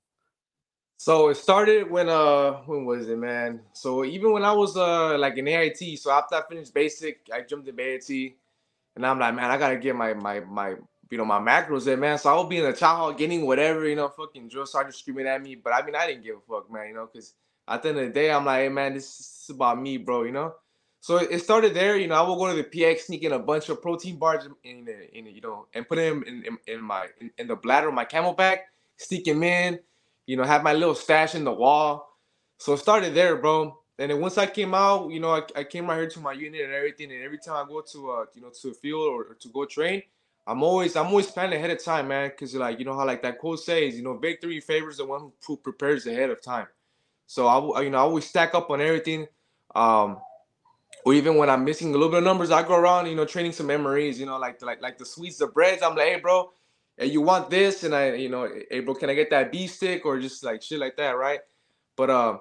So 0.99 1.29
it 1.29 1.35
started 1.35 1.91
when 1.91 2.09
uh 2.09 2.53
when 2.65 2.85
was 2.85 3.07
it, 3.07 3.17
man? 3.17 3.61
So 3.73 4.03
even 4.03 4.31
when 4.31 4.43
I 4.43 4.51
was 4.51 4.75
uh 4.75 5.17
like 5.17 5.37
in 5.37 5.47
AIT, 5.47 5.99
so 5.99 6.09
after 6.11 6.35
I 6.35 6.41
finished 6.49 6.73
basic, 6.73 7.19
I 7.31 7.41
jumped 7.41 7.67
to 7.67 7.81
AIT, 7.81 8.35
and 8.95 9.05
I'm 9.05 9.19
like, 9.19 9.35
man, 9.35 9.51
I 9.51 9.57
gotta 9.57 9.77
get 9.77 9.95
my 9.95 10.15
my 10.15 10.39
my 10.39 10.75
you 11.11 11.17
know 11.17 11.25
my 11.25 11.39
macros 11.39 11.87
in, 11.87 11.99
man. 11.99 12.17
So 12.17 12.33
I 12.33 12.39
would 12.39 12.49
be 12.49 12.57
in 12.57 12.65
the 12.65 12.73
chow 12.73 12.95
hall 12.95 13.13
getting 13.13 13.45
whatever, 13.45 13.87
you 13.87 13.95
know, 13.95 14.09
fucking 14.09 14.49
drill 14.49 14.65
sergeant 14.65 14.95
screaming 14.95 15.27
at 15.27 15.41
me, 15.41 15.55
but 15.55 15.71
I 15.71 15.85
mean 15.85 15.95
I 15.95 16.07
didn't 16.07 16.23
give 16.23 16.37
a 16.37 16.39
fuck, 16.39 16.71
man, 16.71 16.87
you 16.87 16.95
know, 16.95 17.07
because 17.11 17.35
at 17.67 17.83
the 17.83 17.89
end 17.89 17.99
of 17.99 18.05
the 18.05 18.13
day, 18.13 18.31
I'm 18.31 18.45
like, 18.45 18.61
hey 18.61 18.69
man, 18.69 18.95
this 18.95 19.19
is 19.19 19.49
about 19.51 19.79
me, 19.79 19.97
bro, 19.97 20.23
you 20.23 20.31
know. 20.31 20.55
So 20.99 21.17
it 21.17 21.39
started 21.39 21.73
there. 21.73 21.97
You 21.97 22.07
know, 22.07 22.15
I 22.15 22.21
will 22.21 22.35
go 22.35 22.47
to 22.47 22.55
the 22.55 22.63
PX, 22.63 23.01
sneak 23.01 23.23
in 23.23 23.31
a 23.31 23.39
bunch 23.39 23.69
of 23.69 23.81
protein 23.81 24.17
bars 24.17 24.47
in, 24.63 24.87
in, 25.13 25.25
you 25.27 25.41
know, 25.41 25.67
and 25.73 25.87
put 25.87 25.95
them 25.95 26.23
in, 26.27 26.43
in, 26.43 26.57
in 26.67 26.81
my 26.81 27.07
in, 27.21 27.31
in, 27.37 27.47
the 27.47 27.55
bladder 27.55 27.87
of 27.87 27.93
my 27.93 28.05
CamelBak, 28.05 28.59
sneak 28.97 29.25
them 29.25 29.43
in. 29.43 29.79
You 30.25 30.35
know, 30.35 30.43
have 30.43 30.63
my 30.63 30.73
little 30.73 30.95
stash 30.95 31.35
in 31.35 31.45
the 31.45 31.53
wall. 31.53 32.17
So 32.57 32.73
it 32.73 32.79
started 32.79 33.15
there, 33.15 33.37
bro. 33.37 33.77
And 33.99 34.11
then 34.11 34.19
once 34.19 34.37
I 34.37 34.45
came 34.45 34.73
out, 34.73 35.09
you 35.09 35.19
know, 35.19 35.31
I, 35.31 35.41
I 35.55 35.63
came 35.63 35.87
right 35.87 35.97
here 35.97 36.09
to 36.09 36.19
my 36.19 36.33
unit 36.33 36.61
and 36.61 36.73
everything. 36.73 37.11
And 37.11 37.23
every 37.23 37.37
time 37.37 37.65
I 37.65 37.67
go 37.67 37.81
to 37.81 38.11
uh, 38.11 38.25
you 38.33 38.41
know, 38.41 38.51
to 38.61 38.69
a 38.69 38.73
field 38.73 39.07
or, 39.07 39.23
or 39.23 39.35
to 39.35 39.49
go 39.49 39.65
train, 39.65 40.03
I'm 40.45 40.63
always 40.63 40.95
I'm 40.95 41.07
always 41.07 41.27
planning 41.27 41.57
ahead 41.57 41.71
of 41.71 41.83
time, 41.83 42.07
man. 42.07 42.31
Cause 42.37 42.55
like 42.55 42.79
you 42.79 42.85
know 42.85 42.97
how 42.97 43.05
like 43.05 43.21
that 43.23 43.37
quote 43.37 43.59
says, 43.59 43.95
you 43.95 44.03
know, 44.03 44.17
victory 44.17 44.59
favors 44.61 44.97
the 44.97 45.05
one 45.05 45.31
who 45.45 45.57
prepares 45.57 46.07
ahead 46.07 46.29
of 46.29 46.41
time. 46.41 46.67
So 47.25 47.47
I 47.47 47.81
you 47.81 47.89
know 47.89 47.97
I 47.97 48.01
always 48.01 48.25
stack 48.25 48.55
up 48.55 48.69
on 48.69 48.81
everything. 48.81 49.27
Um, 49.75 50.19
or 51.07 51.13
even 51.13 51.37
when 51.37 51.49
I'm 51.49 51.63
missing 51.63 51.87
a 51.87 51.91
little 51.93 52.09
bit 52.09 52.17
of 52.17 52.25
numbers, 52.25 52.51
I 52.51 52.63
go 52.67 52.75
around, 52.75 53.07
you 53.07 53.15
know, 53.15 53.23
training 53.23 53.53
some 53.53 53.67
MREs, 53.67 54.17
you 54.17 54.25
know, 54.25 54.37
like 54.37 54.61
like 54.61 54.81
like 54.81 54.97
the 54.97 55.05
sweets, 55.05 55.37
the 55.37 55.47
breads. 55.47 55.81
I'm 55.81 55.95
like, 55.95 56.05
hey, 56.05 56.19
bro, 56.19 56.51
hey, 56.97 57.05
you 57.05 57.21
want 57.21 57.49
this? 57.49 57.85
And 57.85 57.95
I, 57.95 58.15
you 58.15 58.27
know, 58.27 58.49
hey, 58.69 58.81
bro, 58.81 58.93
can 58.93 59.09
I 59.09 59.13
get 59.13 59.29
that 59.29 59.49
beef 59.49 59.71
stick 59.71 60.05
or 60.05 60.19
just 60.19 60.43
like 60.43 60.61
shit 60.61 60.79
like 60.79 60.97
that, 60.97 61.11
right? 61.11 61.39
But 61.95 62.09
uh, 62.09 62.39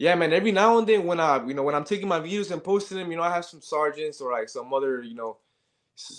yeah, 0.00 0.16
man. 0.16 0.32
Every 0.32 0.50
now 0.50 0.78
and 0.78 0.86
then, 0.88 1.06
when 1.06 1.20
I, 1.20 1.46
you 1.46 1.54
know, 1.54 1.62
when 1.62 1.76
I'm 1.76 1.84
taking 1.84 2.08
my 2.08 2.18
videos 2.18 2.50
and 2.50 2.62
posting 2.62 2.98
them, 2.98 3.08
you 3.12 3.16
know, 3.16 3.22
I 3.22 3.32
have 3.32 3.44
some 3.44 3.62
sergeants 3.62 4.20
or 4.20 4.32
like 4.32 4.48
some 4.48 4.74
other, 4.74 5.00
you 5.00 5.14
know, 5.14 5.36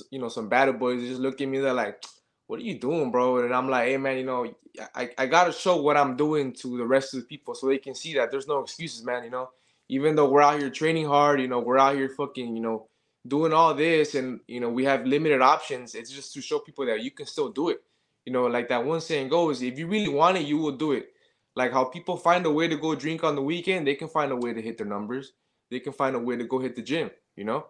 you 0.10 0.20
know, 0.20 0.30
some 0.30 0.48
battle 0.48 0.76
boys 0.76 1.02
just 1.02 1.20
look 1.20 1.42
at 1.42 1.50
me. 1.50 1.60
They're 1.60 1.74
like, 1.74 2.02
"What 2.48 2.62
are 2.62 2.64
you 2.64 2.80
doing, 2.80 3.12
bro?" 3.12 3.40
And 3.44 3.54
I'm 3.54 3.68
like, 3.68 3.90
"Hey, 3.90 3.98
man, 3.98 4.18
you 4.18 4.24
know, 4.26 4.50
I, 4.96 5.10
I 5.18 5.26
gotta 5.26 5.52
show 5.52 5.82
what 5.82 5.98
I'm 5.98 6.16
doing 6.16 6.54
to 6.62 6.78
the 6.78 6.88
rest 6.88 7.14
of 7.14 7.20
the 7.20 7.26
people 7.26 7.56
so 7.56 7.68
they 7.68 7.78
can 7.78 7.94
see 7.94 8.14
that 8.14 8.32
there's 8.32 8.48
no 8.48 8.60
excuses, 8.62 9.04
man. 9.04 9.26
You 9.26 9.32
know, 9.32 9.50
even 9.90 10.16
though 10.16 10.30
we're 10.30 10.42
out 10.42 10.60
here 10.60 10.70
training 10.70 11.08
hard, 11.08 11.42
you 11.42 11.48
know, 11.48 11.60
we're 11.60 11.80
out 11.80 11.96
here 11.96 12.10
fucking, 12.10 12.56
you 12.56 12.62
know, 12.62 12.88
doing 13.28 13.52
all 13.52 13.74
this, 13.74 14.16
and 14.16 14.40
you 14.48 14.60
know, 14.60 14.70
we 14.70 14.86
have 14.86 15.06
limited 15.06 15.42
options. 15.42 15.96
It's 15.96 16.12
just 16.12 16.34
to 16.34 16.42
show 16.42 16.60
people 16.60 16.86
that 16.86 17.02
you 17.04 17.12
can 17.12 17.26
still 17.26 17.50
do 17.50 17.70
it. 17.70 17.84
You 18.26 18.32
know, 18.32 18.46
like 18.46 18.70
that 18.70 18.86
one 18.86 19.02
saying 19.02 19.30
goes, 19.30 19.62
if 19.62 19.78
you 19.78 19.88
really 19.88 20.10
want 20.10 20.38
it, 20.38 20.46
you 20.46 20.58
will 20.58 20.78
do 20.78 20.92
it. 20.92 21.10
Like 21.56 21.74
how 21.74 21.84
people 21.84 22.16
find 22.16 22.46
a 22.46 22.52
way 22.52 22.68
to 22.68 22.78
go 22.78 22.96
drink 22.96 23.24
on 23.24 23.36
the 23.36 23.42
weekend, 23.42 23.88
they 23.88 23.96
can 23.96 24.08
find 24.08 24.32
a 24.32 24.36
way 24.36 24.54
to 24.54 24.62
hit 24.62 24.78
their 24.78 24.86
numbers. 24.88 25.34
They 25.72 25.80
can 25.80 25.94
find 25.94 26.16
a 26.16 26.20
way 26.20 26.38
to 26.38 26.44
go 26.44 26.60
hit 26.60 26.76
the 26.76 26.82
gym. 26.82 27.10
You 27.36 27.46
know, 27.46 27.66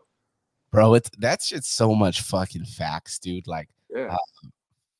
bro, 0.71 0.95
it's 0.95 1.09
that's 1.17 1.49
just 1.49 1.73
so 1.75 1.95
much 1.95 2.21
fucking 2.21 2.65
facts, 2.65 3.17
dude. 3.19 3.47
Like, 3.47 3.69
yeah. 3.89 4.13
Uh, 4.13 4.49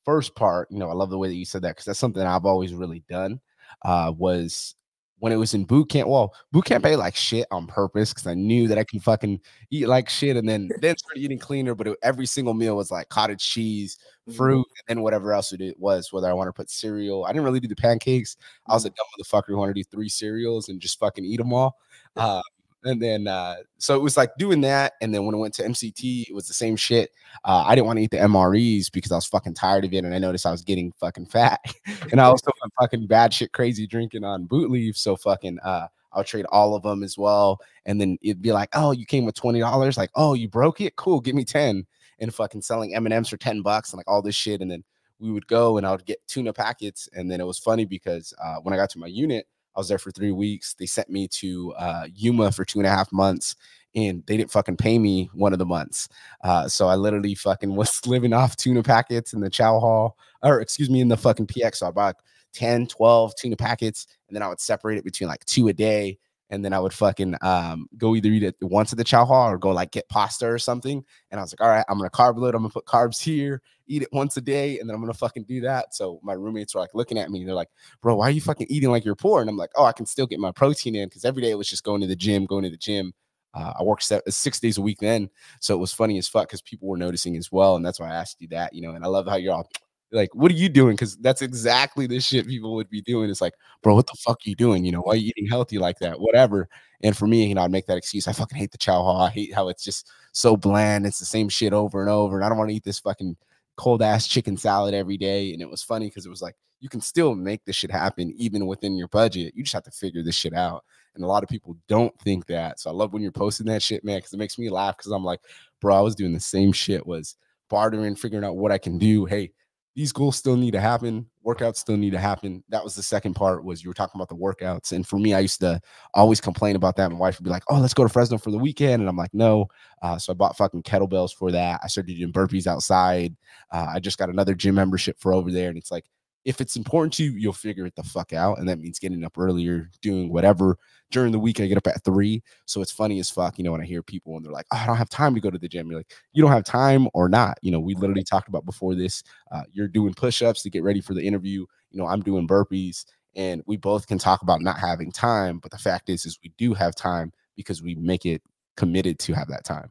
first 0.04 0.34
part, 0.34 0.68
you 0.70 0.78
know, 0.78 0.88
I 0.88 0.94
love 0.94 1.10
the 1.10 1.18
way 1.18 1.28
that 1.28 1.34
you 1.34 1.44
said 1.44 1.62
that 1.62 1.70
because 1.70 1.84
that's 1.84 1.98
something 1.98 2.22
I've 2.22 2.46
always 2.46 2.72
really 2.72 3.04
done. 3.08 3.40
Uh, 3.84 4.12
was 4.16 4.74
when 5.20 5.32
it 5.32 5.36
was 5.36 5.54
in 5.54 5.64
boot 5.64 5.88
camp. 5.88 6.08
Well, 6.08 6.34
boot 6.52 6.64
camp 6.64 6.84
I 6.84 6.90
ate 6.90 6.96
like 6.96 7.14
shit 7.16 7.46
on 7.50 7.66
purpose 7.66 8.12
because 8.12 8.26
I 8.26 8.34
knew 8.34 8.66
that 8.68 8.76
I 8.78 8.84
can 8.84 9.00
fucking 9.00 9.40
eat 9.70 9.86
like 9.86 10.08
shit, 10.10 10.36
and 10.36 10.48
then 10.48 10.68
then 10.80 10.96
started 10.98 11.20
eating 11.22 11.38
cleaner. 11.38 11.74
But 11.74 11.86
it, 11.88 11.98
every 12.02 12.26
single 12.26 12.54
meal 12.54 12.76
was 12.76 12.90
like 12.90 13.08
cottage 13.08 13.42
cheese, 13.48 13.98
Mm-hmm. 14.28 14.36
fruit, 14.36 14.66
and 14.88 14.98
then 14.98 15.02
whatever 15.02 15.32
else 15.32 15.52
it 15.52 15.78
was. 15.80 16.12
Whether 16.12 16.28
I 16.28 16.34
want 16.34 16.48
to 16.48 16.52
put 16.52 16.68
cereal, 16.70 17.24
I 17.24 17.32
didn't 17.32 17.44
really 17.44 17.58
do 17.58 17.66
the 17.68 17.74
pancakes. 17.74 18.36
I 18.68 18.74
was 18.74 18.84
a 18.84 18.90
Mhm. 18.90 18.96
dumb 18.96 19.06
motherfucker 19.18 19.46
who 19.48 19.56
wanted 19.56 19.74
to 19.76 19.80
do 19.82 19.88
three 19.90 20.08
cereals 20.10 20.68
and 20.68 20.78
just 20.80 20.98
fucking 20.98 21.24
eat 21.24 21.38
them 21.38 21.52
all. 21.54 21.76
Uh, 22.16 22.42
and 22.84 23.00
then 23.00 23.26
uh, 23.26 23.56
so 23.78 23.94
it 23.94 24.02
was 24.02 24.16
like 24.16 24.30
doing 24.38 24.60
that. 24.62 24.94
And 25.00 25.14
then 25.14 25.26
when 25.26 25.34
I 25.34 25.38
went 25.38 25.54
to 25.54 25.62
MCT, 25.62 26.28
it 26.28 26.34
was 26.34 26.48
the 26.48 26.54
same 26.54 26.76
shit. 26.76 27.10
Uh, 27.44 27.64
I 27.66 27.74
didn't 27.74 27.86
want 27.86 27.98
to 27.98 28.02
eat 28.02 28.10
the 28.10 28.18
MREs 28.18 28.90
because 28.90 29.12
I 29.12 29.16
was 29.16 29.26
fucking 29.26 29.54
tired 29.54 29.84
of 29.84 29.92
it, 29.92 30.04
and 30.04 30.14
I 30.14 30.18
noticed 30.18 30.46
I 30.46 30.50
was 30.50 30.62
getting 30.62 30.92
fucking 30.92 31.26
fat. 31.26 31.60
and 32.12 32.20
I 32.20 32.24
also 32.26 32.50
went 32.62 32.72
fucking 32.80 33.06
bad 33.06 33.34
shit 33.34 33.52
crazy 33.52 33.86
drinking 33.86 34.24
on 34.24 34.44
boot 34.44 34.70
leave. 34.70 34.96
So 34.96 35.16
fucking 35.16 35.58
uh, 35.60 35.88
I'll 36.12 36.24
trade 36.24 36.46
all 36.50 36.74
of 36.74 36.82
them 36.82 37.02
as 37.02 37.16
well. 37.18 37.60
And 37.86 38.00
then 38.00 38.18
it'd 38.22 38.42
be 38.42 38.52
like, 38.52 38.70
oh, 38.72 38.92
you 38.92 39.06
came 39.06 39.24
with 39.24 39.34
twenty 39.34 39.60
dollars. 39.60 39.96
Like, 39.96 40.10
oh, 40.14 40.34
you 40.34 40.48
broke 40.48 40.80
it. 40.80 40.96
Cool, 40.96 41.20
give 41.20 41.34
me 41.34 41.44
ten. 41.44 41.86
And 42.18 42.34
fucking 42.34 42.62
selling 42.62 42.94
M 42.94 43.06
and 43.06 43.14
M's 43.14 43.28
for 43.28 43.36
ten 43.36 43.62
bucks 43.62 43.92
and 43.92 43.98
like 43.98 44.08
all 44.08 44.22
this 44.22 44.34
shit. 44.34 44.60
And 44.60 44.70
then 44.70 44.84
we 45.18 45.30
would 45.30 45.46
go 45.46 45.76
and 45.76 45.86
I 45.86 45.90
would 45.92 46.04
get 46.06 46.26
tuna 46.26 46.52
packets. 46.52 47.08
And 47.12 47.30
then 47.30 47.40
it 47.40 47.46
was 47.46 47.58
funny 47.58 47.84
because 47.84 48.34
uh, 48.42 48.56
when 48.56 48.72
I 48.72 48.76
got 48.76 48.90
to 48.90 48.98
my 48.98 49.06
unit, 49.06 49.46
I 49.74 49.80
was 49.80 49.88
there 49.88 49.98
for 49.98 50.10
three 50.10 50.32
weeks. 50.32 50.74
They 50.74 50.86
sent 50.86 51.10
me 51.10 51.28
to 51.28 51.72
uh, 51.74 52.06
Yuma 52.14 52.52
for 52.52 52.64
two 52.64 52.78
and 52.78 52.86
a 52.86 52.90
half 52.90 53.12
months, 53.12 53.54
and 53.94 54.22
they 54.26 54.36
didn't 54.36 54.50
fucking 54.50 54.76
pay 54.76 54.98
me 54.98 55.30
one 55.32 55.52
of 55.52 55.58
the 55.58 55.66
months. 55.66 56.08
Uh, 56.42 56.68
so 56.68 56.88
I 56.88 56.96
literally 56.96 57.34
fucking 57.34 57.74
was 57.76 58.06
living 58.06 58.32
off 58.32 58.56
tuna 58.56 58.82
packets 58.82 59.32
in 59.32 59.40
the 59.40 59.50
chow 59.50 59.78
hall, 59.78 60.16
or 60.42 60.60
excuse 60.60 60.90
me, 60.90 61.00
in 61.00 61.08
the 61.08 61.16
fucking 61.16 61.46
PX. 61.46 61.76
So 61.76 61.88
I 61.88 61.90
bought 61.90 62.16
10, 62.52 62.88
12 62.88 63.34
tuna 63.36 63.56
packets, 63.56 64.06
and 64.28 64.36
then 64.36 64.42
I 64.42 64.48
would 64.48 64.60
separate 64.60 64.98
it 64.98 65.04
between 65.04 65.28
like 65.28 65.44
two 65.44 65.68
a 65.68 65.72
day. 65.72 66.18
And 66.50 66.64
then 66.64 66.72
I 66.72 66.80
would 66.80 66.92
fucking 66.92 67.36
um, 67.42 67.88
go 67.96 68.14
either 68.14 68.28
eat 68.28 68.42
it 68.42 68.56
once 68.60 68.92
at 68.92 68.98
the 68.98 69.04
chow 69.04 69.24
hall 69.24 69.50
or 69.50 69.56
go 69.56 69.70
like 69.70 69.92
get 69.92 70.08
pasta 70.08 70.46
or 70.46 70.58
something. 70.58 71.04
And 71.30 71.40
I 71.40 71.42
was 71.42 71.52
like, 71.52 71.60
all 71.60 71.72
right, 71.72 71.84
I'm 71.88 71.96
gonna 71.96 72.10
carb 72.10 72.36
load. 72.36 72.54
I'm 72.54 72.62
gonna 72.62 72.72
put 72.72 72.86
carbs 72.86 73.22
here, 73.22 73.62
eat 73.86 74.02
it 74.02 74.12
once 74.12 74.36
a 74.36 74.40
day, 74.40 74.78
and 74.78 74.88
then 74.88 74.94
I'm 74.94 75.00
gonna 75.00 75.14
fucking 75.14 75.44
do 75.44 75.60
that. 75.62 75.94
So 75.94 76.20
my 76.22 76.32
roommates 76.32 76.74
were 76.74 76.80
like 76.80 76.94
looking 76.94 77.18
at 77.18 77.30
me. 77.30 77.44
They're 77.44 77.54
like, 77.54 77.70
bro, 78.02 78.16
why 78.16 78.28
are 78.28 78.32
you 78.32 78.40
fucking 78.40 78.66
eating 78.68 78.90
like 78.90 79.04
you're 79.04 79.14
poor? 79.14 79.40
And 79.40 79.48
I'm 79.48 79.56
like, 79.56 79.70
oh, 79.76 79.84
I 79.84 79.92
can 79.92 80.06
still 80.06 80.26
get 80.26 80.40
my 80.40 80.52
protein 80.52 80.96
in 80.96 81.08
because 81.08 81.24
every 81.24 81.42
day 81.42 81.50
it 81.50 81.58
was 81.58 81.70
just 81.70 81.84
going 81.84 82.00
to 82.00 82.06
the 82.06 82.16
gym, 82.16 82.46
going 82.46 82.64
to 82.64 82.70
the 82.70 82.76
gym. 82.76 83.14
Uh, 83.54 83.72
I 83.78 83.82
worked 83.82 84.04
se- 84.04 84.20
six 84.28 84.60
days 84.60 84.78
a 84.78 84.82
week 84.82 84.98
then. 85.00 85.28
So 85.60 85.74
it 85.74 85.78
was 85.78 85.92
funny 85.92 86.18
as 86.18 86.28
fuck 86.28 86.48
because 86.48 86.62
people 86.62 86.88
were 86.88 86.96
noticing 86.96 87.36
as 87.36 87.50
well. 87.50 87.76
And 87.76 87.84
that's 87.84 87.98
why 87.98 88.10
I 88.10 88.14
asked 88.14 88.40
you 88.40 88.48
that, 88.48 88.74
you 88.74 88.82
know, 88.82 88.94
and 88.94 89.04
I 89.04 89.08
love 89.08 89.26
how 89.26 89.36
you're 89.36 89.54
all 89.54 89.68
like, 90.12 90.34
what 90.34 90.50
are 90.50 90.56
you 90.56 90.68
doing? 90.68 90.94
Because 90.94 91.16
that's 91.16 91.42
exactly 91.42 92.06
the 92.06 92.20
shit 92.20 92.46
people 92.46 92.74
would 92.74 92.90
be 92.90 93.02
doing. 93.02 93.30
It's 93.30 93.40
like, 93.40 93.54
bro, 93.82 93.94
what 93.94 94.06
the 94.06 94.16
fuck 94.18 94.38
are 94.38 94.48
you 94.48 94.56
doing? 94.56 94.84
You 94.84 94.92
know, 94.92 95.00
why 95.00 95.12
are 95.12 95.16
you 95.16 95.32
eating 95.36 95.48
healthy 95.48 95.78
like 95.78 95.98
that? 96.00 96.20
Whatever. 96.20 96.68
And 97.02 97.16
for 97.16 97.26
me, 97.26 97.46
you 97.46 97.54
know, 97.54 97.62
I'd 97.62 97.70
make 97.70 97.86
that 97.86 97.96
excuse. 97.96 98.28
I 98.28 98.32
fucking 98.32 98.58
hate 98.58 98.72
the 98.72 98.78
chow 98.78 99.02
hall. 99.02 99.22
I 99.22 99.30
hate 99.30 99.54
how 99.54 99.68
it's 99.68 99.84
just 99.84 100.10
so 100.32 100.56
bland. 100.56 101.06
It's 101.06 101.18
the 101.18 101.24
same 101.24 101.48
shit 101.48 101.72
over 101.72 102.00
and 102.00 102.10
over. 102.10 102.36
And 102.36 102.44
I 102.44 102.48
don't 102.48 102.58
want 102.58 102.70
to 102.70 102.76
eat 102.76 102.84
this 102.84 102.98
fucking 102.98 103.36
cold 103.76 104.02
ass 104.02 104.26
chicken 104.26 104.56
salad 104.56 104.94
every 104.94 105.16
day. 105.16 105.52
And 105.52 105.62
it 105.62 105.70
was 105.70 105.82
funny 105.82 106.06
because 106.08 106.26
it 106.26 106.30
was 106.30 106.42
like, 106.42 106.56
you 106.80 106.88
can 106.88 107.00
still 107.00 107.34
make 107.34 107.64
this 107.64 107.76
shit 107.76 107.90
happen 107.90 108.32
even 108.36 108.66
within 108.66 108.96
your 108.96 109.08
budget. 109.08 109.52
You 109.54 109.62
just 109.62 109.74
have 109.74 109.84
to 109.84 109.90
figure 109.90 110.22
this 110.22 110.34
shit 110.34 110.54
out. 110.54 110.84
And 111.14 111.24
a 111.24 111.26
lot 111.26 111.42
of 111.42 111.48
people 111.48 111.76
don't 111.88 112.18
think 112.20 112.46
that. 112.46 112.80
So 112.80 112.90
I 112.90 112.92
love 112.92 113.12
when 113.12 113.22
you're 113.22 113.32
posting 113.32 113.66
that 113.66 113.82
shit, 113.82 114.04
man, 114.04 114.18
because 114.18 114.32
it 114.32 114.38
makes 114.38 114.58
me 114.58 114.70
laugh 114.70 114.96
because 114.96 115.12
I'm 115.12 115.24
like, 115.24 115.40
bro, 115.80 115.96
I 115.96 116.00
was 116.00 116.14
doing 116.14 116.32
the 116.32 116.40
same 116.40 116.72
shit, 116.72 117.06
was 117.06 117.36
bartering, 117.68 118.16
figuring 118.16 118.44
out 118.44 118.56
what 118.56 118.72
I 118.72 118.78
can 118.78 118.98
do. 118.98 119.24
Hey, 119.24 119.52
these 119.96 120.12
goals 120.12 120.36
still 120.36 120.56
need 120.56 120.70
to 120.70 120.80
happen. 120.80 121.26
Workouts 121.44 121.76
still 121.76 121.96
need 121.96 122.10
to 122.10 122.18
happen. 122.18 122.62
That 122.68 122.84
was 122.84 122.94
the 122.94 123.02
second 123.02 123.34
part 123.34 123.64
was 123.64 123.82
you 123.82 123.90
were 123.90 123.94
talking 123.94 124.18
about 124.20 124.28
the 124.28 124.36
workouts. 124.36 124.92
And 124.92 125.06
for 125.06 125.18
me, 125.18 125.34
I 125.34 125.40
used 125.40 125.60
to 125.60 125.80
always 126.14 126.40
complain 126.40 126.76
about 126.76 126.96
that. 126.96 127.10
My 127.10 127.18
wife 127.18 127.38
would 127.38 127.44
be 127.44 127.50
like, 127.50 127.64
oh, 127.68 127.80
let's 127.80 127.94
go 127.94 128.04
to 128.04 128.08
Fresno 128.08 128.38
for 128.38 128.50
the 128.50 128.58
weekend. 128.58 129.00
And 129.00 129.08
I'm 129.08 129.16
like, 129.16 129.34
no. 129.34 129.66
Uh, 130.00 130.16
so 130.16 130.32
I 130.32 130.34
bought 130.34 130.56
fucking 130.56 130.84
kettlebells 130.84 131.34
for 131.34 131.50
that. 131.50 131.80
I 131.82 131.88
started 131.88 132.16
doing 132.16 132.32
burpees 132.32 132.66
outside. 132.66 133.34
Uh, 133.72 133.86
I 133.94 133.98
just 133.98 134.18
got 134.18 134.30
another 134.30 134.54
gym 134.54 134.76
membership 134.76 135.18
for 135.18 135.32
over 135.32 135.50
there. 135.50 135.68
And 135.68 135.78
it's 135.78 135.90
like, 135.90 136.04
if 136.44 136.60
it's 136.60 136.76
important 136.76 137.12
to 137.14 137.24
you, 137.24 137.32
you'll 137.32 137.52
figure 137.52 137.86
it 137.86 137.94
the 137.96 138.02
fuck 138.02 138.32
out. 138.32 138.58
And 138.58 138.68
that 138.68 138.78
means 138.78 138.98
getting 138.98 139.24
up 139.24 139.36
earlier, 139.38 139.90
doing 140.00 140.32
whatever. 140.32 140.78
During 141.10 141.32
the 141.32 141.38
week, 141.38 141.60
I 141.60 141.66
get 141.66 141.76
up 141.76 141.86
at 141.86 142.02
three. 142.04 142.42
So 142.66 142.80
it's 142.80 142.92
funny 142.92 143.18
as 143.20 143.30
fuck, 143.30 143.58
you 143.58 143.64
know, 143.64 143.72
when 143.72 143.80
I 143.80 143.84
hear 143.84 144.02
people 144.02 144.36
and 144.36 144.44
they're 144.44 144.52
like, 144.52 144.66
oh, 144.72 144.76
I 144.76 144.86
don't 144.86 144.96
have 144.96 145.10
time 145.10 145.34
to 145.34 145.40
go 145.40 145.50
to 145.50 145.58
the 145.58 145.68
gym. 145.68 145.90
You're 145.90 146.00
like, 146.00 146.12
you 146.32 146.42
don't 146.42 146.52
have 146.52 146.64
time 146.64 147.08
or 147.12 147.28
not. 147.28 147.58
You 147.62 147.72
know, 147.72 147.80
we 147.80 147.94
literally 147.94 148.24
talked 148.24 148.48
about 148.48 148.64
before 148.64 148.94
this. 148.94 149.22
Uh, 149.50 149.62
you're 149.70 149.88
doing 149.88 150.14
push 150.14 150.40
ups 150.40 150.62
to 150.62 150.70
get 150.70 150.82
ready 150.82 151.00
for 151.00 151.14
the 151.14 151.22
interview. 151.22 151.66
You 151.90 152.00
know, 152.00 152.06
I'm 152.06 152.22
doing 152.22 152.48
burpees. 152.48 153.04
And 153.36 153.62
we 153.66 153.76
both 153.76 154.06
can 154.06 154.18
talk 154.18 154.42
about 154.42 154.62
not 154.62 154.78
having 154.78 155.12
time. 155.12 155.58
But 155.58 155.72
the 155.72 155.78
fact 155.78 156.08
is, 156.08 156.26
is 156.26 156.38
we 156.42 156.52
do 156.56 156.74
have 156.74 156.94
time 156.94 157.32
because 157.56 157.82
we 157.82 157.94
make 157.96 158.24
it 158.24 158.42
committed 158.76 159.18
to 159.20 159.34
have 159.34 159.48
that 159.48 159.64
time. 159.64 159.90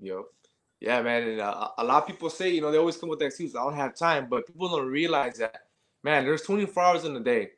Yo. 0.00 0.26
Yeah, 0.80 1.00
man. 1.00 1.22
And 1.28 1.40
uh, 1.40 1.68
a 1.78 1.84
lot 1.84 2.02
of 2.02 2.08
people 2.08 2.28
say, 2.28 2.50
you 2.50 2.60
know, 2.60 2.72
they 2.72 2.78
always 2.78 2.96
come 2.96 3.08
with 3.08 3.20
that 3.20 3.26
excuse, 3.26 3.54
I 3.54 3.62
don't 3.62 3.76
have 3.76 3.94
time, 3.94 4.26
but 4.28 4.46
people 4.48 4.68
don't 4.68 4.88
realize 4.88 5.38
that, 5.38 5.66
man, 6.02 6.24
there's 6.24 6.42
24 6.42 6.82
hours 6.82 7.04
in 7.04 7.16
a 7.16 7.20
day. 7.20 7.50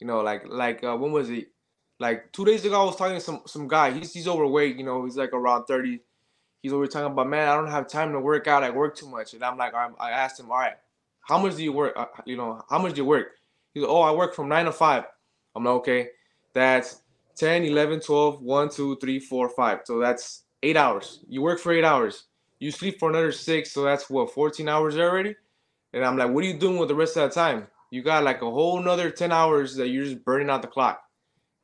You 0.00 0.06
know, 0.06 0.20
like 0.20 0.48
like 0.48 0.82
uh, 0.82 0.96
when 0.96 1.12
was 1.12 1.30
it? 1.30 1.48
Like 2.00 2.32
two 2.32 2.44
days 2.44 2.64
ago, 2.64 2.80
I 2.80 2.84
was 2.84 2.96
talking 2.96 3.14
to 3.14 3.20
some 3.20 3.42
some 3.46 3.68
guy. 3.68 3.92
He's 3.92 4.12
he's 4.12 4.26
overweight. 4.26 4.76
You 4.76 4.84
know, 4.84 5.04
he's 5.04 5.16
like 5.16 5.32
around 5.32 5.66
30. 5.66 6.00
He's 6.62 6.72
always 6.72 6.90
talking 6.90 7.12
about, 7.12 7.28
man, 7.28 7.48
I 7.48 7.54
don't 7.56 7.70
have 7.70 7.88
time 7.88 8.12
to 8.12 8.20
work 8.20 8.46
out. 8.46 8.62
I 8.62 8.70
work 8.70 8.96
too 8.96 9.08
much. 9.08 9.34
And 9.34 9.42
I'm 9.42 9.56
like, 9.56 9.74
I, 9.74 10.10
asked 10.12 10.38
him, 10.38 10.48
all 10.48 10.58
right, 10.58 10.76
how 11.22 11.36
much 11.36 11.56
do 11.56 11.64
you 11.64 11.72
work? 11.72 11.92
Uh, 11.96 12.06
you 12.24 12.36
know, 12.36 12.62
how 12.70 12.78
much 12.78 12.94
do 12.94 13.00
you 13.00 13.04
work? 13.04 13.32
He's 13.74 13.82
like, 13.82 13.90
oh, 13.90 14.00
I 14.00 14.12
work 14.12 14.32
from 14.32 14.48
nine 14.48 14.66
to 14.66 14.72
five. 14.72 15.04
I'm 15.56 15.64
like, 15.64 15.74
okay, 15.74 16.08
that's 16.52 17.02
10, 17.36 17.64
11, 17.64 18.00
12, 18.00 18.42
1, 18.42 18.68
2, 18.70 18.96
3, 18.96 19.18
4, 19.18 19.48
5. 19.48 19.80
So 19.84 19.98
that's 19.98 20.44
eight 20.62 20.76
hours. 20.76 21.20
You 21.28 21.42
work 21.42 21.58
for 21.58 21.72
eight 21.72 21.84
hours. 21.84 22.24
You 22.60 22.70
sleep 22.70 23.00
for 23.00 23.10
another 23.10 23.32
six. 23.32 23.72
So 23.72 23.82
that's 23.82 24.08
what, 24.08 24.32
14 24.32 24.68
hours 24.68 24.96
already? 24.96 25.34
And 25.92 26.04
I'm 26.04 26.16
like, 26.16 26.30
what 26.30 26.44
are 26.44 26.46
you 26.46 26.58
doing 26.58 26.78
with 26.78 26.88
the 26.88 26.94
rest 26.94 27.16
of 27.16 27.28
that 27.28 27.34
time? 27.34 27.66
You 27.92 28.02
got 28.02 28.24
like 28.24 28.40
a 28.40 28.50
whole 28.50 28.80
nother 28.80 29.10
10 29.10 29.32
hours 29.32 29.76
that 29.76 29.88
you're 29.88 30.04
just 30.04 30.24
burning 30.24 30.48
out 30.48 30.62
the 30.62 30.68
clock. 30.68 31.02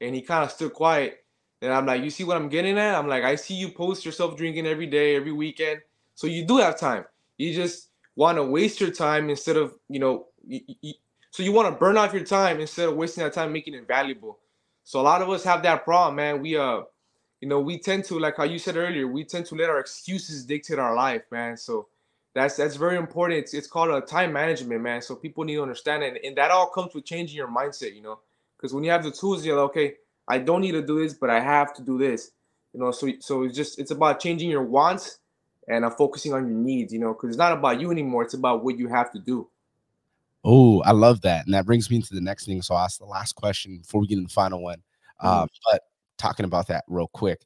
And 0.02 0.14
he 0.14 0.20
kind 0.20 0.44
of 0.44 0.52
stood 0.52 0.74
quiet. 0.74 1.24
And 1.62 1.72
I'm 1.72 1.86
like, 1.86 2.02
you 2.02 2.10
see 2.10 2.22
what 2.22 2.36
I'm 2.36 2.50
getting 2.50 2.76
at? 2.76 2.94
I'm 2.94 3.08
like, 3.08 3.24
I 3.24 3.34
see 3.34 3.54
you 3.54 3.70
post 3.70 4.04
yourself 4.04 4.36
drinking 4.36 4.66
every 4.66 4.84
day, 4.84 5.16
every 5.16 5.32
weekend. 5.32 5.80
So 6.14 6.26
you 6.26 6.44
do 6.44 6.58
have 6.58 6.78
time. 6.78 7.06
You 7.38 7.54
just 7.54 7.88
want 8.14 8.36
to 8.36 8.44
waste 8.44 8.78
your 8.78 8.90
time 8.90 9.30
instead 9.30 9.56
of, 9.56 9.72
you 9.88 10.00
know, 10.00 10.26
you, 10.46 10.60
you, 10.82 10.92
so 11.30 11.42
you 11.42 11.50
want 11.50 11.66
to 11.66 11.78
burn 11.78 11.96
off 11.96 12.12
your 12.12 12.24
time 12.24 12.60
instead 12.60 12.90
of 12.90 12.96
wasting 12.96 13.24
that 13.24 13.32
time 13.32 13.50
making 13.50 13.72
it 13.72 13.88
valuable. 13.88 14.38
So 14.84 15.00
a 15.00 15.02
lot 15.02 15.22
of 15.22 15.30
us 15.30 15.42
have 15.44 15.62
that 15.62 15.82
problem, 15.82 16.16
man. 16.16 16.42
We 16.42 16.58
uh, 16.58 16.82
you 17.40 17.48
know, 17.48 17.60
we 17.60 17.78
tend 17.78 18.04
to 18.04 18.18
like 18.18 18.36
how 18.36 18.44
you 18.44 18.58
said 18.58 18.76
earlier, 18.76 19.06
we 19.06 19.24
tend 19.24 19.46
to 19.46 19.54
let 19.54 19.70
our 19.70 19.78
excuses 19.78 20.44
dictate 20.44 20.78
our 20.78 20.94
life, 20.94 21.22
man. 21.30 21.56
So 21.56 21.88
that's 22.38 22.56
that's 22.56 22.76
very 22.76 22.96
important. 22.96 23.40
It's, 23.40 23.54
it's 23.54 23.66
called 23.66 23.90
a 23.90 24.00
time 24.00 24.32
management, 24.32 24.80
man. 24.82 25.02
So 25.02 25.16
people 25.16 25.44
need 25.44 25.56
to 25.56 25.62
understand 25.62 26.02
it, 26.02 26.08
and, 26.08 26.18
and 26.24 26.36
that 26.36 26.50
all 26.50 26.68
comes 26.68 26.94
with 26.94 27.04
changing 27.04 27.36
your 27.36 27.48
mindset, 27.48 27.94
you 27.94 28.02
know. 28.02 28.20
Because 28.56 28.74
when 28.74 28.84
you 28.84 28.90
have 28.90 29.04
the 29.04 29.10
tools, 29.10 29.44
you're 29.46 29.56
like, 29.56 29.70
okay, 29.70 29.94
I 30.28 30.38
don't 30.38 30.60
need 30.60 30.72
to 30.72 30.82
do 30.82 31.00
this, 31.02 31.14
but 31.14 31.30
I 31.30 31.40
have 31.40 31.74
to 31.74 31.82
do 31.82 31.98
this, 31.98 32.32
you 32.72 32.80
know. 32.80 32.90
So 32.90 33.08
so 33.20 33.42
it's 33.44 33.56
just 33.56 33.78
it's 33.78 33.90
about 33.90 34.20
changing 34.20 34.50
your 34.50 34.64
wants 34.64 35.18
and 35.68 35.84
uh, 35.84 35.90
focusing 35.90 36.32
on 36.32 36.48
your 36.48 36.56
needs, 36.56 36.92
you 36.92 36.98
know, 36.98 37.12
because 37.14 37.30
it's 37.30 37.38
not 37.38 37.52
about 37.52 37.80
you 37.80 37.90
anymore. 37.90 38.22
It's 38.22 38.34
about 38.34 38.64
what 38.64 38.78
you 38.78 38.88
have 38.88 39.12
to 39.12 39.18
do. 39.18 39.48
Oh, 40.44 40.80
I 40.82 40.92
love 40.92 41.20
that. 41.22 41.44
And 41.46 41.54
that 41.54 41.66
brings 41.66 41.90
me 41.90 42.00
to 42.00 42.14
the 42.14 42.20
next 42.20 42.46
thing. 42.46 42.62
So 42.62 42.74
I'll 42.74 42.84
ask 42.84 42.98
the 42.98 43.04
last 43.06 43.34
question 43.34 43.78
before 43.78 44.00
we 44.00 44.06
get 44.06 44.18
in 44.18 44.24
the 44.24 44.30
final 44.30 44.62
one. 44.62 44.82
Mhm. 45.22 45.26
Um, 45.42 45.48
but 45.70 45.82
talking 46.16 46.44
about 46.44 46.68
that 46.68 46.84
real 46.88 47.08
quick, 47.08 47.42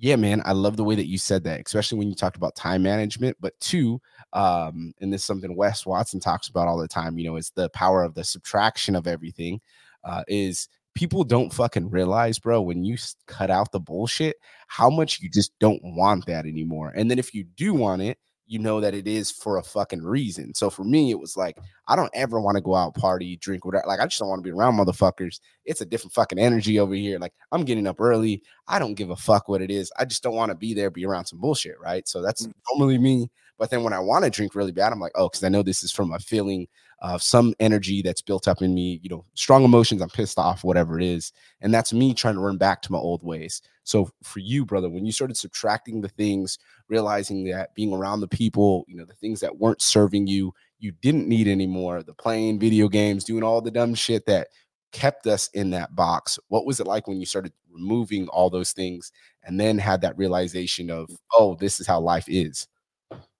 Yeah, 0.00 0.14
man, 0.16 0.42
I 0.44 0.52
love 0.52 0.76
the 0.76 0.84
way 0.84 0.94
that 0.94 1.08
you 1.08 1.18
said 1.18 1.42
that, 1.44 1.60
especially 1.66 1.98
when 1.98 2.08
you 2.08 2.14
talked 2.14 2.36
about 2.36 2.54
time 2.54 2.82
management. 2.84 3.36
But 3.40 3.58
two, 3.58 4.00
um, 4.32 4.94
and 5.00 5.12
this 5.12 5.22
is 5.22 5.26
something 5.26 5.56
Wes 5.56 5.86
Watson 5.86 6.20
talks 6.20 6.48
about 6.48 6.68
all 6.68 6.78
the 6.78 6.88
time. 6.88 7.18
You 7.18 7.30
know, 7.30 7.36
it's 7.36 7.50
the 7.50 7.68
power 7.70 8.02
of 8.02 8.14
the 8.14 8.24
subtraction 8.24 8.94
of 8.94 9.06
everything. 9.06 9.60
Uh, 10.04 10.22
is 10.28 10.68
people 10.94 11.24
don't 11.24 11.52
fucking 11.52 11.90
realize, 11.90 12.38
bro, 12.38 12.60
when 12.60 12.84
you 12.84 12.96
cut 13.26 13.50
out 13.50 13.72
the 13.72 13.80
bullshit, 13.80 14.36
how 14.68 14.90
much 14.90 15.20
you 15.20 15.28
just 15.28 15.58
don't 15.58 15.80
want 15.82 16.26
that 16.26 16.46
anymore. 16.46 16.92
And 16.96 17.10
then 17.10 17.18
if 17.18 17.34
you 17.34 17.44
do 17.44 17.74
want 17.74 18.02
it, 18.02 18.18
you 18.48 18.58
know 18.58 18.80
that 18.80 18.94
it 18.94 19.06
is 19.06 19.30
for 19.30 19.58
a 19.58 19.62
fucking 19.62 20.02
reason. 20.02 20.54
So 20.54 20.70
for 20.70 20.82
me, 20.82 21.10
it 21.10 21.20
was 21.20 21.36
like, 21.36 21.58
I 21.86 21.94
don't 21.94 22.10
ever 22.14 22.40
want 22.40 22.56
to 22.56 22.62
go 22.62 22.74
out, 22.74 22.94
party, 22.94 23.36
drink, 23.36 23.64
whatever. 23.64 23.86
Like, 23.86 24.00
I 24.00 24.06
just 24.06 24.18
don't 24.18 24.28
want 24.28 24.42
to 24.42 24.50
be 24.50 24.50
around 24.50 24.76
motherfuckers. 24.78 25.40
It's 25.66 25.82
a 25.82 25.86
different 25.86 26.14
fucking 26.14 26.38
energy 26.38 26.80
over 26.80 26.94
here. 26.94 27.18
Like, 27.18 27.34
I'm 27.52 27.64
getting 27.64 27.86
up 27.86 28.00
early. 28.00 28.42
I 28.66 28.78
don't 28.78 28.94
give 28.94 29.10
a 29.10 29.16
fuck 29.16 29.48
what 29.48 29.60
it 29.60 29.70
is. 29.70 29.92
I 29.98 30.06
just 30.06 30.22
don't 30.22 30.34
want 30.34 30.50
to 30.50 30.56
be 30.56 30.72
there, 30.72 30.90
be 30.90 31.04
around 31.04 31.26
some 31.26 31.40
bullshit. 31.40 31.78
Right. 31.78 32.08
So 32.08 32.22
that's 32.22 32.46
mm. 32.46 32.52
normally 32.72 32.96
me. 32.96 33.30
But 33.58 33.70
then 33.70 33.82
when 33.82 33.92
I 33.92 33.98
want 33.98 34.24
to 34.24 34.30
drink 34.30 34.54
really 34.54 34.72
bad, 34.72 34.92
I'm 34.92 35.00
like, 35.00 35.12
oh, 35.16 35.28
because 35.28 35.42
I 35.42 35.48
know 35.48 35.62
this 35.62 35.82
is 35.82 35.90
from 35.90 36.12
a 36.12 36.18
feeling 36.18 36.68
of 37.00 37.22
some 37.22 37.54
energy 37.60 38.02
that's 38.02 38.22
built 38.22 38.48
up 38.48 38.62
in 38.62 38.74
me, 38.74 39.00
you 39.02 39.08
know, 39.08 39.24
strong 39.34 39.64
emotions, 39.64 40.00
I'm 40.00 40.08
pissed 40.08 40.38
off, 40.38 40.64
whatever 40.64 40.98
it 40.98 41.04
is. 41.04 41.32
And 41.60 41.72
that's 41.72 41.92
me 41.92 42.14
trying 42.14 42.34
to 42.34 42.40
run 42.40 42.56
back 42.56 42.82
to 42.82 42.92
my 42.92 42.98
old 42.98 43.22
ways. 43.22 43.62
So 43.84 44.10
for 44.22 44.40
you, 44.40 44.64
brother, 44.64 44.88
when 44.88 45.06
you 45.06 45.12
started 45.12 45.36
subtracting 45.36 46.00
the 46.00 46.08
things, 46.08 46.58
realizing 46.88 47.44
that 47.44 47.74
being 47.74 47.92
around 47.92 48.20
the 48.20 48.28
people, 48.28 48.84
you 48.88 48.96
know, 48.96 49.04
the 49.04 49.14
things 49.14 49.40
that 49.40 49.58
weren't 49.58 49.82
serving 49.82 50.26
you, 50.26 50.52
you 50.78 50.92
didn't 50.92 51.28
need 51.28 51.48
anymore, 51.48 52.02
the 52.02 52.14
playing 52.14 52.58
video 52.58 52.88
games, 52.88 53.24
doing 53.24 53.42
all 53.42 53.60
the 53.60 53.70
dumb 53.70 53.94
shit 53.94 54.26
that 54.26 54.48
kept 54.92 55.26
us 55.26 55.48
in 55.54 55.70
that 55.70 55.94
box. 55.94 56.38
What 56.48 56.66
was 56.66 56.80
it 56.80 56.86
like 56.86 57.06
when 57.06 57.20
you 57.20 57.26
started 57.26 57.52
removing 57.70 58.28
all 58.28 58.50
those 58.50 58.72
things 58.72 59.12
and 59.44 59.58
then 59.58 59.78
had 59.78 60.00
that 60.00 60.18
realization 60.18 60.90
of, 60.90 61.10
oh, 61.32 61.56
this 61.56 61.80
is 61.80 61.86
how 61.86 62.00
life 62.00 62.24
is? 62.28 62.66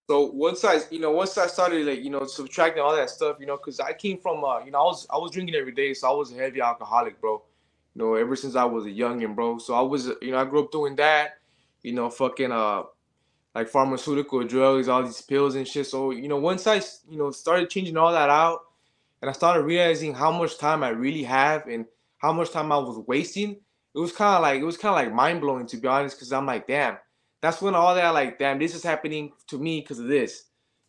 So 0.09 0.31
once 0.33 0.65
I, 0.65 0.81
you 0.91 1.01
know, 1.01 1.13
once 1.13 1.37
I 1.37 1.47
started 1.49 1.87
like, 1.87 2.03
you 2.03 2.09
know, 2.09 2.25
subtracting 2.25 2.83
all 2.83 2.97
that 2.97 3.11
stuff, 3.11 3.37
you 3.39 3.47
know, 3.47 3.59
because 3.59 3.79
I 3.79 3.93
came 3.93 4.17
from, 4.17 4.43
uh, 4.43 4.65
you 4.65 4.71
know, 4.71 4.79
I 4.79 4.85
was 4.85 5.07
I 5.11 5.19
was 5.19 5.33
drinking 5.33 5.55
every 5.55 5.73
day, 5.73 5.93
so 5.93 6.11
I 6.11 6.15
was 6.15 6.33
a 6.33 6.35
heavy 6.37 6.63
alcoholic, 6.63 7.21
bro. 7.21 7.43
You 7.95 8.03
know, 8.03 8.15
ever 8.15 8.35
since 8.35 8.57
I 8.57 8.65
was 8.65 8.87
a 8.87 8.91
youngin', 8.91 9.35
bro. 9.35 9.59
So 9.59 9.75
I 9.75 9.83
was, 9.83 10.07
you 10.23 10.31
know, 10.31 10.39
I 10.39 10.47
grew 10.47 10.65
up 10.65 10.73
doing 10.73 10.97
that, 10.97 11.33
you 11.83 11.93
know, 11.93 12.09
fucking 12.09 12.51
uh, 12.51 12.85
like 13.55 13.69
pharmaceutical 13.69 14.43
drugs, 14.45 14.89
all 14.89 15.03
these 15.03 15.21
pills 15.21 15.57
and 15.57 15.69
shit. 15.69 15.87
So 15.87 16.11
you 16.13 16.29
know, 16.29 16.39
once 16.39 16.67
I, 16.67 16.77
you 17.11 17.19
know, 17.19 17.31
started 17.31 17.69
changing 17.69 17.99
all 17.99 18.13
that 18.13 18.31
out, 18.31 18.61
and 19.21 19.29
I 19.29 19.35
started 19.35 19.65
realizing 19.65 20.15
how 20.15 20.31
much 20.31 20.57
time 20.57 20.83
I 20.83 20.89
really 20.89 21.25
have 21.25 21.67
and 21.67 21.85
how 22.17 22.33
much 22.33 22.51
time 22.51 22.73
I 22.73 22.79
was 22.79 22.99
wasting, 23.07 23.51
it 23.95 23.99
was 23.99 24.13
kind 24.13 24.37
of 24.37 24.41
like 24.41 24.59
it 24.59 24.65
was 24.65 24.79
kind 24.79 24.99
of 24.99 25.05
like 25.05 25.15
mind 25.15 25.43
blowing 25.43 25.67
to 25.67 25.77
be 25.77 25.87
honest, 25.87 26.17
because 26.17 26.33
I'm 26.33 26.47
like, 26.47 26.67
damn 26.67 26.97
that's 27.41 27.63
when 27.63 27.75
all 27.75 27.95
that 27.95 28.11
like, 28.11 28.39
damn, 28.39 28.59
this 28.59 28.75
is 28.75 28.83
happening 28.83 29.33
to 29.49 29.59
me 29.59 29.81
because 29.81 29.99
of 29.99 30.09
this. 30.09 30.45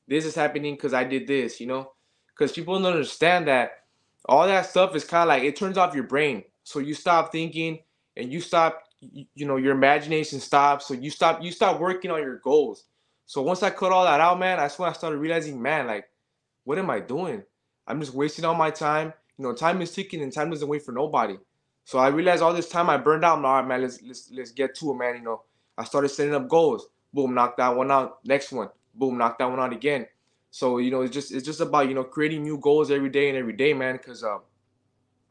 This 0.07 0.25
is 0.25 0.35
happening 0.35 0.75
because 0.75 0.93
I 0.93 1.03
did 1.03 1.27
this, 1.27 1.59
you 1.59 1.67
know? 1.67 1.91
Because 2.27 2.51
people 2.51 2.79
don't 2.79 2.91
understand 2.91 3.47
that 3.47 3.71
all 4.25 4.47
that 4.47 4.65
stuff 4.65 4.95
is 4.95 5.03
kind 5.03 5.23
of 5.23 5.27
like 5.27 5.43
it 5.43 5.55
turns 5.55 5.77
off 5.77 5.93
your 5.93 6.05
brain. 6.05 6.43
So 6.63 6.79
you 6.79 6.93
stop 6.93 7.31
thinking 7.31 7.79
and 8.17 8.31
you 8.31 8.41
stop, 8.41 8.83
you 9.01 9.45
know, 9.45 9.57
your 9.57 9.73
imagination 9.73 10.39
stops. 10.39 10.87
So 10.87 10.93
you 10.93 11.09
stop, 11.09 11.43
you 11.43 11.51
stop 11.51 11.79
working 11.79 12.11
on 12.11 12.21
your 12.21 12.37
goals. 12.37 12.85
So 13.25 13.41
once 13.43 13.61
I 13.61 13.69
cut 13.69 13.91
all 13.91 14.05
that 14.05 14.19
out, 14.19 14.39
man, 14.39 14.57
that's 14.57 14.79
when 14.79 14.89
I 14.89 14.93
started 14.93 15.17
realizing, 15.17 15.61
man, 15.61 15.85
like, 15.85 16.05
what 16.63 16.79
am 16.79 16.89
I 16.89 16.99
doing? 16.99 17.43
I'm 17.87 17.99
just 17.99 18.13
wasting 18.13 18.45
all 18.45 18.55
my 18.55 18.71
time. 18.71 19.13
You 19.37 19.43
know, 19.43 19.53
time 19.53 19.81
is 19.81 19.91
ticking 19.91 20.21
and 20.21 20.33
time 20.33 20.49
doesn't 20.49 20.67
wait 20.67 20.83
for 20.83 20.91
nobody. 20.91 21.37
So 21.85 21.97
I 21.97 22.09
realized 22.09 22.41
all 22.41 22.53
this 22.53 22.69
time 22.69 22.89
I 22.89 22.97
burned 22.97 23.23
out. 23.23 23.37
I'm 23.37 23.43
like, 23.43 23.49
all 23.49 23.59
right, 23.61 23.67
man, 23.67 23.81
let's 23.81 24.01
let's 24.03 24.29
let's 24.31 24.51
get 24.51 24.75
to 24.75 24.91
it, 24.91 24.95
man. 24.95 25.15
You 25.15 25.23
know, 25.23 25.41
I 25.79 25.85
started 25.85 26.09
setting 26.09 26.35
up 26.35 26.49
goals. 26.49 26.87
Boom, 27.13 27.33
knock 27.33 27.55
that 27.57 27.75
one 27.75 27.89
out. 27.89 28.19
Next 28.25 28.51
one. 28.51 28.69
Boom, 28.93 29.17
knock 29.17 29.39
that 29.39 29.49
one 29.49 29.59
out 29.59 29.71
again. 29.71 30.05
So 30.51 30.77
you 30.79 30.91
know, 30.91 31.01
it's 31.01 31.13
just 31.13 31.31
it's 31.31 31.45
just 31.45 31.61
about 31.61 31.87
you 31.87 31.95
know 31.95 32.03
creating 32.03 32.43
new 32.43 32.57
goals 32.57 32.91
every 32.91 33.09
day 33.09 33.29
and 33.29 33.37
every 33.37 33.53
day, 33.53 33.73
man. 33.73 33.95
Because 33.95 34.23
uh, 34.23 34.39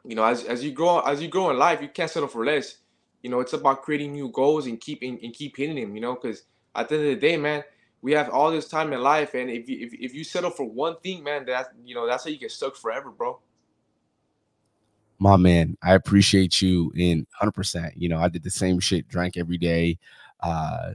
you 0.04 0.14
know, 0.14 0.24
as 0.24 0.44
as 0.44 0.64
you 0.64 0.72
grow 0.72 1.00
as 1.00 1.20
you 1.20 1.28
grow 1.28 1.50
in 1.50 1.58
life, 1.58 1.82
you 1.82 1.88
can't 1.88 2.10
settle 2.10 2.28
for 2.28 2.44
less. 2.44 2.78
You 3.22 3.30
know, 3.30 3.40
it's 3.40 3.52
about 3.52 3.82
creating 3.82 4.12
new 4.12 4.30
goals 4.30 4.66
and 4.66 4.80
keep 4.80 5.02
and, 5.02 5.18
and 5.22 5.34
keep 5.34 5.56
hitting 5.56 5.76
them. 5.76 5.94
You 5.94 6.00
know, 6.00 6.14
because 6.14 6.44
at 6.74 6.88
the 6.88 6.94
end 6.96 7.04
of 7.04 7.10
the 7.10 7.28
day, 7.28 7.36
man, 7.36 7.62
we 8.00 8.12
have 8.12 8.30
all 8.30 8.50
this 8.50 8.68
time 8.68 8.92
in 8.92 9.02
life, 9.02 9.34
and 9.34 9.50
if 9.50 9.68
you 9.68 9.86
if, 9.86 9.92
if 9.92 10.14
you 10.14 10.24
settle 10.24 10.50
for 10.50 10.64
one 10.64 10.96
thing, 11.02 11.22
man, 11.22 11.44
that 11.46 11.72
you 11.84 11.94
know 11.94 12.06
that's 12.06 12.24
how 12.24 12.30
you 12.30 12.38
get 12.38 12.52
stuck 12.52 12.74
forever, 12.74 13.10
bro. 13.10 13.38
My 15.20 15.36
man, 15.36 15.76
I 15.82 15.94
appreciate 15.94 16.62
you 16.62 16.92
in 16.94 17.26
100%. 17.42 17.90
You 17.96 18.08
know, 18.08 18.18
I 18.18 18.28
did 18.28 18.44
the 18.44 18.50
same 18.50 18.78
shit, 18.78 19.08
drank 19.08 19.36
every 19.36 19.58
day, 19.58 19.98
uh, 20.40 20.92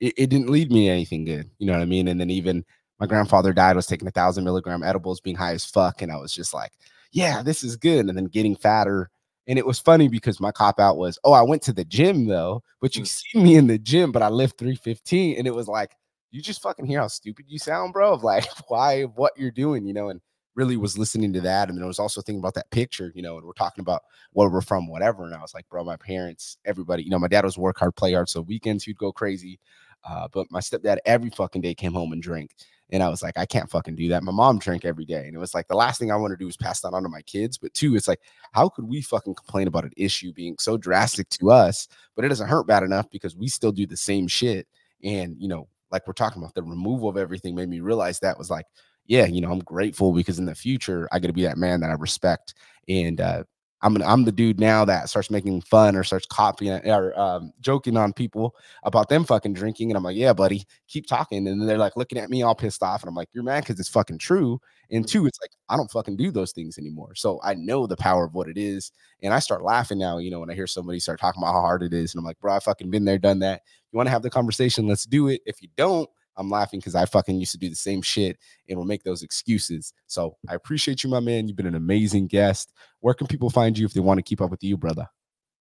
it, 0.00 0.14
it 0.16 0.26
didn't 0.30 0.50
lead 0.50 0.70
me 0.70 0.88
anything 0.88 1.24
good. 1.24 1.50
You 1.58 1.66
know 1.66 1.72
what 1.74 1.82
I 1.82 1.86
mean? 1.86 2.08
And 2.08 2.20
then 2.20 2.30
even 2.30 2.64
my 2.98 3.06
grandfather 3.06 3.52
died, 3.52 3.76
was 3.76 3.86
taking 3.86 4.08
a 4.08 4.12
thousand 4.12 4.44
milligram 4.44 4.82
edibles, 4.82 5.20
being 5.20 5.36
high 5.36 5.52
as 5.52 5.64
fuck. 5.64 6.02
And 6.02 6.12
I 6.12 6.16
was 6.16 6.32
just 6.32 6.52
like, 6.52 6.72
yeah, 7.12 7.42
this 7.42 7.64
is 7.64 7.76
good. 7.76 8.06
And 8.06 8.16
then 8.16 8.26
getting 8.26 8.56
fatter. 8.56 9.10
And 9.46 9.58
it 9.58 9.66
was 9.66 9.78
funny 9.78 10.08
because 10.08 10.38
my 10.38 10.52
cop 10.52 10.78
out 10.78 10.98
was, 10.98 11.18
oh, 11.24 11.32
I 11.32 11.42
went 11.42 11.62
to 11.62 11.72
the 11.72 11.84
gym 11.84 12.26
though, 12.26 12.62
but 12.80 12.94
you 12.94 13.02
mm. 13.02 13.06
see 13.06 13.40
me 13.40 13.56
in 13.56 13.66
the 13.66 13.78
gym, 13.78 14.12
but 14.12 14.22
I 14.22 14.28
lift 14.28 14.58
315. 14.58 15.38
And 15.38 15.46
it 15.46 15.54
was 15.54 15.66
like, 15.66 15.96
you 16.30 16.40
just 16.40 16.62
fucking 16.62 16.86
hear 16.86 17.00
how 17.00 17.08
stupid 17.08 17.46
you 17.48 17.58
sound, 17.58 17.92
bro, 17.92 18.12
of 18.12 18.22
like 18.22 18.46
why 18.68 19.02
what 19.02 19.32
you're 19.36 19.50
doing, 19.50 19.86
you 19.86 19.94
know, 19.94 20.10
and 20.10 20.20
really 20.54 20.76
was 20.76 20.98
listening 20.98 21.32
to 21.32 21.40
that. 21.40 21.68
And 21.68 21.78
then 21.78 21.84
I 21.84 21.86
was 21.86 21.98
also 21.98 22.20
thinking 22.20 22.40
about 22.40 22.54
that 22.54 22.70
picture, 22.70 23.12
you 23.14 23.22
know, 23.22 23.38
and 23.38 23.46
we're 23.46 23.52
talking 23.52 23.82
about 23.82 24.02
where 24.32 24.48
we're 24.48 24.60
from, 24.60 24.88
whatever. 24.88 25.24
And 25.24 25.34
I 25.34 25.40
was 25.40 25.54
like, 25.54 25.68
bro, 25.68 25.84
my 25.84 25.96
parents, 25.96 26.58
everybody, 26.64 27.02
you 27.02 27.10
know, 27.10 27.18
my 27.18 27.28
dad 27.28 27.44
was 27.44 27.56
work 27.56 27.78
hard, 27.78 27.94
play 27.96 28.12
hard. 28.12 28.28
So 28.28 28.40
weekends 28.40 28.84
he'd 28.84 28.98
go 28.98 29.12
crazy. 29.12 29.60
Uh, 30.08 30.28
but 30.32 30.46
my 30.50 30.60
stepdad 30.60 30.98
every 31.04 31.30
fucking 31.30 31.62
day 31.62 31.74
came 31.74 31.92
home 31.92 32.12
and 32.12 32.22
drank. 32.22 32.52
And 32.92 33.02
I 33.02 33.08
was 33.08 33.22
like, 33.22 33.38
I 33.38 33.46
can't 33.46 33.70
fucking 33.70 33.94
do 33.94 34.08
that. 34.08 34.24
My 34.24 34.32
mom 34.32 34.58
drank 34.58 34.84
every 34.84 35.04
day. 35.04 35.26
And 35.26 35.36
it 35.36 35.38
was 35.38 35.54
like 35.54 35.68
the 35.68 35.76
last 35.76 36.00
thing 36.00 36.10
I 36.10 36.16
want 36.16 36.32
to 36.32 36.36
do 36.36 36.48
is 36.48 36.56
pass 36.56 36.80
that 36.80 36.92
on 36.92 37.04
to 37.04 37.08
my 37.08 37.22
kids. 37.22 37.56
But 37.56 37.72
two, 37.72 37.94
it's 37.94 38.08
like, 38.08 38.20
how 38.52 38.68
could 38.68 38.88
we 38.88 39.00
fucking 39.00 39.34
complain 39.36 39.68
about 39.68 39.84
an 39.84 39.92
issue 39.96 40.32
being 40.32 40.56
so 40.58 40.76
drastic 40.76 41.28
to 41.30 41.52
us, 41.52 41.86
but 42.16 42.24
it 42.24 42.28
doesn't 42.28 42.48
hurt 42.48 42.66
bad 42.66 42.82
enough 42.82 43.08
because 43.10 43.36
we 43.36 43.46
still 43.46 43.70
do 43.70 43.86
the 43.86 43.96
same 43.96 44.26
shit. 44.26 44.66
And, 45.04 45.36
you 45.38 45.46
know, 45.46 45.68
like 45.92 46.06
we're 46.06 46.14
talking 46.14 46.42
about, 46.42 46.54
the 46.54 46.62
removal 46.62 47.08
of 47.08 47.16
everything 47.16 47.54
made 47.54 47.68
me 47.68 47.80
realize 47.80 48.18
that 48.20 48.38
was 48.38 48.50
like, 48.50 48.66
yeah, 49.10 49.26
you 49.26 49.40
know, 49.40 49.50
I'm 49.50 49.58
grateful 49.58 50.12
because 50.12 50.38
in 50.38 50.46
the 50.46 50.54
future 50.54 51.08
I 51.12 51.18
got 51.18 51.26
to 51.26 51.32
be 51.34 51.42
that 51.42 51.58
man 51.58 51.80
that 51.80 51.90
I 51.90 51.94
respect. 51.94 52.54
And 52.88 53.20
uh, 53.20 53.42
I'm 53.82 54.00
I'm 54.02 54.24
the 54.24 54.30
dude 54.32 54.60
now 54.60 54.84
that 54.84 55.08
starts 55.08 55.30
making 55.30 55.62
fun 55.62 55.96
or 55.96 56.04
starts 56.04 56.26
copying 56.26 56.80
or 56.88 57.18
um, 57.18 57.52
joking 57.60 57.96
on 57.96 58.12
people 58.12 58.54
about 58.84 59.08
them 59.08 59.24
fucking 59.24 59.54
drinking, 59.54 59.90
and 59.90 59.96
I'm 59.96 60.04
like, 60.04 60.16
yeah, 60.16 60.32
buddy, 60.32 60.64
keep 60.86 61.06
talking. 61.06 61.48
And 61.48 61.68
they're 61.68 61.78
like 61.78 61.96
looking 61.96 62.18
at 62.18 62.30
me 62.30 62.42
all 62.42 62.54
pissed 62.54 62.82
off, 62.84 63.02
and 63.02 63.08
I'm 63.08 63.14
like, 63.16 63.28
you're 63.32 63.42
mad 63.44 63.64
because 63.64 63.80
it's 63.80 63.88
fucking 63.88 64.18
true. 64.18 64.60
And 64.92 65.08
two, 65.08 65.26
it's 65.26 65.40
like 65.40 65.52
I 65.68 65.76
don't 65.76 65.90
fucking 65.90 66.16
do 66.16 66.30
those 66.30 66.52
things 66.52 66.78
anymore. 66.78 67.14
So 67.16 67.40
I 67.42 67.54
know 67.54 67.86
the 67.88 67.96
power 67.96 68.24
of 68.26 68.34
what 68.34 68.48
it 68.48 68.58
is, 68.58 68.92
and 69.22 69.34
I 69.34 69.40
start 69.40 69.64
laughing 69.64 69.98
now. 69.98 70.18
You 70.18 70.30
know, 70.30 70.40
when 70.40 70.50
I 70.50 70.54
hear 70.54 70.66
somebody 70.68 71.00
start 71.00 71.18
talking 71.20 71.42
about 71.42 71.54
how 71.54 71.60
hard 71.62 71.82
it 71.82 71.94
is, 71.94 72.14
and 72.14 72.20
I'm 72.20 72.24
like, 72.26 72.38
bro, 72.38 72.54
I 72.54 72.60
fucking 72.60 72.90
been 72.90 73.06
there, 73.06 73.18
done 73.18 73.40
that. 73.40 73.62
You 73.92 73.96
want 73.96 74.06
to 74.06 74.12
have 74.12 74.22
the 74.22 74.30
conversation? 74.30 74.86
Let's 74.86 75.04
do 75.06 75.28
it. 75.28 75.40
If 75.46 75.62
you 75.62 75.68
don't, 75.76 76.08
I'm 76.40 76.50
laughing 76.50 76.80
because 76.80 76.94
I 76.94 77.04
fucking 77.04 77.38
used 77.38 77.52
to 77.52 77.58
do 77.58 77.68
the 77.68 77.76
same 77.76 78.02
shit 78.02 78.38
and 78.68 78.78
will 78.78 78.86
make 78.86 79.04
those 79.04 79.22
excuses. 79.22 79.92
So 80.06 80.36
I 80.48 80.54
appreciate 80.54 81.04
you, 81.04 81.10
my 81.10 81.20
man. 81.20 81.46
You've 81.46 81.56
been 81.56 81.66
an 81.66 81.74
amazing 81.74 82.26
guest. 82.26 82.72
Where 83.00 83.14
can 83.14 83.26
people 83.26 83.50
find 83.50 83.78
you 83.78 83.86
if 83.86 83.92
they 83.92 84.00
want 84.00 84.18
to 84.18 84.22
keep 84.22 84.40
up 84.40 84.50
with 84.50 84.64
you, 84.64 84.76
brother? 84.76 85.06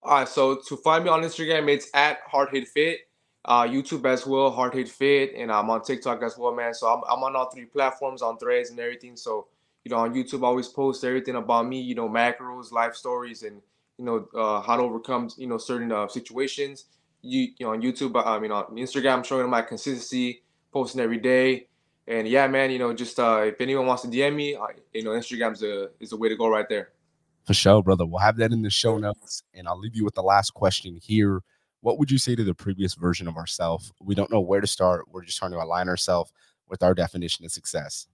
All 0.02 0.20
right. 0.20 0.28
So 0.28 0.62
to 0.68 0.78
find 0.78 1.04
me 1.04 1.10
on 1.10 1.22
Instagram, 1.22 1.70
it's 1.70 1.90
at 1.94 2.20
Hard 2.26 2.50
Hit 2.52 2.68
Fit. 2.68 3.00
Uh, 3.46 3.64
YouTube 3.64 4.06
as 4.06 4.28
well, 4.28 4.52
Hard 4.52 4.74
Hit 4.74 4.90
Fit, 4.90 5.34
and 5.36 5.50
I'm 5.52 5.70
on 5.70 5.82
TikTok 5.82 6.22
as 6.24 6.38
well, 6.38 6.54
man. 6.54 6.74
So 6.74 6.88
I'm, 6.88 7.02
I'm 7.10 7.24
on 7.24 7.38
all 7.38 7.50
three 7.50 7.66
platforms, 7.66 8.22
on 8.22 8.38
Threads 8.38 8.70
and 8.70 8.80
everything. 8.80 9.16
So 9.16 9.48
you 9.84 9.92
know, 9.92 9.98
on 9.98 10.14
YouTube, 10.14 10.44
I 10.44 10.48
always 10.48 10.68
post 10.68 11.04
everything 11.04 11.36
about 11.36 11.66
me, 11.68 11.82
you 11.82 11.96
know, 11.96 12.10
macros, 12.10 12.72
life 12.72 12.96
stories, 12.96 13.44
and 13.44 13.62
you 13.98 14.06
know, 14.06 14.28
uh, 14.36 14.62
how 14.62 14.78
to 14.78 14.84
overcome, 14.84 15.30
you 15.38 15.48
know, 15.48 15.58
certain 15.58 15.92
uh, 15.92 16.08
situations. 16.08 16.86
You, 17.22 17.50
you 17.58 17.66
know, 17.66 17.74
on 17.74 17.82
YouTube, 17.82 18.22
I 18.26 18.40
mean, 18.40 18.52
on 18.52 18.66
Instagram, 18.76 19.14
I'm 19.16 19.24
showing 19.24 19.50
my 19.50 19.62
consistency, 19.62 20.44
posting 20.72 21.02
every 21.02 21.20
day. 21.20 21.68
And 22.08 22.28
yeah, 22.28 22.48
man, 22.48 22.72
you 22.72 22.80
know, 22.80 22.92
just 22.92 23.20
uh, 23.20 23.44
if 23.46 23.62
anyone 23.62 23.86
wants 23.86 24.02
to 24.02 24.08
DM 24.08 24.36
me, 24.36 24.56
I, 24.56 24.70
you 24.94 25.04
know, 25.04 25.12
Instagram's 25.12 25.62
a 25.62 25.90
is 26.00 26.10
the 26.10 26.18
way 26.18 26.28
to 26.28 26.36
go 26.36 26.50
right 26.50 26.68
there. 26.68 26.90
For 27.46 27.54
sure, 27.54 27.84
brother. 27.84 28.06
We'll 28.06 28.20
have 28.20 28.38
that 28.38 28.52
in 28.52 28.64
the 28.64 28.70
show 28.70 28.98
notes, 28.98 29.44
and 29.54 29.68
I'll 29.68 29.80
leave 29.80 29.96
you 29.96 30.06
with 30.06 30.16
the 30.16 30.24
last 30.24 30.54
question 30.54 30.98
here. 31.02 31.42
What 31.82 32.00
would 32.00 32.12
you 32.12 32.18
say 32.18 32.36
to 32.36 32.44
the 32.44 32.56
previous 32.56 32.96
version 32.96 33.28
of 33.28 33.38
ourselves? 33.38 33.92
We 34.02 34.16
don't 34.16 34.32
know 34.32 34.42
where 34.42 34.60
to 34.60 34.68
start. 34.68 35.06
We're 35.12 35.24
just 35.24 35.38
trying 35.38 35.52
to 35.52 35.58
align 35.58 35.88
ourselves 35.88 36.34
with 36.68 36.84
our 36.84 36.94
definition 36.94 37.46
of 37.46 37.52
success. 37.52 38.08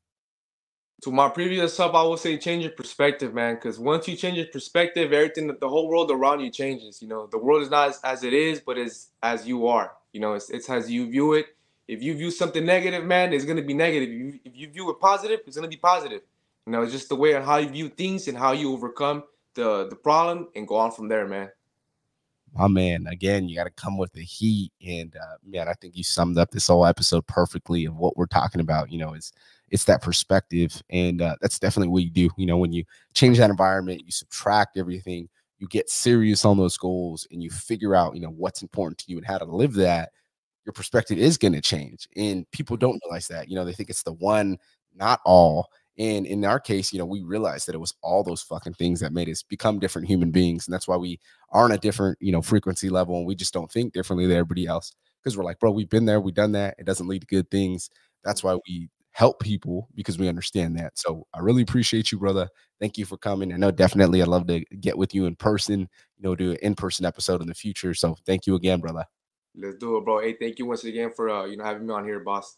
To 1.04 1.12
my 1.12 1.30
previous 1.30 1.76
self, 1.76 1.96
I 1.96 2.04
would 2.04 2.20
say 2.20 2.38
change 2.38 2.64
your 2.64 2.74
perspective, 2.74 3.34
man. 3.34 3.56
Because 3.56 3.80
once 3.80 4.08
you 4.08 4.16
change 4.16 4.38
your 4.38 4.48
perspective, 4.48 5.14
everything, 5.14 5.48
that 5.48 5.60
the 5.60 5.70
whole 5.70 5.88
world 5.88 6.12
around 6.12 6.42
you 6.42 6.50
changes. 6.50 7.02
You 7.02 7.08
know, 7.08 7.28
the 7.28 7.38
world 7.38 7.64
is 7.64 7.70
not 7.70 7.90
as, 7.90 8.00
as 8.04 8.24
it 8.24 8.34
is, 8.34 8.60
but 8.60 8.78
as 8.78 9.10
as 9.24 9.48
you 9.48 9.68
are. 9.68 9.94
You 10.12 10.20
know, 10.20 10.34
it's, 10.34 10.50
it's 10.50 10.70
as 10.70 10.92
you 10.92 11.10
view 11.10 11.34
it 11.34 11.48
if 11.88 12.02
you 12.02 12.16
view 12.16 12.32
something 12.32 12.66
negative, 12.66 13.06
man, 13.06 13.34
it's 13.34 13.46
gonna 13.46 13.62
be 13.62 13.74
negative. 13.74 14.10
If 14.10 14.16
you, 14.16 14.40
if 14.46 14.56
you 14.56 14.70
view 14.70 14.90
it 14.90 15.00
positive, 15.00 15.42
it's 15.46 15.56
gonna 15.56 15.68
be 15.68 15.78
positive. 15.78 16.22
You 16.66 16.72
know, 16.72 16.82
it's 16.82 16.92
just 16.92 17.10
the 17.10 17.16
way 17.16 17.36
on 17.36 17.44
how 17.44 17.58
you 17.58 17.70
view 17.70 17.90
things 17.90 18.28
and 18.28 18.38
how 18.38 18.52
you 18.54 18.74
overcome 18.74 19.24
the 19.54 19.88
the 19.90 19.96
problem 19.96 20.48
and 20.56 20.68
go 20.68 20.76
on 20.76 20.92
from 20.92 21.08
there, 21.08 21.28
man. 21.28 21.50
my 22.54 22.68
man, 22.68 23.06
again, 23.08 23.48
you 23.48 23.56
got 23.56 23.66
to 23.66 23.70
come 23.72 23.98
with 23.98 24.14
the 24.14 24.24
heat. 24.24 24.72
And 24.86 25.16
uh, 25.16 25.38
man, 25.46 25.68
I 25.68 25.74
think 25.74 25.96
you 25.96 26.04
summed 26.04 26.38
up 26.38 26.52
this 26.52 26.68
whole 26.68 26.86
episode 26.86 27.28
perfectly 27.28 27.86
of 27.86 27.98
what 27.98 28.18
we're 28.18 28.26
talking 28.26 28.62
about. 28.62 28.92
You 28.92 29.00
know, 29.00 29.14
is 29.14 29.34
it's 29.70 29.86
that 29.86 30.02
perspective, 30.02 30.82
and 30.90 31.22
uh, 31.22 31.36
that's 31.42 31.60
definitely 31.60 31.90
what 31.90 32.04
you 32.04 32.10
do. 32.10 32.30
You 32.38 32.46
know, 32.46 32.58
when 32.58 32.74
you 32.74 32.84
change 33.14 33.38
that 33.38 33.50
environment, 33.50 34.04
you 34.06 34.12
subtract 34.12 34.78
everything, 34.78 35.28
you 35.60 35.68
get 35.68 35.90
serious 35.90 36.46
on 36.46 36.58
those 36.58 36.78
goals, 36.78 37.28
and 37.32 37.44
you 37.44 37.50
figure 37.50 37.96
out, 37.96 38.16
you 38.16 38.22
know, 38.22 38.30
what's 38.30 38.62
important 38.62 38.98
to 39.00 39.12
you 39.12 39.18
and 39.18 39.26
how 39.26 39.38
to 39.38 39.46
live 39.46 39.74
that. 39.74 40.12
Your 40.66 40.74
perspective 40.74 41.18
is 41.18 41.38
going 41.38 41.54
to 41.54 41.62
change, 41.62 42.08
and 42.16 42.50
people 42.52 42.78
don't 42.78 43.00
realize 43.06 43.28
that. 43.28 43.50
You 43.50 43.56
know, 43.56 43.66
they 43.66 43.74
think 43.74 43.90
it's 43.90 44.04
the 44.04 44.14
one, 44.14 44.58
not 44.96 45.22
all. 45.26 45.68
And 45.98 46.26
in 46.26 46.44
our 46.44 46.60
case, 46.60 46.92
you 46.92 47.00
know, 47.00 47.06
we 47.06 47.22
realized 47.22 47.68
that 47.68 47.76
it 47.76 47.80
was 47.80 47.94
all 48.02 48.24
those 48.24 48.42
fucking 48.42 48.74
things 48.74 49.00
that 49.00 49.14
made 49.14 49.30
us 49.30 49.44
become 49.44 49.80
different 49.80 50.08
human 50.08 50.32
beings. 50.32 50.68
And 50.68 50.74
that's 50.74 50.88
why 50.88 50.98
we 50.98 51.20
are 51.52 51.64
on 51.64 51.72
a 51.72 51.78
different, 51.78 52.18
you 52.20 52.32
know, 52.34 52.42
frequency 52.42 52.90
level 52.90 53.16
and 53.18 53.26
we 53.26 53.36
just 53.36 53.54
don't 53.54 53.72
think 53.72 53.94
differently 53.94 54.26
than 54.28 54.36
everybody 54.38 54.66
else. 54.68 54.94
Because 55.24 55.38
we're 55.38 55.46
like, 55.46 55.60
bro, 55.60 55.72
we've 55.72 55.90
been 55.90 56.06
there, 56.06 56.20
we've 56.20 56.34
done 56.36 56.52
that. 56.52 56.76
It 56.78 56.86
doesn't 56.86 57.08
lead 57.08 57.22
to 57.22 57.28
good 57.28 57.50
things. 57.50 57.90
That's 58.24 58.44
why 58.44 58.58
we 58.68 58.90
help 59.12 59.40
people 59.40 59.88
because 59.96 60.20
we 60.20 60.28
understand 60.28 60.78
that. 60.78 60.98
So 61.00 61.26
I 61.34 61.40
really 61.40 61.62
appreciate 61.62 62.12
you, 62.12 62.20
brother. 62.20 62.50
Thank 62.82 62.98
you 62.98 63.06
for 63.06 63.16
coming. 63.18 63.54
I 63.54 63.58
know 63.58 63.72
definitely 63.72 64.22
I'd 64.22 64.28
love 64.28 64.48
to 64.48 64.60
get 64.82 64.98
with 64.98 65.16
you 65.16 65.26
in 65.26 65.38
person, 65.38 65.80
you 66.18 66.24
know, 66.24 66.36
do 66.36 66.52
an 66.52 66.58
in-person 66.62 67.06
episode 67.06 67.42
in 67.42 67.48
the 67.48 67.54
future. 67.54 67.94
So 67.94 68.18
thank 68.26 68.46
you 68.46 68.56
again, 68.56 68.82
brother. 68.82 69.06
Let's 69.58 69.78
do 69.78 69.98
it, 69.98 70.06
bro. 70.06 70.20
Hey, 70.20 70.36
thank 70.40 70.60
you 70.60 70.66
once 70.66 70.84
again 70.84 71.12
for 71.16 71.30
uh, 71.30 71.46
you 71.46 71.58
know 71.58 71.64
having 71.64 71.88
me 71.88 71.94
on 71.94 72.06
here, 72.06 72.20
boss. 72.20 72.58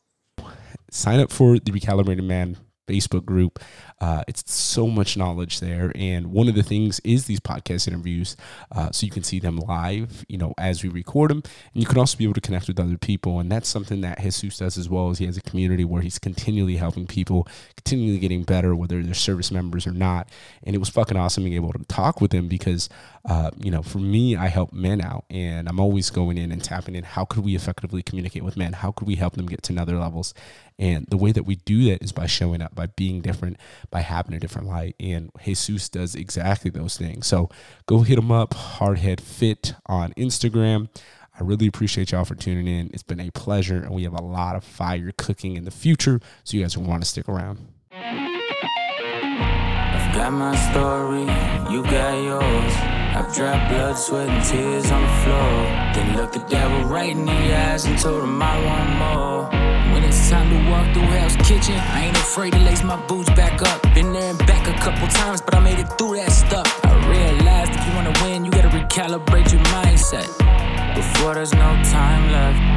Sign 0.90 1.20
up 1.20 1.32
for 1.32 1.60
the 1.60 1.72
recalibrated 1.72 2.24
man 2.24 2.58
Facebook 2.88 3.26
group. 3.26 3.60
Uh, 4.00 4.24
it's 4.28 4.54
so 4.54 4.88
much 4.88 5.18
knowledge 5.18 5.60
there. 5.60 5.92
And 5.96 6.28
one 6.28 6.48
of 6.48 6.56
the 6.56 6.64
things 6.64 7.00
is 7.04 7.26
these 7.26 7.40
podcast 7.40 7.88
interviews. 7.88 8.36
Uh, 8.72 8.92
so 8.92 9.06
you 9.06 9.12
can 9.12 9.24
see 9.24 9.40
them 9.40 9.58
live, 9.58 10.26
you 10.28 10.38
know, 10.38 10.54
as 10.58 10.84
we 10.84 10.90
record 10.90 11.32
them. 11.32 11.42
And 11.74 11.82
you 11.82 11.86
can 11.86 11.98
also 11.98 12.18
be 12.18 12.24
able 12.24 12.36
to 12.36 12.42
connect 12.42 12.68
with 12.68 12.80
other 12.80 12.98
people. 12.98 13.40
And 13.40 13.52
that's 13.52 13.68
something 13.68 14.02
that 14.02 14.20
Jesus 14.22 14.58
does 14.58 14.78
as 14.78 14.90
well 14.90 15.10
as 15.10 15.18
he 15.18 15.26
has 15.26 15.38
a 15.38 15.42
community 15.42 15.84
where 15.84 16.02
he's 16.02 16.20
continually 16.20 16.78
helping 16.78 17.08
people, 17.08 17.48
continually 17.76 18.20
getting 18.20 18.44
better, 18.44 18.76
whether 18.76 19.02
they're 19.02 19.14
service 19.14 19.52
members 19.52 19.88
or 19.88 19.92
not. 19.92 20.30
And 20.64 20.76
it 20.76 20.80
was 20.80 20.90
fucking 20.90 21.18
awesome 21.18 21.44
being 21.44 21.56
able 21.56 21.74
to 21.74 21.84
talk 21.86 22.22
with 22.22 22.32
him 22.32 22.48
because, 22.48 22.90
uh, 23.26 23.52
you 23.58 23.72
know, 23.72 23.82
for 23.82 24.00
me, 24.00 24.36
I 24.36 24.48
help 24.48 24.74
men 24.74 25.02
out 25.02 25.26
and 25.30 25.68
I'm 25.68 25.80
always 25.80 26.10
going 26.10 26.38
in 26.38 26.52
and 26.52 26.64
tapping 26.64 26.96
in. 26.96 27.04
How 27.04 27.26
could 27.26 27.44
we 27.44 27.56
effectively 27.56 28.04
communicate 28.04 28.44
with 28.44 28.58
men? 28.58 28.74
How 28.74 28.92
could 28.92 29.08
we 29.08 29.16
help 29.16 29.34
them 29.34 29.48
get 29.48 29.64
to 29.64 29.74
another 29.74 29.98
levels? 29.98 30.34
And 30.80 31.08
the 31.08 31.18
way 31.18 31.32
that 31.32 31.44
we 31.44 31.56
do 31.56 31.90
that 31.90 32.04
is 32.04 32.12
by 32.12 32.28
showing 32.28 32.62
up, 32.62 32.76
by 32.78 32.86
being 32.86 33.20
different, 33.20 33.58
by 33.92 34.00
having 34.00 34.34
a 34.34 34.40
different 34.40 34.70
light. 34.70 34.96
And 35.02 35.30
Jesus 35.44 35.90
does 35.90 36.16
exactly 36.16 36.72
those 36.72 36.96
things. 36.96 37.28
So 37.28 37.50
go 37.88 38.00
hit 38.02 38.18
him 38.18 38.32
up, 38.32 38.54
Hardhead 38.54 39.20
Fit 39.20 39.74
on 39.88 40.14
Instagram. 40.14 40.88
I 41.38 41.44
really 41.44 41.68
appreciate 41.68 42.14
y'all 42.14 42.24
for 42.24 42.36
tuning 42.36 42.68
in. 42.68 42.90
It's 42.94 43.04
been 43.04 43.20
a 43.20 43.32
pleasure, 43.32 43.84
and 43.84 43.92
we 43.92 44.04
have 44.04 44.14
a 44.14 44.24
lot 44.24 44.56
of 44.56 44.64
fire 44.64 45.12
cooking 45.18 45.58
in 45.58 45.66
the 45.66 45.72
future. 45.72 46.22
So 46.46 46.56
you 46.56 46.64
guys 46.64 46.78
want 46.78 47.04
to 47.04 47.10
stick 47.10 47.28
around. 47.28 47.68
I've 47.92 48.32
got 50.16 50.32
my 50.32 50.56
story, 50.72 51.24
you 51.72 51.84
got 51.84 52.24
yours. 52.24 52.74
I've 53.18 53.34
dropped 53.36 53.70
blood, 53.70 53.98
sweat, 53.98 54.30
and 54.30 54.46
tears 54.46 54.92
on 54.92 55.02
the 55.02 55.08
floor. 55.24 55.66
Then 55.94 56.18
looked 56.18 56.34
the 56.34 56.46
devil 56.50 56.84
right 56.88 57.10
in 57.10 57.26
the 57.26 57.32
eyes 57.32 57.86
and 57.86 57.98
told 58.00 58.24
him 58.24 58.42
I 58.42 58.66
want 58.66 58.90
more. 58.98 59.57
Time 60.30 60.50
to 60.50 60.70
walk 60.70 60.94
through 60.94 61.04
Hell's 61.04 61.38
Kitchen, 61.38 61.76
I 61.76 62.08
ain't 62.08 62.18
afraid 62.18 62.52
to 62.52 62.60
lace 62.60 62.84
my 62.84 62.98
boots 63.08 63.30
back 63.30 63.62
up. 63.62 63.82
Been 63.94 64.12
there 64.12 64.32
and 64.32 64.38
back 64.40 64.68
a 64.68 64.74
couple 64.74 65.08
times, 65.08 65.40
but 65.40 65.56
I 65.56 65.62
made 65.62 65.80
it 65.80 65.88
through 65.98 66.18
that 66.18 66.32
stuff. 66.34 66.68
I 66.84 66.92
realized 67.08 67.72
if 67.72 67.88
you 67.88 67.96
wanna 67.96 68.14
win, 68.22 68.44
you 68.44 68.52
gotta 68.52 68.68
recalibrate 68.68 69.54
your 69.54 69.62
mindset. 69.72 70.28
Before 70.96 71.34
there's 71.34 71.54
no 71.54 71.82
time 71.84 72.30
left. 72.34 72.77